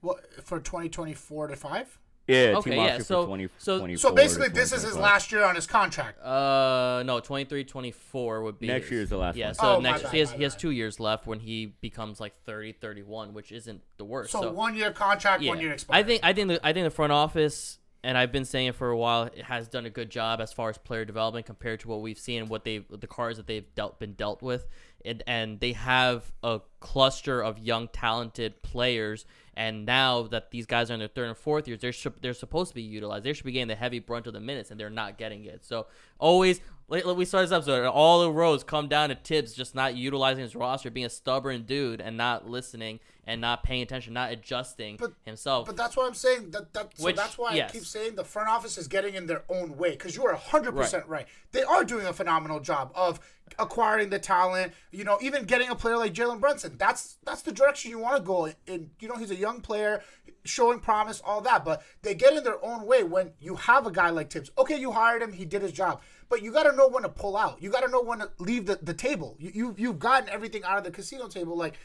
What 0.00 0.20
for 0.44 0.60
2024 0.60 1.48
to 1.48 1.56
five? 1.56 1.98
Yeah, 2.28 2.58
Okay, 2.58 2.70
team 2.70 2.78
yeah, 2.78 2.86
option 2.90 3.04
so- 3.04 3.22
for 3.22 3.26
20, 3.28 3.48
so- 3.58 3.78
24 3.78 4.10
So 4.10 4.14
basically, 4.14 4.48
this 4.50 4.72
is 4.72 4.82
his 4.82 4.96
last 4.96 5.32
year 5.32 5.44
on 5.44 5.54
his 5.54 5.66
contract. 5.66 6.22
Uh, 6.22 7.02
no, 7.06 7.20
23, 7.20 7.64
24 7.64 8.42
would 8.42 8.58
be 8.58 8.66
Next 8.66 8.84
his- 8.86 8.92
year's 8.92 9.08
the 9.08 9.16
last 9.16 9.36
Yeah, 9.36 9.46
one. 9.46 9.54
so 9.54 9.76
Oh, 9.76 9.80
next 9.80 10.02
bad, 10.02 10.12
he 10.12 10.18
has 10.20 10.32
he 10.32 10.42
has 10.42 10.54
two 10.54 10.70
years 10.70 11.00
left 11.00 11.26
when 11.26 11.40
he 11.40 11.66
becomes 11.80 12.20
like 12.20 12.34
30, 12.44 12.72
31, 12.72 13.32
which 13.34 13.50
isn't 13.50 13.80
the 13.96 14.04
worst. 14.04 14.30
So, 14.30 14.42
So, 14.42 14.52
one 14.52 14.76
year 14.76 14.92
contract, 14.92 15.42
yeah. 15.42 15.50
one 15.50 15.60
year 15.60 15.72
expired. 15.72 16.04
I 16.04 16.06
think 16.06 16.20
I 16.24 16.32
think 16.32 16.48
the 16.48 16.66
I 16.66 16.72
think 16.72 16.84
the 16.84 16.90
front 16.90 17.12
office 17.12 17.78
and 18.04 18.16
I've 18.16 18.30
been 18.30 18.44
saying 18.44 18.68
it 18.68 18.74
for 18.76 18.90
a 18.90 18.96
while. 18.96 19.24
It 19.24 19.44
has 19.46 19.66
done 19.66 19.84
a 19.84 19.90
good 19.90 20.08
job 20.08 20.40
as 20.40 20.52
far 20.52 20.70
as 20.70 20.78
player 20.78 21.04
development 21.04 21.46
compared 21.46 21.80
to 21.80 21.88
what 21.88 22.00
we've 22.00 22.18
seen, 22.18 22.46
what 22.48 22.64
they 22.64 22.78
the 22.90 23.06
cards 23.08 23.38
that 23.38 23.46
they've 23.46 23.74
dealt 23.74 23.98
been 23.98 24.12
dealt 24.12 24.40
with. 24.42 24.66
And, 25.04 25.22
and 25.26 25.60
they 25.60 25.72
have 25.72 26.32
a 26.42 26.60
cluster 26.80 27.42
of 27.42 27.58
young, 27.58 27.88
talented 27.88 28.62
players. 28.62 29.26
And 29.54 29.86
now 29.86 30.22
that 30.24 30.50
these 30.50 30.66
guys 30.66 30.90
are 30.90 30.94
in 30.94 31.00
their 31.00 31.08
third 31.08 31.28
and 31.28 31.36
fourth 31.36 31.66
years, 31.66 31.80
they're 31.80 32.12
they're 32.20 32.34
supposed 32.34 32.70
to 32.70 32.74
be 32.74 32.82
utilized. 32.82 33.24
They 33.24 33.32
should 33.32 33.44
be 33.46 33.52
getting 33.52 33.68
the 33.68 33.74
heavy 33.74 33.98
brunt 33.98 34.26
of 34.26 34.32
the 34.32 34.40
minutes, 34.40 34.70
and 34.70 34.78
they're 34.78 34.90
not 34.90 35.18
getting 35.18 35.44
it. 35.44 35.64
So 35.64 35.86
always, 36.18 36.60
we 36.88 37.24
started 37.24 37.48
this 37.48 37.56
episode, 37.56 37.86
all 37.86 38.20
the 38.20 38.30
roads 38.30 38.62
come 38.62 38.88
down 38.88 39.08
to 39.08 39.16
Thibs 39.16 39.54
just 39.54 39.74
not 39.74 39.96
utilizing 39.96 40.42
his 40.42 40.54
roster, 40.54 40.90
being 40.90 41.06
a 41.06 41.10
stubborn 41.10 41.62
dude, 41.62 42.00
and 42.00 42.16
not 42.16 42.48
listening 42.48 43.00
and 43.28 43.42
not 43.42 43.62
paying 43.62 43.82
attention, 43.82 44.14
not 44.14 44.32
adjusting 44.32 44.96
But- 44.96 45.12
himself. 45.24 45.66
But 45.66 45.76
that's 45.76 45.96
what 45.96 46.06
I'm 46.06 46.14
saying. 46.14 46.50
That, 46.50 46.72
that 46.72 46.96
so 46.96 47.04
Which- 47.04 47.16
that's 47.16 47.36
why 47.36 47.54
yes. 47.54 47.70
I 47.70 47.72
keep 47.74 47.84
saying 47.84 48.14
the 48.16 48.24
front 48.24 48.48
office 48.48 48.78
is 48.78 48.88
getting 48.88 49.14
in 49.14 49.26
their 49.26 49.44
own 49.48 49.76
way 49.76 49.90
because 49.90 50.16
you 50.16 50.24
are 50.26 50.32
100 50.32 50.74
percent 50.74 51.06
right. 51.06 51.26
They 51.52 51.62
are 51.62 51.84
doing 51.84 52.06
a 52.06 52.12
phenomenal 52.12 52.58
job 52.60 52.90
of 52.94 53.20
acquiring 53.58 54.10
the 54.10 54.18
talent. 54.18 54.72
You 54.90 55.04
know, 55.04 55.18
even 55.20 55.44
getting 55.44 55.68
a 55.68 55.74
player 55.74 55.96
like 55.98 56.14
Jalen 56.14 56.40
Brunson. 56.40 56.76
That's 56.78 57.18
that's 57.24 57.42
the 57.42 57.52
direction 57.52 57.90
you 57.90 57.98
want 57.98 58.16
to 58.16 58.22
go. 58.22 58.50
in. 58.66 58.90
you 58.98 59.08
know, 59.08 59.16
he's 59.16 59.30
a 59.30 59.36
young 59.36 59.60
player, 59.60 60.02
showing 60.44 60.80
promise, 60.80 61.20
all 61.24 61.40
that. 61.42 61.64
But 61.64 61.82
they 62.02 62.14
get 62.14 62.34
in 62.34 62.44
their 62.44 62.62
own 62.64 62.86
way 62.86 63.02
when 63.04 63.32
you 63.40 63.56
have 63.56 63.86
a 63.86 63.90
guy 63.90 64.10
like 64.10 64.30
Thibs. 64.30 64.50
Okay, 64.56 64.78
you 64.78 64.92
hired 64.92 65.22
him, 65.22 65.32
he 65.32 65.44
did 65.44 65.62
his 65.62 65.72
job. 65.72 66.00
But 66.30 66.42
you 66.42 66.52
got 66.52 66.64
to 66.64 66.72
know 66.76 66.88
when 66.88 67.04
to 67.04 67.08
pull 67.08 67.38
out. 67.38 67.62
You 67.62 67.70
got 67.70 67.80
to 67.84 67.88
know 67.90 68.02
when 68.02 68.18
to 68.18 68.30
leave 68.38 68.66
the, 68.66 68.78
the 68.82 68.92
table. 68.92 69.34
You, 69.38 69.50
you 69.54 69.74
you've 69.78 69.98
gotten 69.98 70.28
everything 70.28 70.62
out 70.62 70.76
of 70.76 70.84
the 70.84 70.90
casino 70.90 71.26
table. 71.26 71.56
Like, 71.56 71.78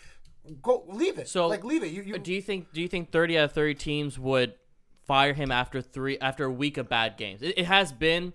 go 0.61 0.83
leave 0.87 1.17
it. 1.17 1.27
So, 1.27 1.47
like 1.47 1.63
leave 1.63 1.83
it. 1.83 1.91
You, 1.91 2.03
you 2.03 2.17
do 2.17 2.33
you 2.33 2.41
think 2.41 2.73
do 2.73 2.81
you 2.81 2.87
think 2.87 3.11
30 3.11 3.37
out 3.37 3.45
of 3.45 3.51
30 3.53 3.75
teams 3.75 4.19
would 4.19 4.53
fire 5.05 5.33
him 5.33 5.51
after 5.51 5.81
three 5.81 6.17
after 6.19 6.45
a 6.45 6.51
week 6.51 6.77
of 6.77 6.89
bad 6.89 7.17
games? 7.17 7.41
It, 7.41 7.57
it 7.57 7.65
has 7.65 7.91
been 7.91 8.33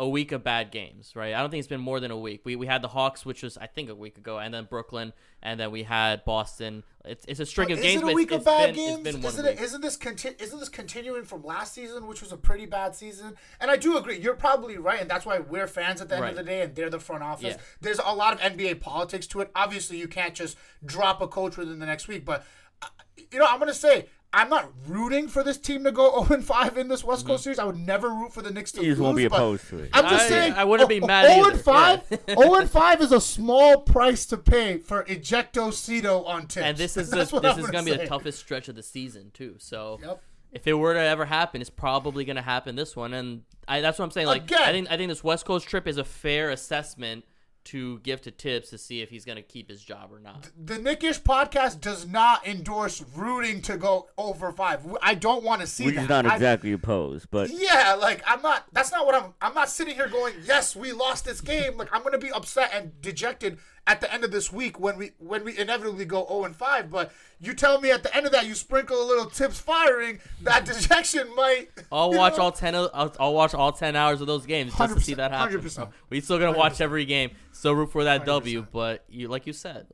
a 0.00 0.08
week 0.08 0.32
of 0.32 0.42
bad 0.42 0.70
games, 0.70 1.12
right? 1.14 1.34
I 1.34 1.40
don't 1.40 1.50
think 1.50 1.58
it's 1.58 1.68
been 1.68 1.78
more 1.80 2.00
than 2.00 2.10
a 2.10 2.16
week. 2.18 2.40
We 2.44 2.56
we 2.56 2.66
had 2.66 2.80
the 2.80 2.88
Hawks, 2.88 3.26
which 3.26 3.42
was 3.42 3.58
I 3.58 3.66
think 3.66 3.90
a 3.90 3.94
week 3.94 4.16
ago, 4.16 4.38
and 4.38 4.52
then 4.52 4.64
Brooklyn, 4.64 5.12
and 5.42 5.60
then 5.60 5.70
we 5.70 5.82
had 5.82 6.24
Boston. 6.24 6.82
It's, 7.04 7.24
it's 7.28 7.38
a 7.38 7.44
string 7.44 7.70
of 7.70 7.78
Is 7.78 7.84
games. 7.84 8.02
it 8.02 8.04
but 8.06 8.12
a 8.12 8.14
week 8.14 8.30
of 8.32 8.42
bad 8.44 8.74
been, 8.74 9.02
games? 9.02 9.06
It's 9.08 9.16
been 9.18 9.24
isn't 9.26 9.44
it? 9.46 9.60
Isn't 9.60 9.80
this 9.82 9.96
conti- 9.98 10.36
Isn't 10.38 10.58
this 10.58 10.70
continuing 10.70 11.24
from 11.24 11.42
last 11.44 11.74
season, 11.74 12.06
which 12.06 12.22
was 12.22 12.32
a 12.32 12.38
pretty 12.38 12.64
bad 12.64 12.96
season? 12.96 13.36
And 13.60 13.70
I 13.70 13.76
do 13.76 13.98
agree. 13.98 14.18
You're 14.18 14.34
probably 14.36 14.78
right, 14.78 15.00
and 15.02 15.10
that's 15.10 15.26
why 15.26 15.38
we're 15.38 15.66
fans 15.66 16.00
at 16.00 16.08
the 16.08 16.14
end 16.14 16.22
Right. 16.22 16.30
of 16.30 16.36
the 16.36 16.44
day, 16.44 16.62
and 16.62 16.74
they're 16.74 16.88
the 16.90 16.98
front 16.98 17.22
office. 17.22 17.56
Yeah. 17.56 17.62
There's 17.82 17.98
a 18.02 18.14
lot 18.14 18.32
of 18.32 18.40
NBA 18.40 18.80
politics 18.80 19.26
to 19.28 19.40
it. 19.40 19.50
Obviously, 19.54 19.98
you 19.98 20.08
can't 20.08 20.34
just 20.34 20.56
drop 20.84 21.20
a 21.20 21.28
coach 21.28 21.58
within 21.58 21.78
the 21.78 21.86
next 21.86 22.08
week, 22.08 22.24
but 22.24 22.46
uh, 22.80 22.86
you 23.30 23.38
know, 23.38 23.46
I'm 23.46 23.58
gonna 23.58 23.74
say. 23.74 24.06
I'm 24.32 24.48
not 24.48 24.70
rooting 24.86 25.26
for 25.26 25.42
this 25.42 25.58
team 25.58 25.82
to 25.84 25.92
go 25.92 26.24
0 26.28 26.40
5 26.42 26.78
in 26.78 26.88
this 26.88 27.02
West 27.02 27.26
Coast 27.26 27.40
mm. 27.40 27.44
series. 27.44 27.58
I 27.58 27.64
would 27.64 27.78
never 27.78 28.08
root 28.10 28.32
for 28.32 28.42
the 28.42 28.50
Knicks 28.50 28.70
to 28.72 28.80
You 28.82 28.90
just 28.92 28.98
lose. 29.00 29.04
won't 29.04 29.16
be 29.16 29.24
opposed 29.24 29.68
to 29.70 29.78
it. 29.80 29.90
I'm 29.92 30.04
just 30.04 30.26
I- 30.26 30.28
saying. 30.28 30.52
I 30.52 30.64
wouldn't 30.64 30.88
be 30.88 31.00
oh, 31.00 31.06
mad 31.06 31.34
0 31.34 31.48
and 31.50 31.60
five. 31.60 32.02
0 32.08 32.54
and 32.54 32.70
5 32.70 33.00
is 33.00 33.12
a 33.12 33.20
small 33.20 33.78
price 33.80 34.26
to 34.26 34.36
pay 34.36 34.78
for 34.78 35.04
ejecto 35.04 35.72
Cito 35.72 36.22
on 36.24 36.42
Thibs. 36.42 36.56
and 36.64 36.76
this 36.76 36.96
is 36.96 37.10
the, 37.10 37.16
this 37.16 37.32
I'm 37.32 37.44
is 37.58 37.70
going 37.70 37.84
to 37.84 37.90
be 37.92 37.96
the 37.96 38.06
toughest 38.06 38.38
stretch 38.38 38.68
of 38.68 38.76
the 38.76 38.82
season 38.82 39.30
too. 39.34 39.56
So 39.58 39.98
Yep. 40.02 40.22
if 40.52 40.66
it 40.66 40.74
were 40.74 40.94
to 40.94 41.00
ever 41.00 41.24
happen, 41.24 41.60
it's 41.60 41.70
probably 41.70 42.24
going 42.24 42.36
to 42.36 42.42
happen 42.42 42.76
this 42.76 42.94
one. 42.94 43.12
And 43.14 43.42
I, 43.66 43.80
that's 43.80 43.98
what 43.98 44.04
I'm 44.04 44.10
saying. 44.12 44.28
Like 44.28 44.44
Again. 44.44 44.62
I 44.62 44.70
think 44.72 44.90
I 44.90 44.96
think 44.96 45.08
this 45.08 45.24
West 45.24 45.44
Coast 45.44 45.66
trip 45.66 45.88
is 45.88 45.96
a 45.98 46.04
fair 46.04 46.50
assessment 46.50 47.24
to 47.62 47.98
give 48.00 48.22
to 48.22 48.30
Thibs 48.30 48.70
to 48.70 48.78
see 48.78 49.02
if 49.02 49.10
he's 49.10 49.24
going 49.24 49.36
to 49.36 49.42
keep 49.42 49.68
his 49.68 49.82
job 49.82 50.10
or 50.12 50.18
not. 50.18 50.48
the 50.58 50.78
Knickish 50.78 51.20
podcast 51.20 51.80
does 51.80 52.06
not 52.06 52.46
endorse 52.46 53.04
rooting 53.14 53.60
to 53.62 53.76
go 53.76 54.08
over 54.16 54.50
five. 54.50 54.80
I 55.02 55.14
don't 55.14 55.44
want 55.44 55.60
to 55.60 55.66
see 55.66 55.84
Which 55.84 55.94
that. 55.96 56.02
is 56.04 56.08
not 56.08 56.26
I- 56.26 56.34
exactly 56.34 56.72
opposed, 56.72 57.30
but 57.30 57.50
yeah, 57.50 57.94
like 58.00 58.22
I'm 58.26 58.40
not. 58.42 58.64
That's 58.72 58.90
not 58.90 59.04
what 59.06 59.14
I'm. 59.14 59.34
I'm 59.42 59.54
not 59.54 59.68
sitting 59.68 59.94
here 59.94 60.08
going, 60.08 60.34
"Yes, 60.44 60.74
we 60.74 60.92
lost 60.92 61.24
this 61.26 61.40
game." 61.40 61.76
Like 61.76 61.88
I'm 61.92 62.02
gonna 62.02 62.18
be 62.18 62.30
upset 62.32 62.70
and 62.74 62.98
dejected 63.02 63.58
at 63.86 64.00
the 64.00 64.12
end 64.12 64.24
of 64.24 64.30
this 64.30 64.52
week 64.52 64.78
when 64.80 64.96
we 64.96 65.12
when 65.18 65.44
we 65.44 65.58
inevitably 65.58 66.04
go 66.04 66.26
0 66.28 66.44
and 66.44 66.56
5. 66.56 66.90
But 66.90 67.12
you 67.40 67.54
tell 67.54 67.80
me 67.80 67.90
at 67.90 68.02
the 68.02 68.14
end 68.14 68.26
of 68.26 68.32
that, 68.32 68.46
you 68.46 68.54
sprinkle 68.54 69.02
a 69.02 69.06
little 69.06 69.24
Thibs 69.24 69.58
firing, 69.58 70.20
that 70.42 70.64
dejection 70.66 71.34
might. 71.34 71.68
I'll 71.92 72.12
watch 72.12 72.36
know? 72.36 72.44
all 72.44 72.52
ten. 72.52 72.74
Of, 72.74 72.90
I'll, 72.94 73.14
I'll 73.20 73.34
watch 73.34 73.54
all 73.54 73.72
ten 73.72 73.96
hours 73.96 74.20
of 74.20 74.26
those 74.26 74.46
games 74.46 74.74
just 74.76 74.94
to 74.94 75.00
see 75.00 75.14
that 75.14 75.30
happen. 75.32 75.60
100%. 75.60 75.90
We 76.08 76.20
still 76.20 76.38
gonna 76.38 76.56
watch 76.56 76.80
every 76.80 77.04
game. 77.04 77.30
Still 77.52 77.74
root 77.74 77.90
for 77.92 78.04
that 78.04 78.24
W. 78.24 78.66
But 78.72 79.04
you, 79.08 79.28
like 79.28 79.46
you 79.46 79.52
said, 79.52 79.86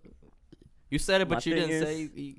you 0.91 0.99
said 0.99 1.21
it, 1.21 1.29
My 1.29 1.37
but 1.37 1.47
you 1.47 1.55
didn't 1.55 1.71
is- 1.71 1.83
say. 1.83 2.11
you- 2.15 2.35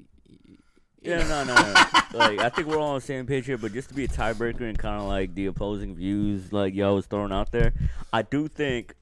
Yeah, 1.02 1.26
no, 1.28 1.44
no, 1.44 1.56
no. 1.56 1.74
like 2.18 2.40
I 2.40 2.50
think 2.50 2.68
we're 2.68 2.78
all 2.80 2.90
on 2.90 2.96
the 2.96 3.02
same 3.06 3.26
page 3.26 3.46
here, 3.46 3.58
but 3.58 3.72
just 3.72 3.90
to 3.90 3.96
be 3.96 4.04
a 4.06 4.08
tiebreaker 4.08 4.62
and 4.62 4.78
kind 4.78 5.00
of 5.00 5.08
like 5.08 5.36
the 5.36 5.46
opposing 5.46 5.96
views, 5.96 6.52
like 6.52 6.74
y'all 6.74 6.96
was 6.96 7.06
throwing 7.06 7.32
out 7.32 7.52
there, 7.52 7.74
I 8.12 8.24
do 8.24 8.48
think 8.48 8.96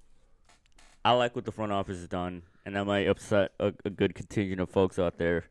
I 1.04 1.12
like 1.14 1.36
what 1.36 1.46
the 1.46 1.52
front 1.52 1.72
office 1.72 1.98
has 2.00 2.08
done, 2.08 2.44
and 2.66 2.76
that 2.76 2.86
might 2.86 3.08
upset 3.08 3.52
a, 3.60 3.74
a 3.86 3.90
good 3.90 4.14
contingent 4.14 4.60
of 4.60 4.70
folks 4.70 5.00
out 5.00 5.18
there. 5.18 5.46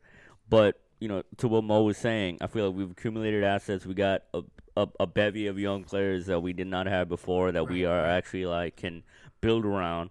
But 0.48 0.80
you 1.00 1.08
know, 1.08 1.22
to 1.38 1.48
what 1.48 1.64
Mo 1.64 1.82
was 1.82 1.96
saying, 1.98 2.38
I 2.40 2.46
feel 2.46 2.68
like 2.68 2.76
we've 2.76 2.90
accumulated 2.90 3.42
assets. 3.42 3.84
We 3.86 3.94
got 3.94 4.22
a 4.32 4.42
a, 4.76 4.88
a 5.00 5.06
bevy 5.06 5.46
of 5.46 5.58
young 5.58 5.84
players 5.84 6.26
that 6.26 6.40
we 6.40 6.52
did 6.52 6.66
not 6.66 6.86
have 6.86 7.08
before 7.08 7.52
that 7.52 7.68
we 7.68 7.84
are 7.84 8.04
actually 8.04 8.46
like 8.46 8.76
can 8.76 9.02
build 9.40 9.64
around. 9.64 10.10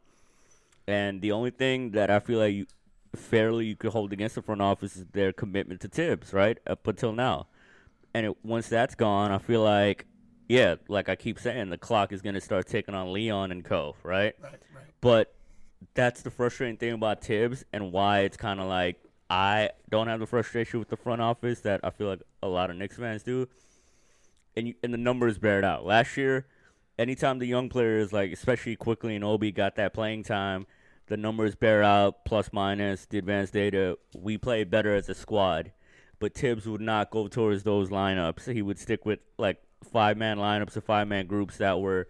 And 0.87 1.21
the 1.21 1.31
only 1.31 1.51
thing 1.51 1.91
that 1.91 2.09
I 2.09 2.19
feel 2.19 2.39
like 2.39 2.53
you, 2.53 2.65
fairly 3.15 3.65
you 3.65 3.75
could 3.75 3.91
hold 3.91 4.11
against 4.11 4.35
the 4.35 4.41
front 4.41 4.61
office 4.61 4.95
is 4.95 5.05
their 5.13 5.31
commitment 5.31 5.81
to 5.81 5.87
Thibs, 5.87 6.33
right? 6.33 6.57
Up 6.67 6.85
until 6.87 7.13
now. 7.13 7.47
And 8.13 8.25
it, 8.25 8.37
once 8.43 8.69
that's 8.69 8.95
gone, 8.95 9.31
I 9.31 9.37
feel 9.37 9.63
like, 9.63 10.05
yeah, 10.47 10.75
like 10.87 11.09
I 11.09 11.15
keep 11.15 11.39
saying, 11.39 11.69
the 11.69 11.77
clock 11.77 12.11
is 12.11 12.21
going 12.21 12.35
to 12.35 12.41
start 12.41 12.67
ticking 12.67 12.95
on 12.95 13.13
Leon 13.13 13.51
and 13.51 13.63
Co., 13.63 13.95
right? 14.03 14.35
Right, 14.41 14.51
right. 14.75 14.85
But 15.01 15.33
that's 15.93 16.21
the 16.21 16.31
frustrating 16.31 16.77
thing 16.77 16.93
about 16.93 17.23
Thibs 17.23 17.65
and 17.73 17.91
why 17.91 18.19
it's 18.21 18.37
kind 18.37 18.59
of 18.59 18.67
like 18.67 18.99
I 19.29 19.71
don't 19.89 20.07
have 20.07 20.19
the 20.19 20.27
frustration 20.27 20.79
with 20.79 20.89
the 20.89 20.97
front 20.97 21.21
office 21.21 21.61
that 21.61 21.79
I 21.83 21.89
feel 21.89 22.07
like 22.07 22.21
a 22.41 22.47
lot 22.47 22.69
of 22.69 22.75
Knicks 22.77 22.97
fans 22.97 23.23
do. 23.23 23.47
And 24.55 24.67
you, 24.67 24.75
and 24.83 24.93
the 24.93 24.97
numbers 24.97 25.39
bear 25.39 25.57
it 25.57 25.65
out. 25.65 25.85
Last 25.85 26.17
year, 26.17 26.45
anytime 26.97 27.39
the 27.39 27.45
young 27.45 27.69
players, 27.69 28.13
like 28.13 28.31
especially 28.31 28.75
Quickley 28.75 29.15
and 29.15 29.23
Obi, 29.23 29.51
got 29.51 29.75
that 29.75 29.93
playing 29.93 30.23
time, 30.23 30.65
the 31.07 31.17
numbers 31.17 31.55
bear 31.55 31.83
out, 31.83 32.25
plus 32.25 32.51
minus, 32.53 33.05
the 33.05 33.17
advanced 33.17 33.53
data. 33.53 33.97
We 34.15 34.37
played 34.37 34.69
better 34.69 34.95
as 34.95 35.09
a 35.09 35.15
squad. 35.15 35.71
But 36.19 36.35
Thibs 36.35 36.65
would 36.65 36.81
not 36.81 37.11
go 37.11 37.27
towards 37.27 37.63
those 37.63 37.89
lineups. 37.89 38.51
He 38.53 38.61
would 38.61 38.79
stick 38.79 39.05
with 39.05 39.19
like 39.37 39.61
five 39.91 40.17
man 40.17 40.37
lineups 40.37 40.77
or 40.77 40.81
five 40.81 41.07
man 41.07 41.27
groups 41.27 41.57
that 41.57 41.81
were 41.81 42.07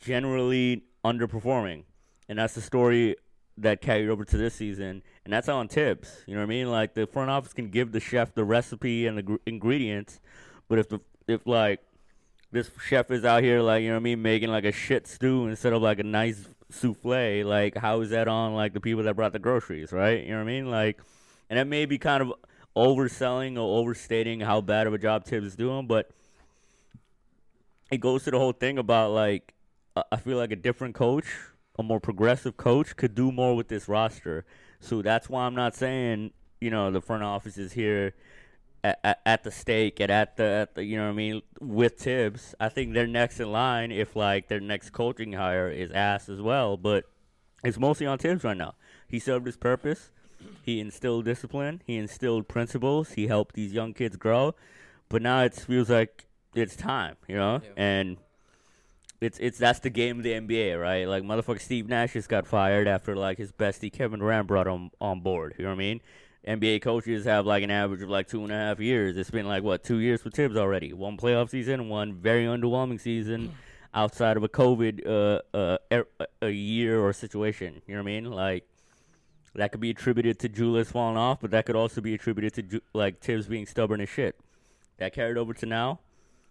generally 0.00 0.84
underperforming. 1.04 1.84
And 2.28 2.38
that's 2.38 2.54
the 2.54 2.62
story 2.62 3.16
that 3.58 3.82
carried 3.82 4.08
over 4.08 4.24
to 4.24 4.36
this 4.38 4.54
season. 4.54 5.02
And 5.24 5.32
that's 5.32 5.48
on 5.48 5.68
Thibs. 5.68 6.24
You 6.26 6.34
know 6.34 6.40
what 6.40 6.46
I 6.46 6.48
mean? 6.48 6.70
Like 6.70 6.94
the 6.94 7.06
front 7.06 7.30
office 7.30 7.52
can 7.52 7.68
give 7.68 7.92
the 7.92 8.00
chef 8.00 8.34
the 8.34 8.44
recipe 8.44 9.06
and 9.06 9.18
the 9.18 9.22
gr- 9.22 9.36
ingredients, 9.46 10.20
but 10.68 10.78
if 10.78 10.88
the 10.88 11.00
if 11.28 11.46
like 11.46 11.80
this 12.54 12.70
chef 12.86 13.10
is 13.10 13.24
out 13.24 13.42
here 13.42 13.60
like 13.60 13.82
you 13.82 13.88
know 13.88 13.94
what 13.94 14.00
I 14.00 14.04
mean 14.04 14.22
making 14.22 14.48
like 14.48 14.64
a 14.64 14.70
shit 14.70 15.08
stew 15.08 15.48
instead 15.48 15.72
of 15.72 15.82
like 15.82 15.98
a 15.98 16.04
nice 16.04 16.46
souffle, 16.70 17.44
like 17.44 17.76
how 17.76 18.00
is 18.00 18.10
that 18.10 18.28
on 18.28 18.54
like 18.54 18.72
the 18.72 18.80
people 18.80 19.02
that 19.02 19.16
brought 19.16 19.32
the 19.32 19.40
groceries, 19.40 19.92
right? 19.92 20.22
You 20.22 20.30
know 20.30 20.36
what 20.36 20.42
I 20.42 20.52
mean? 20.52 20.70
Like, 20.70 21.00
and 21.50 21.58
that 21.58 21.66
may 21.66 21.84
be 21.84 21.98
kind 21.98 22.22
of 22.22 22.32
overselling 22.76 23.56
or 23.56 23.80
overstating 23.80 24.40
how 24.40 24.60
bad 24.60 24.86
of 24.86 24.94
a 24.94 24.98
job 24.98 25.24
Thibs 25.24 25.48
is 25.48 25.56
doing, 25.56 25.88
but 25.88 26.10
it 27.90 27.98
goes 27.98 28.24
to 28.24 28.30
the 28.30 28.38
whole 28.38 28.52
thing 28.52 28.78
about 28.78 29.10
like 29.10 29.52
I 30.12 30.16
feel 30.16 30.38
like 30.38 30.52
a 30.52 30.56
different 30.56 30.94
coach, 30.94 31.26
a 31.76 31.82
more 31.82 32.00
progressive 32.00 32.56
coach, 32.56 32.96
could 32.96 33.16
do 33.16 33.32
more 33.32 33.56
with 33.56 33.66
this 33.66 33.88
roster. 33.88 34.44
So 34.78 35.02
that's 35.02 35.28
why 35.28 35.44
I'm 35.44 35.56
not 35.56 35.74
saying 35.74 36.30
you 36.60 36.70
know 36.70 36.92
the 36.92 37.00
front 37.00 37.24
office 37.24 37.58
is 37.58 37.72
here 37.72 38.14
at, 38.84 39.20
at, 39.24 39.42
the 39.42 39.50
stake 39.50 39.98
and 39.98 40.10
at 40.10 40.36
the, 40.36 40.44
at 40.44 40.74
the 40.74 40.84
you 40.84 40.96
know 40.96 41.04
what 41.04 41.12
I 41.12 41.14
mean 41.14 41.42
with 41.60 41.98
Thibs. 41.98 42.54
I 42.60 42.68
think 42.68 42.92
they're 42.92 43.06
next 43.06 43.40
in 43.40 43.50
line 43.50 43.90
if 43.90 44.14
like 44.14 44.48
their 44.48 44.60
next 44.60 44.90
coaching 44.90 45.32
hire 45.32 45.70
is 45.70 45.90
ass 45.90 46.28
as 46.28 46.40
well, 46.40 46.76
but 46.76 47.04
it's 47.64 47.78
mostly 47.78 48.06
on 48.06 48.18
Thibs 48.18 48.44
right 48.44 48.56
now. 48.56 48.74
He 49.08 49.18
served 49.18 49.46
his 49.46 49.56
purpose. 49.56 50.10
He 50.62 50.80
instilled 50.80 51.24
discipline. 51.24 51.82
He 51.86 51.96
instilled 51.96 52.46
principles. 52.46 53.12
He 53.12 53.26
helped 53.26 53.54
these 53.54 53.72
young 53.72 53.94
kids 53.94 54.16
grow. 54.16 54.54
But 55.08 55.22
now 55.22 55.42
it 55.42 55.54
feels 55.54 55.88
like 55.88 56.26
it's 56.54 56.76
time, 56.76 57.16
you 57.26 57.36
know? 57.36 57.62
Yeah. 57.64 57.70
And 57.76 58.18
it's 59.20 59.38
it's 59.38 59.58
that's 59.58 59.78
the 59.78 59.90
game 59.90 60.18
of 60.18 60.24
the 60.24 60.32
NBA, 60.32 60.80
right? 60.80 61.08
Like 61.08 61.22
motherfucker 61.22 61.60
Steve 61.60 61.88
Nash 61.88 62.12
just 62.12 62.28
got 62.28 62.46
fired 62.46 62.86
after 62.86 63.16
like 63.16 63.38
his 63.38 63.52
bestie 63.52 63.92
Kevin 63.92 64.20
Durant 64.20 64.46
brought 64.46 64.66
him 64.66 64.90
on 65.00 65.20
board. 65.20 65.54
You 65.56 65.64
know 65.64 65.70
what 65.70 65.76
I 65.76 65.78
mean? 65.78 66.00
NBA 66.46 66.82
coaches 66.82 67.24
have 67.24 67.46
like 67.46 67.62
an 67.62 67.70
average 67.70 68.02
of 68.02 68.10
like 68.10 68.28
two 68.28 68.42
and 68.42 68.52
a 68.52 68.54
half 68.54 68.78
years. 68.78 69.16
It's 69.16 69.30
been 69.30 69.48
like 69.48 69.62
what 69.62 69.82
two 69.82 69.98
years 69.98 70.20
for 70.20 70.30
Thibs 70.30 70.56
already. 70.56 70.92
One 70.92 71.16
playoff 71.16 71.50
season, 71.50 71.88
one 71.88 72.14
very 72.14 72.44
underwhelming 72.44 73.00
season, 73.00 73.54
outside 73.94 74.36
of 74.36 74.42
a 74.42 74.48
COVID 74.48 75.06
uh, 75.06 75.56
uh 75.56 75.78
er- 75.90 76.26
a 76.42 76.50
year 76.50 77.00
or 77.00 77.12
situation. 77.12 77.80
You 77.86 77.94
know 77.94 78.02
what 78.02 78.10
I 78.10 78.12
mean? 78.12 78.30
Like 78.30 78.66
that 79.54 79.72
could 79.72 79.80
be 79.80 79.90
attributed 79.90 80.38
to 80.40 80.48
Julius 80.48 80.90
falling 80.90 81.16
off, 81.16 81.40
but 81.40 81.50
that 81.52 81.64
could 81.64 81.76
also 81.76 82.00
be 82.00 82.12
attributed 82.12 82.54
to 82.54 82.62
Ju- 82.62 82.82
like 82.92 83.20
Thibs 83.20 83.46
being 83.46 83.66
stubborn 83.66 84.00
as 84.00 84.08
shit. 84.08 84.36
That 84.98 85.14
carried 85.14 85.38
over 85.38 85.54
to 85.54 85.66
now, 85.66 86.00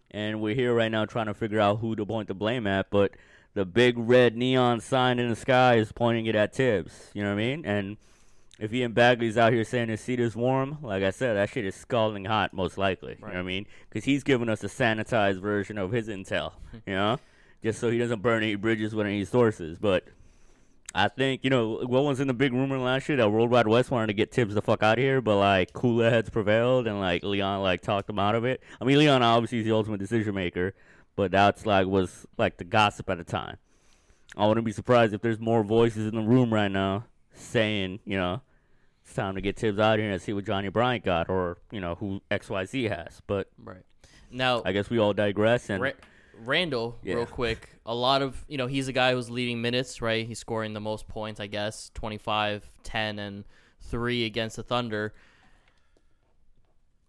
and 0.09 0.41
we're 0.41 0.55
here 0.55 0.73
right 0.73 0.91
now 0.91 1.05
trying 1.05 1.27
to 1.27 1.33
figure 1.33 1.59
out 1.59 1.79
who 1.79 1.95
to 1.95 2.05
point 2.05 2.27
the 2.27 2.33
blame 2.33 2.65
at. 2.65 2.89
But 2.89 3.11
the 3.53 3.63
big 3.63 3.95
red 3.97 4.35
neon 4.35 4.79
sign 4.79 5.19
in 5.19 5.29
the 5.29 5.35
sky 5.35 5.75
is 5.75 5.91
pointing 5.91 6.25
it 6.25 6.35
at 6.35 6.55
Thibs. 6.55 7.11
You 7.13 7.23
know 7.23 7.29
what 7.29 7.35
I 7.35 7.45
mean? 7.45 7.65
And 7.65 7.97
if 8.59 8.71
Ian 8.73 8.93
Begley's 8.93 9.37
out 9.37 9.51
here 9.51 9.63
saying 9.63 9.89
his 9.89 10.01
seat 10.01 10.19
is 10.19 10.35
warm, 10.35 10.77
like 10.81 11.03
I 11.03 11.09
said, 11.09 11.35
that 11.35 11.49
shit 11.49 11.65
is 11.65 11.75
scalding 11.75 12.25
hot, 12.25 12.53
most 12.53 12.77
likely. 12.77 13.13
You 13.13 13.25
know 13.25 13.27
what 13.27 13.37
I 13.37 13.41
mean? 13.41 13.65
Because 13.89 14.05
he's 14.05 14.23
giving 14.23 14.47
us 14.47 14.63
a 14.63 14.67
sanitized 14.67 15.41
version 15.41 15.77
of 15.77 15.91
his 15.91 16.07
intel, 16.07 16.53
you 16.85 16.93
know? 16.93 17.19
Just 17.63 17.79
so 17.79 17.89
he 17.89 17.97
doesn't 17.97 18.21
burn 18.21 18.43
any 18.43 18.55
bridges 18.55 18.93
with 18.93 19.07
any 19.07 19.25
sources. 19.25 19.77
But 19.79 20.05
I 20.93 21.07
think, 21.07 21.43
you 21.43 21.49
know, 21.49 21.79
what 21.85 22.03
was 22.03 22.19
in 22.19 22.27
the 22.27 22.33
big 22.33 22.53
rumor 22.53 22.77
last 22.77 23.09
year 23.09 23.17
that 23.17 23.29
World 23.29 23.49
Wide 23.49 23.67
Wes 23.67 23.89
wanted 23.89 24.07
to 24.07 24.13
get 24.13 24.31
Thibs 24.31 24.53
the 24.53 24.61
fuck 24.61 24.83
out 24.83 24.99
of 24.99 25.03
here, 25.03 25.21
but 25.21 25.37
like 25.37 25.73
cooler 25.73 26.09
heads 26.09 26.29
prevailed 26.29 26.85
and 26.85 26.99
like 26.99 27.23
Leon 27.23 27.61
like 27.61 27.81
talked 27.81 28.09
him 28.09 28.19
out 28.19 28.35
of 28.35 28.45
it. 28.45 28.61
I 28.79 28.85
mean, 28.85 28.99
Leon 28.99 29.23
obviously 29.23 29.59
is 29.59 29.65
the 29.65 29.71
ultimate 29.71 29.99
decision 29.99 30.35
maker, 30.35 30.75
but 31.15 31.31
that's 31.31 31.65
like 31.65 31.87
was 31.87 32.27
like 32.37 32.57
the 32.57 32.65
gossip 32.65 33.09
at 33.09 33.17
the 33.17 33.23
time. 33.23 33.57
I 34.35 34.45
wouldn't 34.45 34.65
be 34.65 34.71
surprised 34.71 35.13
if 35.13 35.21
there's 35.21 35.39
more 35.39 35.63
voices 35.63 36.05
in 36.05 36.15
the 36.15 36.21
room 36.21 36.53
right 36.53 36.71
now 36.71 37.05
saying, 37.33 37.99
you 38.05 38.17
know, 38.17 38.41
it's 39.05 39.13
time 39.13 39.35
to 39.35 39.41
get 39.41 39.57
Thibs 39.57 39.79
out 39.79 39.99
here 39.99 40.09
and 40.11 40.21
see 40.21 40.33
what 40.33 40.45
Johnnie 40.45 40.69
Bryant 40.69 41.03
got 41.03 41.29
or, 41.29 41.57
you 41.71 41.81
know, 41.81 41.95
who 41.95 42.21
XYZ 42.31 42.89
has. 42.89 43.21
But 43.27 43.49
Right. 43.61 43.83
Now, 44.31 44.61
I 44.65 44.71
guess 44.71 44.89
we 44.89 44.97
all 44.97 45.13
digress 45.13 45.69
and 45.69 45.83
Ra- 45.83 45.91
Randle, 46.43 46.97
Yeah. 47.03 47.15
real 47.15 47.25
quick. 47.25 47.69
A 47.85 47.93
lot 47.93 48.21
of, 48.21 48.43
you 48.47 48.57
know, 48.57 48.67
he's 48.67 48.87
a 48.87 48.93
guy 48.93 49.13
who's 49.13 49.29
leading 49.29 49.61
minutes, 49.61 50.01
right? 50.01 50.25
He's 50.25 50.39
scoring 50.39 50.73
the 50.73 50.79
most 50.79 51.07
points, 51.07 51.39
I 51.39 51.47
guess 51.47 51.91
25, 51.93 52.67
10, 52.83 53.19
and 53.19 53.43
3 53.81 54.25
against 54.25 54.55
the 54.55 54.63
Thunder. 54.63 55.13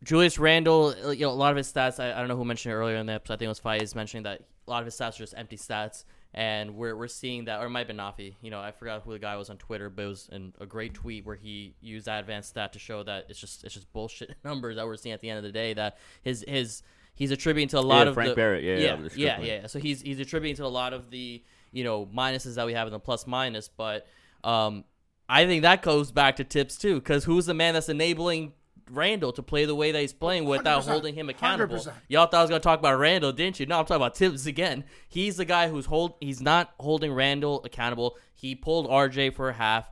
Julius 0.02 0.38
Randle, 0.38 0.94
uh, 1.04 1.10
you 1.10 1.20
know, 1.24 1.30
a 1.30 1.32
lot 1.32 1.50
of 1.50 1.56
his 1.56 1.72
stats, 1.72 1.98
I, 1.98 2.12
I 2.12 2.18
don't 2.18 2.28
know 2.28 2.36
who 2.36 2.44
mentioned 2.44 2.72
it 2.72 2.76
earlier 2.76 2.96
in 2.96 3.06
the 3.06 3.14
episode. 3.14 3.34
I 3.34 3.36
think 3.38 3.46
it 3.46 3.48
was 3.48 3.60
Faiz 3.60 3.94
mentioning 3.94 4.24
that 4.24 4.42
a 4.66 4.70
lot 4.70 4.80
of 4.80 4.84
his 4.86 4.94
stats 4.94 5.14
are 5.14 5.18
just 5.18 5.34
empty 5.36 5.56
stats. 5.56 6.04
And 6.36 6.74
we're, 6.74 6.96
we're 6.96 7.06
seeing 7.06 7.44
that, 7.44 7.60
or 7.62 7.66
it 7.66 7.70
might 7.70 7.86
have 7.86 7.86
been 7.86 7.98
Nafi. 7.98 8.34
You 8.42 8.50
know, 8.50 8.60
I 8.60 8.72
forgot 8.72 9.02
who 9.04 9.12
the 9.12 9.20
guy 9.20 9.36
was 9.36 9.50
on 9.50 9.56
Twitter, 9.56 9.88
but 9.88 10.02
it 10.02 10.08
was 10.08 10.28
in 10.32 10.52
a 10.60 10.66
great 10.66 10.92
tweet 10.92 11.24
where 11.24 11.36
he 11.36 11.76
used 11.80 12.06
that 12.06 12.18
advanced 12.18 12.48
stat 12.50 12.72
to 12.72 12.80
show 12.80 13.04
that 13.04 13.26
it's 13.28 13.38
just 13.38 13.62
it's 13.62 13.74
just 13.74 13.92
bullshit 13.92 14.34
numbers 14.44 14.74
that 14.76 14.84
we're 14.86 14.96
seeing 14.96 15.12
at 15.12 15.20
the 15.20 15.30
end 15.30 15.38
of 15.38 15.44
the 15.44 15.52
day. 15.52 15.74
That 15.74 15.96
his 16.22 16.44
his 16.48 16.82
he's 17.14 17.30
attributing 17.30 17.68
to 17.68 17.78
a 17.78 17.80
lot 17.80 18.02
Yeah, 18.02 18.08
of 18.08 18.14
Frank 18.14 18.30
the, 18.30 18.34
Barrett, 18.34 18.64
yeah, 18.64 18.76
yeah, 18.78 18.96
the 18.96 19.10
yeah, 19.14 19.40
yeah. 19.40 19.66
So 19.68 19.78
he's 19.78 20.02
he's 20.02 20.18
attributing 20.18 20.56
to 20.56 20.64
a 20.64 20.68
lot 20.68 20.92
of 20.92 21.10
the 21.10 21.42
you 21.70 21.84
know 21.84 22.04
minuses 22.06 22.56
that 22.56 22.66
we 22.66 22.74
have 22.74 22.88
in 22.88 22.92
the 22.92 22.98
plus 22.98 23.28
minus, 23.28 23.68
but 23.68 24.06
um, 24.42 24.84
I 25.28 25.46
think 25.46 25.62
that 25.62 25.82
goes 25.82 26.10
back 26.10 26.36
to 26.36 26.44
Thibs 26.44 26.76
too, 26.76 26.96
because 26.96 27.24
who's 27.24 27.46
the 27.46 27.54
man 27.54 27.74
that's 27.74 27.88
enabling 27.88 28.54
Randle 28.90 29.32
to 29.32 29.42
play 29.42 29.64
the 29.64 29.74
way 29.74 29.92
that 29.92 30.00
he's 30.00 30.12
playing 30.12 30.44
without 30.44 30.82
100%, 30.82 30.88
holding 30.88 31.14
him 31.14 31.28
accountable? 31.28 31.76
100%. 31.76 31.92
Y'all 32.08 32.26
thought 32.26 32.38
I 32.38 32.42
was 32.42 32.50
gonna 32.50 32.60
talk 32.60 32.78
about 32.78 32.98
Randle, 32.98 33.32
didn't 33.32 33.60
you? 33.60 33.66
No, 33.66 33.78
I'm 33.78 33.84
talking 33.84 33.96
about 33.96 34.16
Thibs 34.16 34.46
again. 34.46 34.84
He's 35.08 35.36
the 35.36 35.44
guy 35.44 35.68
who's 35.68 35.86
hold. 35.86 36.14
He's 36.20 36.40
not 36.40 36.72
holding 36.78 37.12
Randle 37.12 37.62
accountable. 37.64 38.16
He 38.34 38.54
pulled 38.54 38.88
RJ 38.88 39.34
for 39.34 39.48
a 39.48 39.54
half 39.54 39.90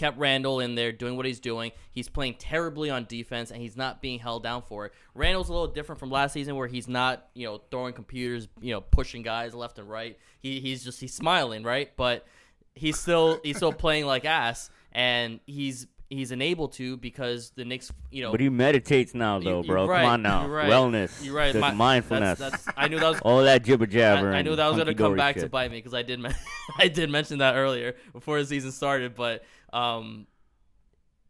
kept 0.00 0.18
Randle 0.18 0.60
in 0.60 0.74
there 0.76 0.92
doing 0.92 1.14
what 1.14 1.26
he's 1.26 1.40
doing. 1.40 1.72
He's 1.92 2.08
playing 2.08 2.36
terribly 2.38 2.88
on 2.88 3.04
defense 3.04 3.50
and 3.50 3.60
he's 3.60 3.76
not 3.76 4.00
being 4.00 4.18
held 4.18 4.42
down 4.42 4.62
for 4.62 4.86
it. 4.86 4.94
Randle's 5.14 5.50
a 5.50 5.52
little 5.52 5.68
different 5.68 5.98
from 5.98 6.10
last 6.10 6.32
season 6.32 6.56
where 6.56 6.66
he's 6.66 6.88
not, 6.88 7.28
you 7.34 7.46
know, 7.46 7.60
throwing 7.70 7.92
computers, 7.92 8.48
you 8.62 8.72
know, 8.72 8.80
pushing 8.80 9.22
guys 9.22 9.54
left 9.54 9.78
and 9.78 9.88
right. 9.88 10.18
He 10.40 10.58
he's 10.60 10.82
just 10.82 11.00
he's 11.00 11.12
smiling, 11.12 11.62
right? 11.62 11.94
But 11.96 12.26
he's 12.74 12.98
still 12.98 13.40
he's 13.44 13.58
still 13.58 13.72
playing 13.84 14.06
like 14.06 14.24
ass 14.24 14.70
and 14.92 15.38
he's 15.46 15.86
he's 16.18 16.32
unable 16.32 16.68
to 16.68 16.96
because 16.96 17.50
the 17.50 17.64
Knicks, 17.64 17.90
you 18.10 18.22
know, 18.22 18.32
But 18.32 18.40
he 18.40 18.48
meditates 18.48 19.14
now, 19.14 19.38
though, 19.38 19.62
bro. 19.62 19.86
right, 19.86 20.02
Come 20.02 20.10
on 20.10 20.22
now. 20.22 20.42
you're 20.42 20.54
right. 20.54 20.68
Wellness. 20.70 21.24
You're 21.24 21.34
right. 21.34 21.54
My- 21.54 21.72
mindfulness. 21.72 22.38
That's, 22.38 22.64
that's, 22.64 22.76
I 22.76 22.88
knew 22.88 22.98
that 22.98 23.08
was 23.08 23.20
All 23.24 23.42
that 23.42 23.62
jibber 23.64 23.86
jabber. 23.86 24.32
I, 24.32 24.38
I 24.38 24.42
knew 24.42 24.56
that 24.56 24.66
was 24.66 24.76
going 24.76 24.88
to 24.88 24.94
come 24.94 25.16
back 25.16 25.36
to 25.36 25.48
bite 25.48 25.70
me 25.70 25.78
because 25.78 25.94
I 25.94 26.02
did 26.02 26.20
I 26.78 26.88
did 26.88 27.10
mention 27.10 27.38
that 27.38 27.54
earlier 27.54 27.94
before 28.12 28.40
the 28.40 28.46
season 28.46 28.72
started, 28.72 29.14
but 29.14 29.44
um, 29.72 30.26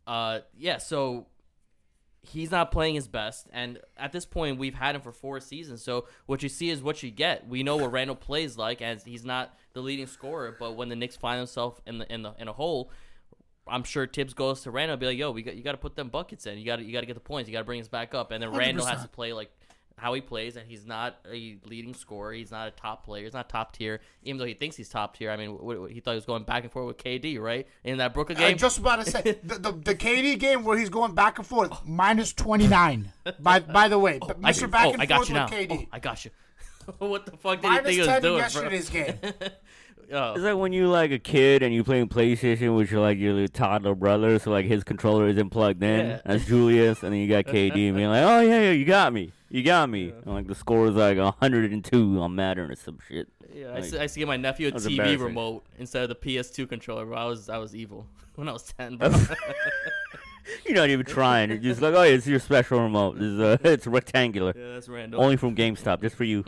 uh, 0.06 0.40
yeah. 0.56 0.78
So 0.78 1.26
he's 2.22 2.50
not 2.50 2.70
playing 2.70 2.94
his 2.94 3.08
best, 3.08 3.48
and 3.52 3.78
at 3.96 4.12
this 4.12 4.24
point, 4.24 4.58
we've 4.58 4.74
had 4.74 4.94
him 4.94 5.02
for 5.02 5.12
four 5.12 5.40
seasons. 5.40 5.82
So 5.82 6.06
what 6.26 6.42
you 6.42 6.48
see 6.48 6.70
is 6.70 6.82
what 6.82 7.02
you 7.02 7.10
get. 7.10 7.46
We 7.46 7.62
know 7.62 7.76
what 7.76 7.92
Randle 7.92 8.16
plays 8.16 8.56
like, 8.56 8.80
and 8.80 9.00
he's 9.04 9.24
not 9.24 9.54
the 9.74 9.80
leading 9.80 10.06
scorer, 10.06 10.56
but 10.58 10.74
when 10.76 10.88
the 10.88 10.96
Knicks 10.96 11.16
find 11.16 11.38
themselves 11.38 11.80
in 11.86 11.98
the 11.98 12.12
in 12.12 12.22
the 12.22 12.34
in 12.38 12.48
a 12.48 12.52
hole. 12.54 12.90
I'm 13.66 13.84
sure 13.84 14.06
Thibs 14.06 14.34
goes 14.34 14.62
to 14.62 14.70
Randle 14.70 14.94
and 14.94 15.00
be 15.00 15.06
like, 15.06 15.18
"Yo, 15.18 15.30
we 15.30 15.42
got 15.42 15.54
you 15.56 15.62
got 15.62 15.72
to 15.72 15.78
put 15.78 15.96
them 15.96 16.08
buckets 16.08 16.46
in. 16.46 16.58
You 16.58 16.64
got 16.64 16.76
to 16.76 16.84
you 16.84 16.92
got 16.92 17.00
to 17.00 17.06
get 17.06 17.14
the 17.14 17.20
points. 17.20 17.48
You 17.48 17.52
got 17.52 17.60
to 17.60 17.64
bring 17.64 17.80
us 17.80 17.88
back 17.88 18.14
up." 18.14 18.30
And 18.30 18.42
then 18.42 18.52
Randle 18.52 18.86
has 18.86 19.02
to 19.02 19.08
play 19.08 19.32
like 19.32 19.50
how 19.96 20.14
he 20.14 20.20
plays, 20.22 20.56
and 20.56 20.66
he's 20.66 20.86
not 20.86 21.18
a 21.30 21.58
leading 21.66 21.92
scorer. 21.92 22.32
He's 22.32 22.50
not 22.50 22.66
a 22.68 22.70
top 22.70 23.04
player. 23.04 23.24
He's 23.24 23.34
not 23.34 23.50
top 23.50 23.76
tier, 23.76 24.00
even 24.22 24.38
though 24.38 24.46
he 24.46 24.54
thinks 24.54 24.74
he's 24.76 24.88
top 24.88 25.16
tier. 25.16 25.30
I 25.30 25.36
mean, 25.36 25.52
what, 25.52 25.80
what- 25.80 25.90
he 25.90 26.00
thought 26.00 26.12
he 26.12 26.16
was 26.16 26.24
going 26.24 26.44
back 26.44 26.62
and 26.62 26.72
forth 26.72 26.86
with 26.86 26.96
KD, 26.96 27.38
right? 27.38 27.66
In 27.84 27.98
that 27.98 28.14
Brooklyn 28.14 28.38
game. 28.38 28.46
I 28.46 28.50
game, 28.50 28.58
just 28.58 28.78
about 28.78 29.04
to 29.04 29.10
say 29.10 29.22
the, 29.44 29.58
the 29.58 29.72
the 29.72 29.94
KD 29.94 30.38
game 30.38 30.64
where 30.64 30.78
he's 30.78 30.88
going 30.88 31.14
back 31.14 31.38
and 31.38 31.46
forth 31.46 31.70
minus 31.84 32.32
twenty 32.32 32.66
nine. 32.66 33.12
By 33.38 33.60
by 33.60 33.88
the 33.88 33.98
way, 33.98 34.18
oh, 34.22 34.30
I, 34.42 34.52
Mr. 34.52 34.60
did- 34.60 34.70
Back 34.70 34.86
oh, 34.86 34.92
and 34.94 35.02
I 35.02 35.06
got 35.06 35.16
forth 35.26 35.28
you 35.28 35.34
with 35.34 35.50
now. 35.50 35.74
KD. 35.76 35.82
Oh, 35.84 35.88
I 35.92 35.98
got 35.98 36.24
you. 36.24 36.30
what 36.98 37.26
the 37.26 37.36
fuck 37.36 37.60
did 37.60 37.68
he 37.68 37.68
minus 37.68 37.84
think 37.84 37.94
he 37.94 38.00
was 38.00 38.08
doing, 38.08 38.20
bro? 38.22 38.36
yesterday's 38.38 38.90
game. 38.90 39.18
Oh. 40.12 40.32
It's 40.34 40.42
like 40.42 40.56
when 40.56 40.72
you 40.72 40.88
like 40.88 41.12
a 41.12 41.18
kid 41.18 41.62
and 41.62 41.72
you 41.72 41.84
playing 41.84 42.08
PlayStation 42.08 42.76
with 42.76 42.90
your 42.90 43.00
like 43.00 43.18
your 43.18 43.32
little 43.32 43.48
toddler 43.48 43.94
brother, 43.94 44.38
so 44.38 44.50
like 44.50 44.66
his 44.66 44.82
controller 44.82 45.28
isn't 45.28 45.50
plugged 45.50 45.82
in. 45.82 46.06
Yeah. 46.06 46.20
That's 46.24 46.44
Julius, 46.46 47.02
and 47.02 47.12
then 47.12 47.20
you 47.20 47.28
got 47.28 47.44
KD 47.44 47.88
and 47.88 47.96
being 47.96 48.08
like, 48.08 48.24
"Oh 48.24 48.40
yeah, 48.40 48.60
yeah, 48.60 48.70
you 48.72 48.84
got 48.84 49.12
me, 49.12 49.32
you 49.48 49.62
got 49.62 49.88
me." 49.88 50.10
And 50.10 50.34
like 50.34 50.46
the 50.46 50.54
score 50.54 50.88
is 50.88 50.94
like 50.94 51.16
102 51.18 52.20
on 52.20 52.34
Madden 52.34 52.70
or 52.70 52.74
some 52.74 52.98
shit. 53.08 53.28
Yeah, 53.54 53.68
I 53.68 53.80
Like, 53.80 53.94
I 53.94 54.02
used 54.02 54.14
to 54.14 54.20
give 54.20 54.28
my 54.28 54.36
nephew 54.36 54.68
a 54.68 54.72
TV 54.72 55.18
remote 55.18 55.64
instead 55.78 56.02
of 56.02 56.08
the 56.08 56.14
PS2 56.14 56.68
controller. 56.68 57.04
Bro, 57.04 57.16
I 57.16 57.24
was 57.24 57.48
I 57.48 57.58
was 57.58 57.74
evil 57.74 58.06
when 58.34 58.48
I 58.48 58.52
was 58.52 58.64
ten. 58.64 58.96
Bro. 58.96 59.12
You're 60.66 60.74
not 60.74 60.88
even 60.88 61.06
trying. 61.06 61.50
You're 61.50 61.58
just 61.58 61.80
like, 61.80 61.94
"Oh, 61.94 62.02
yeah, 62.02 62.14
it's 62.14 62.26
your 62.26 62.40
special 62.40 62.80
remote. 62.80 63.14
This 63.18 63.24
is, 63.24 63.40
uh, 63.40 63.56
it's 63.64 63.86
rectangular, 63.86 64.52
yeah, 64.56 64.74
that's 64.74 64.88
random. 64.88 65.20
only 65.20 65.36
from 65.36 65.54
GameStop, 65.54 66.00
just 66.00 66.16
for 66.16 66.24
you." 66.24 66.44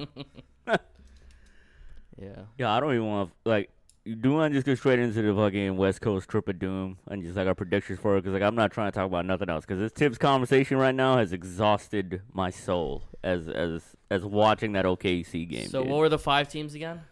Yeah. 2.21 2.43
Yeah, 2.59 2.73
I 2.73 2.81
don't 2.81 2.95
even 2.95 3.07
want 3.07 3.31
to 3.31 3.51
like. 3.51 3.71
You 4.05 4.17
do 4.17 4.33
want 4.33 4.53
to 4.53 4.57
just 4.57 4.67
go 4.67 4.75
straight 4.75 4.99
into 4.99 5.23
the 5.23 5.33
fucking 5.33 5.77
West 5.77 6.01
Coast 6.01 6.29
trip 6.29 6.49
of 6.49 6.59
doom 6.59 6.99
and 7.07 7.23
just 7.23 7.37
like 7.37 7.47
our 7.47 7.55
predictions 7.55 8.01
for 8.01 8.17
it 8.17 8.23
because 8.23 8.33
like 8.35 8.43
I'm 8.43 8.57
not 8.57 8.73
trying 8.73 8.91
to 8.91 8.95
talk 8.97 9.07
about 9.07 9.27
nothing 9.27 9.49
else 9.49 9.65
because 9.65 9.79
this 9.79 9.93
Thibs 9.93 10.19
conversation 10.19 10.77
right 10.77 10.95
now 10.95 11.19
has 11.19 11.33
exhausted 11.33 12.21
my 12.33 12.51
soul 12.51 13.05
as 13.23 13.49
as 13.49 13.83
as 14.11 14.25
watching 14.25 14.73
that 14.73 14.87
OKC 14.87 15.49
game. 15.49 15.69
So 15.69 15.83
dude. 15.83 15.91
what 15.91 15.99
were 15.99 16.09
the 16.09 16.19
five 16.19 16.49
teams 16.49 16.75
again? 16.75 17.03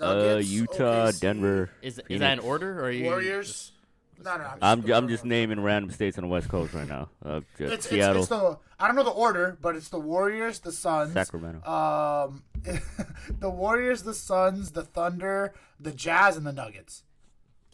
uh, 0.00 0.40
Utah, 0.42 1.08
OKC, 1.08 1.20
Denver. 1.20 1.70
Is 1.82 2.00
is 2.08 2.20
that 2.20 2.32
in 2.32 2.38
order 2.38 2.80
or 2.80 2.84
are 2.84 2.90
you 2.90 3.04
Warriors. 3.04 3.72
No, 4.24 4.36
no, 4.36 4.44
I'm 4.44 4.58
I'm 4.62 4.82
just, 4.82 4.92
I'm 4.94 5.08
just 5.08 5.24
naming 5.24 5.60
random 5.60 5.90
states 5.92 6.18
on 6.18 6.22
the 6.22 6.28
West 6.28 6.48
Coast 6.48 6.74
right 6.74 6.88
now. 6.88 7.08
Uh, 7.24 7.40
just 7.56 7.60
It's, 7.60 7.72
it's, 7.72 7.86
Seattle, 7.88 8.18
it's 8.22 8.28
the 8.28 8.58
I 8.78 8.86
don't 8.86 8.96
know 8.96 9.04
the 9.04 9.10
order, 9.10 9.56
but 9.60 9.76
it's 9.76 9.88
the 9.90 9.98
Warriors, 10.00 10.58
the 10.60 10.72
Suns, 10.72 11.12
Sacramento. 11.12 11.62
um, 11.68 12.42
the 13.38 13.48
Warriors, 13.50 14.02
the 14.02 14.14
Suns, 14.14 14.72
the 14.72 14.82
Thunder, 14.82 15.54
the 15.78 15.92
Jazz, 15.92 16.36
and 16.36 16.44
the 16.46 16.52
Nuggets. 16.52 17.04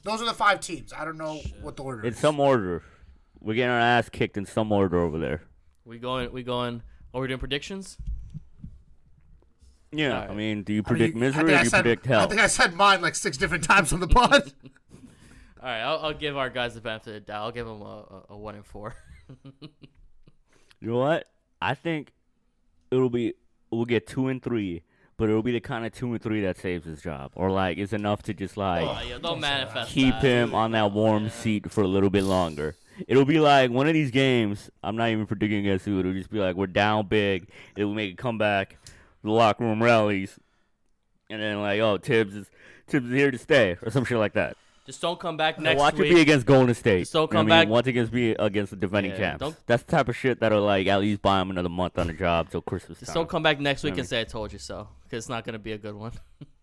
Those 0.02 0.20
are 0.20 0.26
the 0.26 0.34
five 0.34 0.60
teams. 0.60 0.92
I 0.92 1.04
don't 1.06 1.16
know 1.16 1.40
what 1.62 1.76
the 1.76 1.82
order 1.82 2.02
in 2.02 2.12
is. 2.12 2.18
some 2.18 2.38
order. 2.38 2.82
We're 3.40 3.54
getting 3.54 3.70
our 3.70 3.80
ass 3.80 4.08
kicked 4.10 4.36
in 4.36 4.44
some 4.44 4.70
order 4.70 4.98
over 4.98 5.18
there. 5.18 5.42
We 5.86 5.98
going 5.98 6.30
we 6.30 6.42
going 6.42 6.82
are 7.14 7.20
we 7.22 7.28
doing 7.28 7.38
predictions? 7.40 7.96
Yeah, 9.92 10.12
Alright. 10.14 10.30
I 10.30 10.34
mean, 10.34 10.62
do 10.64 10.72
you 10.72 10.78
I 10.78 10.80
mean, 10.80 10.84
predict 10.84 11.16
I 11.16 11.20
misery 11.20 11.52
or 11.52 11.54
I 11.54 11.58
do 11.58 11.64
you 11.64 11.70
said- 11.70 11.82
predict 11.84 12.06
hell? 12.06 12.20
I 12.22 12.26
think 12.26 12.40
I 12.40 12.48
said 12.48 12.74
mine 12.74 13.00
like 13.00 13.14
six 13.14 13.36
different 13.36 13.64
times 13.72 13.92
on 13.92 14.00
the 14.00 14.08
pod. 14.08 14.52
All 15.64 15.70
right, 15.70 15.80
I'll, 15.80 15.98
I'll 16.00 16.12
give 16.14 16.36
our 16.36 16.50
guys 16.50 16.74
the 16.74 16.82
benefit 16.82 17.08
of 17.08 17.14
the 17.14 17.20
doubt. 17.20 17.42
I'll 17.42 17.50
give 17.52 17.66
them 17.66 17.80
a, 17.80 17.84
a, 17.84 18.22
a 18.34 18.36
one 18.36 18.54
and 18.54 18.66
four. 18.66 18.94
You 20.80 20.90
know 20.90 20.98
what? 20.98 21.26
I 21.62 21.72
think 21.74 22.12
it'll 22.90 23.08
be 23.08 23.32
we'll 23.70 23.86
get 23.86 24.06
two 24.06 24.28
and 24.28 24.42
three, 24.42 24.82
but 25.16 25.30
it'll 25.30 25.42
be 25.42 25.52
the 25.52 25.60
kind 25.60 25.86
of 25.86 25.92
two 25.92 26.12
and 26.12 26.20
three 26.20 26.42
that 26.42 26.58
saves 26.58 26.84
his 26.84 27.00
job, 27.00 27.32
or 27.36 27.50
like 27.50 27.78
it's 27.78 27.94
enough 27.94 28.22
to 28.24 28.34
just 28.34 28.58
like 28.58 28.86
Oh, 28.86 29.00
yeah, 29.08 29.84
keep 29.86 30.12
that. 30.16 30.22
him 30.22 30.54
on 30.54 30.72
that 30.72 30.92
warm 30.92 31.30
seat 31.30 31.70
for 31.72 31.80
a 31.82 31.86
little 31.88 32.10
bit 32.10 32.24
longer. 32.24 32.76
It'll 33.08 33.24
be 33.24 33.40
like 33.40 33.70
one 33.70 33.86
of 33.86 33.94
these 33.94 34.10
games. 34.10 34.68
I'm 34.82 34.96
not 34.96 35.08
even 35.08 35.24
predicting 35.26 35.60
against 35.60 35.86
who. 35.86 35.98
It'll 36.00 36.12
just 36.12 36.30
be 36.30 36.38
like 36.38 36.54
we're 36.54 36.66
down 36.66 37.06
big. 37.06 37.48
It'll 37.76 37.94
make 37.94 38.12
a 38.12 38.16
comeback. 38.16 38.76
The 39.22 39.30
locker 39.30 39.64
room 39.64 39.82
rallies, 39.82 40.38
and 41.30 41.40
then 41.40 41.62
like 41.62 41.80
oh 41.80 41.96
Thibs 41.96 42.34
is 42.34 42.50
Thibs 42.88 43.06
is 43.06 43.12
here 43.14 43.30
to 43.30 43.38
stay 43.38 43.78
or 43.80 43.90
some 43.90 44.04
shit 44.04 44.18
like 44.18 44.34
that. 44.34 44.58
Just 44.86 45.00
don't 45.00 45.18
come 45.18 45.36
back 45.38 45.58
next 45.58 45.78
Watch 45.78 45.94
week. 45.94 46.00
Watch 46.02 46.10
it 46.10 46.14
be 46.16 46.20
against 46.20 46.44
Golden 46.46 46.74
State. 46.74 47.00
Just 47.00 47.12
don't 47.14 47.22
You 47.22 47.26
know 47.34 47.40
come 47.40 47.52
I 47.52 47.60
mean? 47.60 47.68
back- 47.68 47.68
Once 47.72 47.86
against 47.86 48.12
be 48.12 48.32
against 48.32 48.70
the 48.70 48.76
defending 48.76 49.12
Yeah, 49.12 49.18
champs. 49.18 49.40
don't- 49.40 49.66
That's 49.66 49.82
the 49.82 49.90
type 49.92 50.08
of 50.10 50.16
shit 50.16 50.40
that'll 50.40 50.60
like 50.62 50.86
at 50.86 51.00
least 51.00 51.22
buy 51.22 51.40
him 51.40 51.50
another 51.50 51.70
month 51.70 51.98
on 51.98 52.06
the 52.08 52.12
job 52.12 52.50
till 52.50 52.60
Christmas 52.60 52.98
Just 52.98 53.08
time. 53.08 53.14
don't 53.22 53.28
come 53.28 53.42
back 53.42 53.58
next 53.60 53.82
week 53.82 53.92
I 53.92 53.94
mean- 53.94 54.00
and 54.00 54.08
say 54.08 54.20
I 54.20 54.24
told 54.24 54.52
you 54.52 54.58
so, 54.58 54.88
because 55.04 55.24
it's 55.24 55.28
not 55.30 55.44
going 55.44 55.54
to 55.54 55.58
be 55.58 55.72
a 55.72 55.78
good 55.78 55.94
one. 55.94 56.12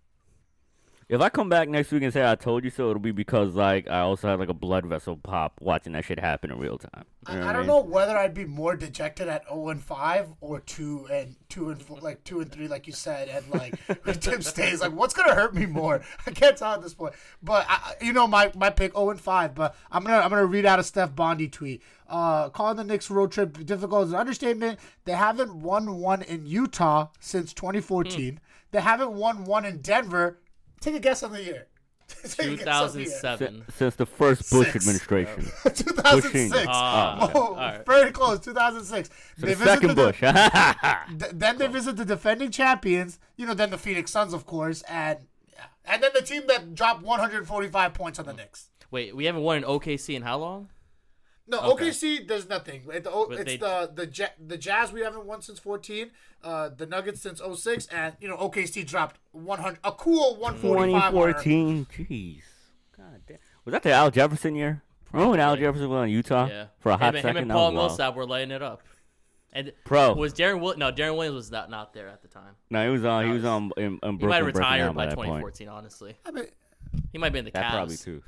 If 1.11 1.19
I 1.19 1.27
come 1.27 1.49
back 1.49 1.67
next 1.67 1.91
week 1.91 2.03
and 2.03 2.13
say 2.13 2.25
I 2.25 2.35
told 2.35 2.63
you 2.63 2.69
so, 2.69 2.89
it'll 2.89 3.01
be 3.01 3.11
because 3.11 3.53
like 3.53 3.89
I 3.89 3.99
also 3.99 4.29
had 4.29 4.39
like 4.39 4.47
a 4.47 4.53
blood 4.53 4.85
vessel 4.85 5.17
pop 5.17 5.59
watching 5.59 5.91
that 5.91 6.05
shit 6.05 6.17
happen 6.21 6.51
in 6.51 6.57
real 6.57 6.77
time. 6.77 7.03
You 7.27 7.33
I, 7.33 7.37
what 7.39 7.47
I 7.47 7.51
don't 7.51 7.61
mean? 7.63 7.67
know 7.67 7.81
whether 7.81 8.17
I'd 8.17 8.33
be 8.33 8.45
more 8.45 8.77
dejected 8.77 9.27
at 9.27 9.43
0 9.49 9.67
and 9.71 9.83
5 9.83 10.27
or 10.39 10.61
2 10.61 11.07
and 11.11 11.35
2 11.49 11.69
and 11.71 11.81
four, 11.81 11.99
like 11.99 12.23
2 12.23 12.39
and 12.39 12.49
3 12.49 12.69
like 12.69 12.87
you 12.87 12.93
said 12.93 13.27
and 13.27 13.45
like 13.49 13.73
if 13.89 14.21
Thibs 14.21 14.47
stays 14.47 14.79
like 14.79 14.93
what's 14.93 15.13
going 15.13 15.27
to 15.27 15.35
hurt 15.35 15.53
me 15.53 15.65
more? 15.65 16.01
I 16.25 16.31
can't 16.31 16.55
tell 16.55 16.75
at 16.75 16.81
this 16.81 16.93
point. 16.93 17.13
But 17.43 17.65
I, 17.67 17.73
I- 17.99 18.05
you 18.05 18.13
know 18.13 18.25
my 18.25 18.49
my 18.55 18.69
pick 18.69 18.93
0 18.93 19.09
and 19.09 19.19
5, 19.19 19.53
but 19.53 19.75
I'm 19.91 20.05
going 20.05 20.17
to 20.17 20.23
I'm 20.23 20.29
going 20.29 20.39
to 20.41 20.45
read 20.45 20.65
out 20.65 20.79
a 20.79 20.83
Steph 20.83 21.13
Bondi 21.13 21.49
tweet. 21.49 21.83
Uh, 22.07 22.47
calling 22.47 22.77
the 22.77 22.85
Knicks 22.85 23.09
road 23.11 23.33
trip 23.33 23.65
difficult 23.65 24.05
is 24.07 24.13
an 24.13 24.19
understatement. 24.19 24.79
They 25.03 25.11
haven't 25.11 25.53
won 25.55 25.97
one 25.97 26.21
in 26.21 26.45
Utah 26.45 27.07
since 27.19 27.53
2014. 27.53 28.39
They 28.71 28.79
haven't 28.79 29.11
won 29.11 29.43
one 29.43 29.65
in 29.65 29.79
Denver. 29.81 30.37
Take 30.81 30.95
a 30.95 30.99
guess 30.99 31.23
on 31.23 31.31
the 31.31 31.41
year. 31.41 31.67
Take 32.07 32.59
a 32.59 32.63
guess 32.65 32.67
on 32.67 32.93
the 32.93 32.99
year. 32.99 33.05
2007. 33.07 33.63
Since 33.77 33.95
the 33.95 34.05
first 34.05 34.49
Bush 34.51 34.65
Six. 34.71 34.75
administration, 34.85 35.43
2006. 35.63 36.65
Ah, 36.67 37.31
oh, 37.33 37.39
all 37.39 37.55
right. 37.55 37.85
very 37.85 38.11
close. 38.11 38.39
2006. 38.41 39.09
the 39.37 39.45
They 39.45 39.53
visit 39.53 39.65
second 39.65 39.87
the- 39.89 39.95
Bush. 39.95 40.19
th- 41.19 41.31
then 41.33 41.57
they 41.57 41.67
visit 41.67 41.95
the 41.95 42.03
defending 42.05 42.51
champions. 42.51 43.17
You 43.37 43.45
know, 43.45 43.53
then 43.53 43.69
the 43.69 43.77
Phoenix 43.77 44.11
Suns, 44.11 44.33
of 44.33 44.45
course, 44.45 44.81
and 44.89 45.19
yeah. 45.53 45.63
and 45.85 46.03
then 46.03 46.11
the 46.13 46.21
team 46.21 46.43
that 46.47 46.75
dropped 46.75 47.03
145 47.03 47.93
points 47.93 48.19
on 48.19 48.25
the 48.25 48.33
Knicks. 48.33 48.69
Wait, 48.89 49.15
we 49.15 49.23
haven't 49.25 49.41
won 49.43 49.57
in 49.57 49.63
OKC 49.63 50.15
in 50.15 50.21
how 50.23 50.37
long? 50.37 50.67
No, 51.51 51.59
Okay. 51.73 51.89
OKC. 51.89 52.27
There's 52.27 52.47
nothing. 52.49 52.83
It- 52.91 53.03
the- 53.03 53.27
it's 53.31 53.43
they- 53.43 53.57
the 53.57 53.91
the 53.93 54.07
Ja- 54.07 54.33
the 54.39 54.57
Jazz 54.57 54.91
we 54.91 55.01
haven't 55.01 55.25
won 55.25 55.41
since 55.41 55.59
14. 55.59 56.11
Uh, 56.43 56.69
the 56.69 56.85
Nuggets 56.87 57.21
since 57.21 57.39
06, 57.41 57.85
and 57.87 58.15
you 58.19 58.27
know 58.27 58.37
OKC 58.37 58.83
dropped 58.83 59.19
100 59.33 59.79
a 59.83 59.91
cool 59.91 60.37
145. 60.37 61.13
on 61.13 61.27
her. 61.27 61.33
2014. 61.33 61.85
Jeez. 61.85 62.41
God 62.97 63.21
damn. 63.27 63.37
Was 63.65 63.73
that 63.73 63.83
the 63.83 63.91
Al 63.91 64.09
Jefferson 64.09 64.55
year? 64.55 64.81
Remember 65.11 65.31
when 65.31 65.39
Al 65.41 65.57
Jefferson 65.57 65.89
was 65.89 65.97
on 65.97 66.09
Utah 66.09 66.47
Yeah. 66.47 66.65
for 66.79 66.91
a 66.93 66.97
hot 66.97 67.13
him, 67.15 67.21
second? 67.21 67.29
him 67.31 67.37
and 67.43 67.51
That 67.51 67.53
Paul 67.55 67.71
was 67.73 67.75
wild. 67.75 67.89
Millsap 67.89 68.15
were 68.15 68.25
lighting 68.25 68.51
it 68.51 68.61
up. 68.63 68.81
And 69.53 69.73
Pro. 69.83 70.13
was 70.13 70.33
Deron 70.33 70.61
Will- 70.61 70.77
no 70.77 70.91
Deron 70.93 71.17
Williams 71.17 71.35
was 71.35 71.51
not, 71.51 71.69
not 71.69 71.93
there 71.93 72.07
at 72.07 72.21
the 72.21 72.29
time. 72.29 72.55
No, 72.69 72.85
he 72.85 72.89
was 72.89 73.03
on. 73.03 73.25
He 73.27 73.31
was 73.33 73.43
on. 73.43 73.71
In, 73.75 73.83
in 73.83 73.91
He 73.91 73.97
might 73.99 74.19
Brooklyn 74.19 74.31
have 74.31 74.45
retired 74.45 74.77
down 74.85 74.95
by 74.95 75.05
that 75.07 75.15
point. 75.15 75.27
2014. 75.27 75.67
Honestly, 75.67 76.15
I 76.25 76.31
mean, 76.31 76.45
he 77.11 77.17
might 77.17 77.33
be 77.33 77.39
in 77.39 77.45
the 77.45 77.51
That 77.51 77.65
Cavs. 77.65 77.71
probably 77.71 77.97
too. 77.97 78.23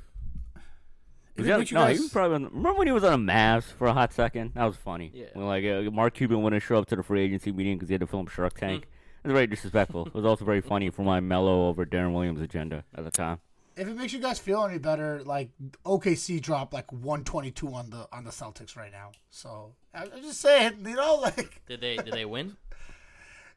If 1.36 1.38
Was 1.38 1.46
that- 1.48 1.70
you 1.70 1.74
no, 1.76 1.84
guys- 1.84 1.96
he 1.96 2.02
was 2.02 2.12
probably. 2.12 2.36
On, 2.36 2.44
remember 2.44 2.74
when 2.74 2.86
he 2.86 2.92
was 2.92 3.04
on 3.04 3.12
a 3.12 3.18
Mavs 3.32 3.64
for 3.64 3.86
a 3.88 3.92
hot 3.92 4.12
second? 4.12 4.52
That 4.54 4.64
was 4.64 4.76
funny. 4.76 5.10
Yeah. 5.12 5.26
When 5.34 5.46
like 5.46 5.64
uh, 5.64 5.90
Mark 5.90 6.14
Cuban 6.14 6.42
wouldn't 6.42 6.62
show 6.62 6.76
up 6.76 6.86
to 6.88 6.96
the 6.96 7.02
free 7.02 7.22
agency 7.22 7.50
meeting 7.52 7.76
because 7.76 7.88
he 7.88 7.94
had 7.94 8.00
to 8.00 8.06
film 8.06 8.26
Shark 8.26 8.54
Tank. 8.58 8.82
Mm. 8.84 8.86
It 9.24 9.28
was 9.28 9.32
very 9.34 9.46
disrespectful. 9.46 10.06
it 10.06 10.14
was 10.14 10.24
also 10.24 10.44
very 10.44 10.60
funny 10.60 10.90
for 10.90 11.02
my 11.02 11.18
mellow 11.20 11.68
over 11.68 11.86
Deron 11.86 12.12
Williams 12.12 12.40
agenda 12.40 12.84
at 12.94 13.04
the 13.04 13.10
time. 13.10 13.38
if 13.76 13.88
it 13.88 13.96
makes 13.96 14.12
you 14.12 14.20
guys 14.20 14.38
feel 14.38 14.62
any 14.64 14.78
better, 14.78 15.22
like 15.24 15.48
OKC 15.84 16.40
dropped 16.40 16.72
like 16.72 16.92
122 16.92 17.66
on 17.74 17.90
the 17.90 18.06
on 18.12 18.24
the 18.24 18.30
Celtics 18.30 18.76
right 18.76 18.92
now. 18.92 19.10
So 19.30 19.74
I'm 19.94 20.08
I'm 20.14 20.22
just 20.22 20.40
saying, 20.40 20.84
you 20.86 20.94
know, 20.94 21.16
like 21.22 21.62
Did 21.66 21.80
they 21.80 21.96
did 21.96 22.12
they 22.12 22.24
win? 22.26 22.56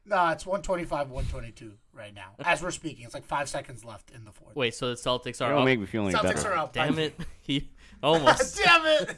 Nah, 0.08 0.32
it's 0.32 0.46
125, 0.46 1.10
122 1.10 1.72
right 1.92 2.14
now 2.14 2.30
as 2.44 2.62
we're 2.62 2.70
speaking. 2.70 3.04
It's 3.04 3.14
like 3.14 3.24
five 3.24 3.48
seconds 3.48 3.84
left 3.84 4.10
in 4.10 4.24
the 4.24 4.32
fourth. 4.32 4.56
Wait, 4.56 4.74
so 4.74 4.88
the 4.90 4.94
Celtics 4.96 5.40
are 5.40 5.46
It 5.46 5.50
don't 5.50 5.58
up. 5.60 5.64
make 5.64 5.80
me 5.80 5.86
feel 5.86 6.04
any 6.06 6.14
Celtics 6.14 6.34
better. 6.36 6.52
are 6.52 6.56
up. 6.58 6.72
Damn 6.72 6.98
it, 6.98 7.14
he 7.42 7.70
almost. 8.02 8.56
Damn 8.62 8.86
it! 8.86 9.16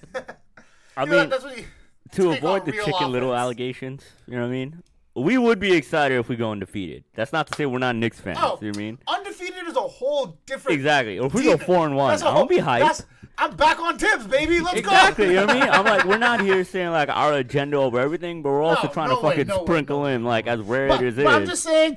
I 0.97 1.05
You 1.05 1.11
know, 1.11 1.20
mean, 1.20 1.28
that's 1.30 1.45
what 1.45 1.57
you, 1.57 1.64
to 2.12 2.22
Take 2.30 2.38
avoid 2.38 2.61
on 2.61 2.66
the 2.66 2.72
real 2.72 2.84
chicken 2.84 3.12
little 3.12 3.30
offense. 3.32 3.41
allegations, 3.43 4.05
you 4.26 4.34
know 4.36 4.43
what 4.43 4.49
I 4.49 4.51
mean? 4.51 4.82
We 5.16 5.38
would 5.38 5.59
be 5.59 5.72
excited 5.74 6.18
if 6.18 6.28
we 6.28 6.36
go 6.36 6.53
undefeated. 6.53 7.05
That's 7.14 7.32
not 7.32 7.47
to 7.49 7.57
say 7.57 7.66
we're 7.66 7.78
not 7.78 7.97
Knicks 7.97 8.20
fans. 8.20 8.38
oh, 8.41 8.59
You 8.61 8.68
know 8.68 8.70
what 8.70 8.76
I 8.76 8.80
mean? 8.80 8.99
undefeated 9.09 9.57
is 9.57 9.59
a 9.85 9.89
whole 9.89 10.39
different. 10.47 10.74
Exactly. 10.76 11.16
If 11.18 11.35
we 11.35 11.45
go 11.45 11.57
four 11.57 11.87
and 11.87 11.97
one, 11.97 12.11
That's 12.11 12.22
a 12.22 12.26
whole- 12.26 12.37
won't 12.41 12.51
be 12.51 12.59
hyped. 12.59 13.05
I'm 13.39 13.57
back 13.57 13.81
on 13.81 13.97
Thibs, 13.99 14.26
baby. 14.26 14.61
Let's 14.61 14.78
Exactly, 14.78 15.26
go. 15.26 15.31
you 15.31 15.37
know 15.39 15.47
what 15.47 15.57
I 15.57 15.61
mean? 15.61 15.70
I'm 15.70 15.85
like, 15.87 16.05
we're 16.05 16.18
not 16.18 16.43
here 16.43 16.62
saying 16.72 16.91
like 16.91 17.09
our 17.09 17.33
agenda 17.33 17.78
over 17.78 17.99
everything, 17.99 18.43
but 18.43 18.51
we're 18.51 18.62
also 18.62 18.89
No, 18.89 18.93
trying 18.93 19.09
no 19.09 19.16
to 19.20 19.22
way, 19.26 19.31
fucking 19.31 19.47
no 19.47 19.59
way, 19.61 19.64
sprinkle 19.64 20.01
no 20.01 20.07
in 20.07 20.24
like 20.24 20.47
as 20.47 20.61
rare 20.61 20.89
But, 20.89 21.03
as 21.03 21.16
it 21.16 21.24
but 21.24 21.35
I'm 21.35 21.47
just 21.47 21.62
saying, 21.62 21.97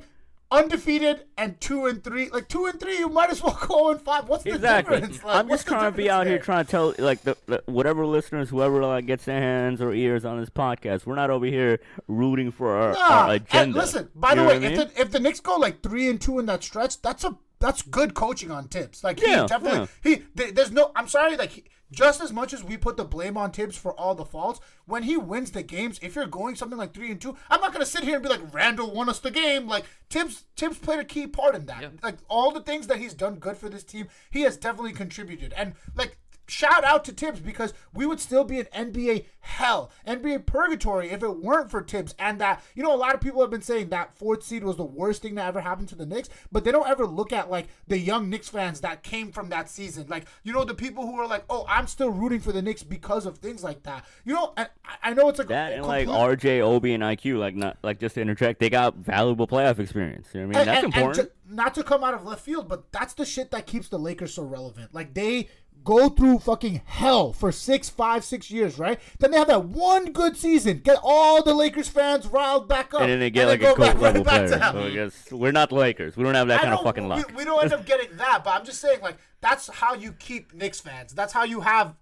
undefeated 0.52 1.26
and 1.38 1.60
two 1.60 1.86
and 1.88 2.04
three, 2.04 2.30
like 2.30 2.48
two 2.48 2.66
and 2.68 2.80
three, 2.80 2.98
you 3.00 3.10
might 3.10 3.30
as 3.30 3.42
well 3.44 3.58
go 3.68 3.90
and 3.92 4.02
five. 4.02 4.30
What's 4.30 4.44
the 4.44 4.52
Exactly. 4.54 5.00
difference? 5.02 5.24
Like, 5.24 5.36
I'm 5.36 5.50
just 5.50 5.68
trying 5.68 5.92
to 5.92 5.98
be 5.98 6.10
out 6.10 6.28
here 6.28 6.40
trying 6.40 6.64
to 6.66 6.72
tell 6.72 6.94
like 6.98 7.22
the, 7.24 7.36
the 7.48 7.64
whatever 7.66 8.06
listeners, 8.06 8.50
whoever 8.50 8.82
like 8.86 9.06
gets 9.06 9.26
their 9.26 9.40
hands 9.42 9.82
or 9.82 9.94
ears 9.94 10.26
on 10.26 10.40
this 10.40 10.50
podcast. 10.50 11.06
We're 11.06 11.16
not 11.16 11.30
over 11.30 11.46
here 11.46 11.80
rooting 12.08 12.52
for 12.52 12.76
our, 12.78 12.94
Nah, 12.94 13.00
our 13.00 13.34
agenda. 13.34 13.80
listen, 13.80 14.10
by 14.16 14.30
You 14.32 14.36
the 14.36 14.44
way, 14.44 14.64
if 14.64 14.76
the 14.96 15.02
if 15.02 15.12
the 15.12 15.20
Knicks 15.20 15.40
go 15.40 15.56
like 15.58 15.82
three 15.82 16.08
and 16.10 16.22
two 16.22 16.40
in 16.40 16.46
that 16.46 16.64
stretch, 16.64 17.02
that's 17.02 17.24
a 17.24 17.36
that's 17.64 17.82
good 17.82 18.14
coaching 18.14 18.52
on 18.52 18.68
Thibs. 18.68 19.04
Like 19.06 19.22
Yeah, 19.22 19.44
he 19.44 19.48
definitely 19.48 19.88
he 20.04 20.18
th- 20.38 20.54
there's 20.54 20.72
no 20.72 20.92
I'm 20.96 21.08
sorry 21.08 21.38
like 21.38 21.52
he, 21.52 21.64
just 21.92 22.22
as 22.22 22.34
much 22.34 22.54
as 22.54 22.64
we 22.64 22.76
put 22.76 22.98
the 22.98 23.06
blame 23.06 23.38
on 23.38 23.52
Thibs 23.52 23.78
for 23.78 23.94
all 23.94 24.16
the 24.16 24.26
faults, 24.26 24.60
when 24.86 25.04
he 25.04 25.16
wins 25.16 25.52
the 25.52 25.64
games, 25.64 26.00
if 26.02 26.16
you're 26.16 26.26
going 26.26 26.56
something 26.56 26.78
like 26.78 26.94
three 26.94 27.12
and 27.12 27.22
two, 27.22 27.38
I'm 27.50 27.62
not 27.62 27.72
gonna 27.72 27.86
sit 27.86 28.04
here 28.04 28.16
and 28.16 28.24
be 28.24 28.28
like 28.30 28.54
Randle 28.54 28.92
won 28.94 29.08
us 29.08 29.20
the 29.20 29.32
game. 29.32 29.68
Like 29.68 29.86
Thibs 30.10 30.44
Thibs 30.58 30.78
played 30.78 31.00
a 31.00 31.06
key 31.06 31.26
part 31.26 31.56
in 31.56 31.66
that. 31.68 31.82
Like 32.04 32.18
all 32.28 32.52
the 32.52 32.62
things 32.62 32.88
that 32.88 32.98
he's 32.98 33.14
done 33.14 33.36
good 33.36 33.56
for 33.56 33.70
this 33.70 33.84
team, 33.86 34.08
he 34.30 34.42
has 34.42 34.58
definitely 34.58 34.92
contributed. 34.94 35.54
And 35.54 35.76
like 35.96 36.18
shout 36.48 36.84
out 36.84 37.06
to 37.06 37.12
Thibs 37.12 37.40
because 37.40 37.74
we 37.94 38.06
would 38.06 38.20
still 38.20 38.44
be 38.44 38.60
in 38.60 38.66
NBA 38.68 39.26
hell, 39.40 39.92
NBA 40.08 40.46
purgatory 40.46 41.10
if 41.10 41.22
it 41.22 41.38
weren't 41.42 41.70
for 41.70 41.82
Thibs. 41.84 42.16
And 42.18 42.40
that, 42.40 42.64
you 42.76 42.84
know, 42.84 42.94
a 42.94 42.98
lot 42.98 43.14
of 43.14 43.22
people 43.22 43.42
have 43.42 43.50
been 43.50 43.62
saying 43.62 43.90
that 43.90 44.16
fourth 44.18 44.44
seed 44.44 44.64
was 44.64 44.78
the 44.78 44.84
worst 44.86 45.22
thing 45.22 45.36
that 45.36 45.48
ever 45.48 45.62
happened 45.62 45.90
to 45.90 45.96
the 45.96 46.06
Knicks, 46.06 46.30
but 46.52 46.64
they 46.64 46.72
don't 46.72 46.88
ever 46.88 47.06
look 47.06 47.34
at 47.34 47.50
like 47.50 47.68
the 47.88 47.98
young 47.98 48.30
Knicks 48.30 48.50
fans 48.50 48.82
that 48.82 49.04
came 49.04 49.32
from 49.32 49.50
that 49.50 49.70
season. 49.70 50.06
Like, 50.08 50.26
you 50.44 50.54
know, 50.54 50.64
the 50.64 50.74
people 50.76 51.06
who 51.06 51.20
are 51.20 51.28
like, 51.28 51.44
oh, 51.50 51.66
I'm 51.68 51.88
still 51.88 52.10
rooting 52.10 52.40
for 52.40 52.52
the 52.52 52.62
Knicks 52.62 52.84
because 52.84 53.26
of 53.26 53.38
things 53.40 53.64
like 53.64 53.84
that. 53.84 54.06
You 54.26 54.34
know, 54.34 54.54
I- 54.58 54.68
I 55.02 55.14
know 55.14 55.28
it's 55.30 55.40
like 55.40 55.48
that 55.50 55.74
and 55.74 55.86
like 55.86 56.08
RJ, 56.08 56.62
Obi, 56.62 56.94
and 56.94 57.04
IQ, 57.04 57.38
like 57.38 57.56
not 57.56 57.78
like 57.84 58.00
just 58.00 58.16
to 58.16 58.22
interject, 58.22 58.60
they 58.60 58.70
got 58.70 58.96
valuable 58.96 59.48
playoff 59.48 59.80
experience. 59.80 60.30
You 60.34 60.42
know 60.42 60.48
what 60.48 60.56
I 60.56 60.60
mean? 60.60 60.66
That's 60.68 60.84
and- 60.86 60.94
and 60.94 60.96
important. 60.96 61.28
to- 61.30 61.34
not 61.56 61.76
to 61.76 61.84
come 61.84 62.04
out 62.04 62.14
of 62.14 62.26
left 62.26 62.42
field, 62.42 62.68
but 62.70 62.92
that's 62.92 63.14
the 63.14 63.26
shit 63.26 63.52
that 63.52 63.68
keeps 63.68 63.90
the 63.90 64.00
Lakers 64.00 64.34
so 64.34 64.44
relevant. 64.44 64.94
Like 64.94 65.14
they 65.14 65.50
go 65.84 66.10
through 66.10 66.40
fucking 66.40 66.82
hell 66.86 67.34
for 67.34 67.52
six, 67.52 67.90
five, 67.90 68.24
six 68.24 68.50
years, 68.50 68.80
right? 68.80 69.00
Then 69.20 69.32
they 69.32 69.38
have 69.38 69.48
that 69.48 69.66
one 69.66 70.12
good 70.12 70.38
season, 70.38 70.80
get 70.80 71.00
all 71.04 71.44
the 71.44 71.54
Lakers 71.54 71.90
fans 71.90 72.28
riled 72.28 72.68
back 72.68 72.94
up, 72.94 73.02
and 73.02 73.12
then 73.12 73.20
they 73.20 73.30
get 73.30 73.48
like 73.48 73.62
a 73.62 73.74
right 73.74 74.00
level 74.00 74.24
player. 74.26 75.10
So 75.10 75.38
we're 75.38 75.52
not 75.52 75.70
the 75.70 75.76
Lakers. 75.76 76.16
We 76.18 76.24
don't 76.24 76.36
have 76.36 76.48
that 76.48 76.60
I 76.60 76.64
kind 76.64 76.74
of 76.74 76.84
fucking 76.84 77.04
we, 77.04 77.10
luck. 77.10 77.32
we 77.36 77.46
don't 77.46 77.64
end 77.64 77.74
up 77.74 77.86
getting 77.86 78.16
that, 78.18 78.44
but 78.44 78.52
I'm 78.52 78.66
just 78.66 78.80
saying, 78.80 79.02
like, 79.02 79.18
that's 79.42 79.70
how 79.70 79.94
you 79.94 80.14
keep 80.14 80.54
Knicks 80.54 80.80
fans. 80.80 81.14
That's 81.14 81.34
how 81.34 81.44
you 81.44 81.62
have 81.62 81.96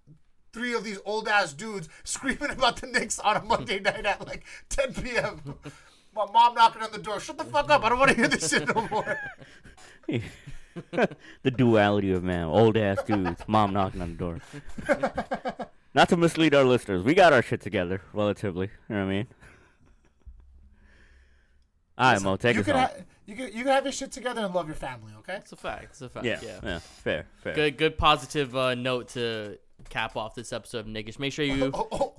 three 0.54 0.74
of 0.74 0.84
these 0.84 1.00
old 1.06 1.28
ass 1.28 1.54
dudes 1.54 1.90
screaming 2.04 2.52
about 2.52 2.78
the 2.78 2.88
Knicks 2.88 3.20
on 3.20 3.38
a 3.38 3.44
Monday 3.44 3.80
night 3.82 4.06
at 4.06 4.26
like 4.26 4.44
10 4.70 4.94
p.m. 4.94 5.42
My 6.14 6.26
mom 6.32 6.56
knocking 6.56 6.82
on 6.82 6.92
the 6.92 6.98
door. 6.98 7.20
Shut 7.20 7.38
the 7.38 7.46
fuck 7.46 7.70
up. 7.70 7.84
I 7.84 7.90
don't 7.90 8.00
want 8.00 8.12
to 8.12 8.18
hear 8.18 8.28
this 8.28 8.50
shit 8.50 8.68
no 8.76 8.88
more. 8.90 9.18
the 11.44 11.52
duality 11.52 12.12
of 12.12 12.24
man, 12.24 12.46
old 12.46 12.78
ass 12.78 13.04
dudes, 13.04 13.42
mom 13.48 13.74
knocking 13.74 14.02
on 14.02 14.12
the 14.12 14.18
door. 14.18 14.40
Not 15.94 16.08
to 16.10 16.18
mislead 16.18 16.56
our 16.56 16.64
listeners, 16.64 17.04
we 17.04 17.14
got 17.14 17.34
our 17.34 17.42
shit 17.42 17.62
together 17.62 18.02
relatively. 18.14 18.70
You 18.90 18.96
know 18.96 19.06
what 19.06 19.12
I 19.12 19.14
mean? 19.14 19.28
All 21.98 22.14
right, 22.14 22.22
Mo, 22.22 22.36
take 22.38 22.56
you 22.56 22.62
us 22.62 22.66
can, 22.66 22.76
home. 22.76 22.84
ha- 22.86 23.04
you 23.26 23.36
can 23.36 23.46
you 23.48 23.64
can 23.64 23.68
have 23.68 23.84
your 23.84 23.92
shit 23.92 24.12
together 24.12 24.42
and 24.42 24.54
love 24.54 24.68
your 24.68 24.76
family, 24.76 25.14
okay? 25.20 25.36
It's 25.36 25.52
a 25.52 25.56
fact. 25.56 25.86
It's 25.92 26.02
a 26.02 26.10
fact. 26.10 26.26
yeah, 26.26 26.40
Yeah. 26.42 26.60
yeah, 26.64 26.80
fair, 26.80 27.26
fair. 27.44 27.54
Good 27.54 27.78
good 27.78 27.98
positive 27.98 28.56
uh, 28.56 28.74
note 28.76 29.10
to 29.10 29.60
cap 29.90 30.16
off 30.16 30.34
this 30.34 30.54
episode 30.54 30.80
of 30.80 30.88
Knickish. 30.88 31.20
Make 31.20 31.34
sure 31.34 31.46
you. 31.46 31.72
Oh, 31.74 31.88
oh. 31.92 32.14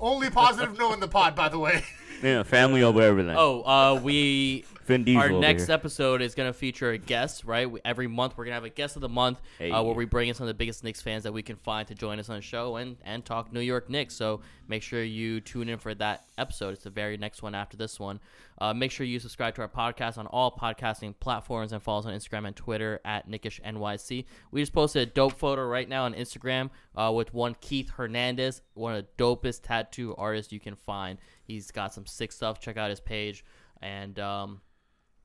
Only 0.00 0.30
positive 0.30 0.78
no 0.78 0.92
in 0.92 1.00
the 1.00 1.08
pod, 1.08 1.34
by 1.34 1.48
the 1.48 1.58
way. 1.58 1.82
Yeah, 2.22 2.44
family 2.44 2.84
over 2.84 3.02
everything. 3.02 3.34
Oh, 3.36 3.62
uh, 3.62 4.00
we 4.00 4.64
Vin 4.88 5.04
Diesel 5.04 5.22
our 5.22 5.30
next 5.30 5.66
here. 5.66 5.74
episode 5.74 6.20
is 6.22 6.34
going 6.34 6.48
to 6.48 6.52
feature 6.52 6.90
a 6.90 6.98
guest, 6.98 7.44
right? 7.44 7.70
We, 7.70 7.80
every 7.84 8.08
month 8.08 8.36
we're 8.36 8.44
going 8.44 8.52
to 8.52 8.56
have 8.56 8.64
a 8.64 8.70
guest 8.70 8.96
of 8.96 9.02
the 9.02 9.08
month 9.08 9.40
Hey. 9.58 9.70
uh, 9.70 9.82
where 9.82 9.94
we 9.94 10.04
bring 10.04 10.28
in 10.28 10.34
some 10.34 10.44
of 10.44 10.48
the 10.48 10.54
biggest 10.54 10.82
Knicks 10.82 11.00
fans 11.00 11.22
that 11.22 11.32
we 11.32 11.42
can 11.42 11.56
find 11.56 11.86
to 11.88 11.94
join 11.94 12.18
us 12.18 12.28
on 12.28 12.36
the 12.36 12.42
show 12.42 12.76
and, 12.76 12.96
and 13.04 13.24
talk 13.24 13.52
New 13.52 13.60
York 13.60 13.88
Knicks. 13.88 14.14
So 14.14 14.40
make 14.66 14.82
sure 14.82 15.02
you 15.04 15.40
tune 15.40 15.68
in 15.68 15.78
for 15.78 15.94
that 15.94 16.24
episode. 16.36 16.70
It's 16.74 16.82
the 16.84 16.90
very 16.90 17.16
next 17.16 17.42
one 17.42 17.54
after 17.54 17.76
this 17.76 18.00
one. 18.00 18.18
Uh, 18.60 18.74
make 18.74 18.90
sure 18.90 19.06
you 19.06 19.20
subscribe 19.20 19.54
to 19.54 19.60
our 19.60 19.68
podcast 19.68 20.18
on 20.18 20.26
all 20.26 20.50
podcasting 20.50 21.14
platforms 21.20 21.72
and 21.72 21.80
follow 21.80 22.00
us 22.00 22.06
on 22.06 22.12
Instagram 22.12 22.46
and 22.46 22.56
Twitter 22.56 23.00
at 23.04 23.28
Knickish 23.28 23.60
NYC. 23.64 24.24
We 24.50 24.60
just 24.62 24.72
posted 24.72 25.08
a 25.08 25.10
dope 25.12 25.38
photo 25.38 25.64
right 25.64 25.88
now 25.88 26.04
on 26.04 26.14
Instagram 26.14 26.70
uh, 26.96 27.12
with 27.14 27.32
one 27.32 27.54
Keith 27.60 27.90
Hernandez, 27.90 28.62
one 28.74 28.94
of 28.94 29.04
the 29.04 29.22
dopest 29.22 29.62
tattoo 29.62 30.14
artists 30.18 30.52
you 30.52 30.58
can 30.60 30.74
find. 30.74 31.18
He's 31.44 31.70
got 31.70 31.94
some 31.94 32.06
sick 32.06 32.32
stuff. 32.32 32.58
Check 32.58 32.76
out 32.76 32.90
his 32.90 33.00
page 33.00 33.44
and 33.80 34.18
um, 34.18 34.60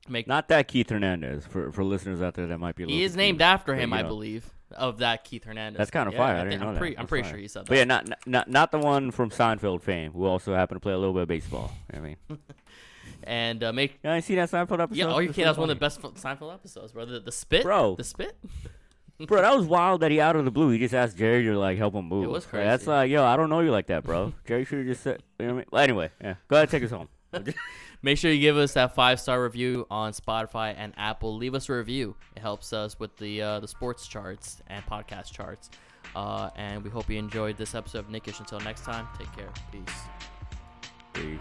make 0.08 0.26
Not 0.26 0.48
that 0.48 0.68
Keith 0.68 0.90
Hernandez 0.90 1.46
for 1.46 1.72
for 1.72 1.84
listeners 1.84 2.20
out 2.22 2.34
there 2.34 2.46
that 2.46 2.58
might 2.58 2.76
be. 2.76 2.84
He 2.86 3.02
is 3.04 3.16
named 3.16 3.38
confused, 3.38 3.52
after 3.60 3.74
him, 3.74 3.90
you 3.90 3.96
I 3.96 4.02
know. 4.02 4.08
believe, 4.08 4.50
of 4.72 4.98
that 4.98 5.24
Keith 5.24 5.44
Hernandez. 5.44 5.78
That's 5.78 5.90
kind 5.90 6.08
of 6.08 6.14
Yeah, 6.14 6.18
fire. 6.20 6.36
I, 6.36 6.40
I 6.40 6.44
didn't 6.44 6.60
know 6.60 6.68
I'm 6.68 6.74
that. 6.74 6.78
Pretty, 6.80 6.98
I'm 6.98 7.06
pretty 7.06 7.22
fire. 7.24 7.32
sure 7.32 7.38
he 7.40 7.48
said 7.48 7.62
that. 7.66 7.68
But 7.68 7.78
yeah, 7.78 7.84
not, 7.84 8.08
not 8.26 8.48
not 8.48 8.70
the 8.72 8.78
one 8.78 9.10
from 9.10 9.30
Seinfeld 9.30 9.82
fame, 9.82 10.12
who 10.12 10.24
also 10.24 10.54
happened 10.54 10.76
to 10.76 10.80
play 10.80 10.92
a 10.92 10.98
little 10.98 11.14
bit 11.14 11.22
of 11.22 11.28
baseball. 11.28 11.72
You 11.92 12.00
know 12.00 12.08
what 12.08 12.16
I 12.30 12.32
mean, 12.32 12.38
And 13.26 13.64
uh, 13.64 13.72
make 13.72 13.98
Yeah, 14.04 14.14
I 14.14 14.20
see 14.20 14.34
that 14.34 14.50
Seinfeld 14.50 14.80
episode. 14.80 14.96
yeah, 14.96 15.06
oh, 15.12 15.18
you 15.18 15.28
It's 15.30 15.36
can't. 15.36 15.46
That's 15.46 15.58
one 15.58 15.70
of 15.70 15.76
the 15.76 15.80
best 15.80 16.00
Seinfeld 16.02 16.52
episodes, 16.52 16.92
bro. 16.92 17.06
The, 17.06 17.20
the 17.20 17.32
spit, 17.32 17.62
Bro. 17.62 17.96
The 17.96 18.04
spit. 18.04 18.36
Bro, 19.28 19.42
that 19.42 19.56
was 19.56 19.64
wild 19.64 20.00
that 20.00 20.10
he 20.10 20.20
out 20.20 20.34
of 20.34 20.44
the 20.44 20.50
blue. 20.50 20.70
He 20.70 20.78
just 20.80 20.92
asked 20.92 21.16
Jerry 21.16 21.44
to 21.44 21.56
like 21.56 21.78
help 21.78 21.94
him 21.94 22.06
move. 22.08 22.24
It 22.24 22.30
was 22.30 22.44
Like, 22.52 22.64
that's 22.64 22.88
like, 22.88 23.08
yo, 23.08 23.24
I 23.24 23.36
don't 23.36 23.48
know 23.48 23.60
you 23.60 23.70
like 23.70 23.86
that, 23.86 24.02
bro. 24.02 24.32
Jerry 24.44 24.64
should 24.64 24.78
have 24.78 24.88
just 24.88 25.04
said. 25.04 25.22
You 25.38 25.46
know 25.46 25.52
what 25.52 25.54
I 25.54 25.56
mean? 25.60 25.66
Well, 25.70 25.82
anyway, 25.84 26.10
yeah. 26.20 26.34
Go 26.48 26.56
ahead, 26.56 26.68
take 26.68 26.82
us 26.82 26.90
home. 26.90 27.08
Make 28.04 28.18
sure 28.18 28.30
you 28.30 28.38
give 28.38 28.58
us 28.58 28.74
that 28.74 28.94
five 28.94 29.18
star 29.18 29.42
review 29.42 29.86
on 29.90 30.12
Spotify 30.12 30.74
and 30.76 30.92
Apple. 30.98 31.38
Leave 31.38 31.54
us 31.54 31.70
a 31.70 31.72
review. 31.72 32.14
It 32.36 32.40
helps 32.40 32.74
us 32.74 33.00
with 33.00 33.16
the 33.16 33.40
uh, 33.40 33.60
the 33.60 33.66
sports 33.66 34.06
charts 34.06 34.60
and 34.66 34.84
podcast 34.84 35.32
charts. 35.32 35.70
Uh, 36.14 36.50
and 36.54 36.84
we 36.84 36.90
hope 36.90 37.08
you 37.08 37.16
enjoyed 37.18 37.56
this 37.56 37.74
episode 37.74 38.00
of 38.00 38.10
Knickish. 38.10 38.40
Until 38.40 38.60
next 38.60 38.84
time, 38.84 39.08
take 39.18 39.34
care. 39.34 39.48
Peace. 39.72 40.02
Peace. 41.14 41.40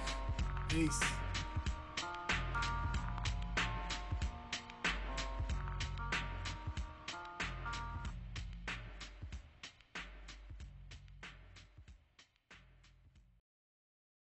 Peace. 0.69 1.01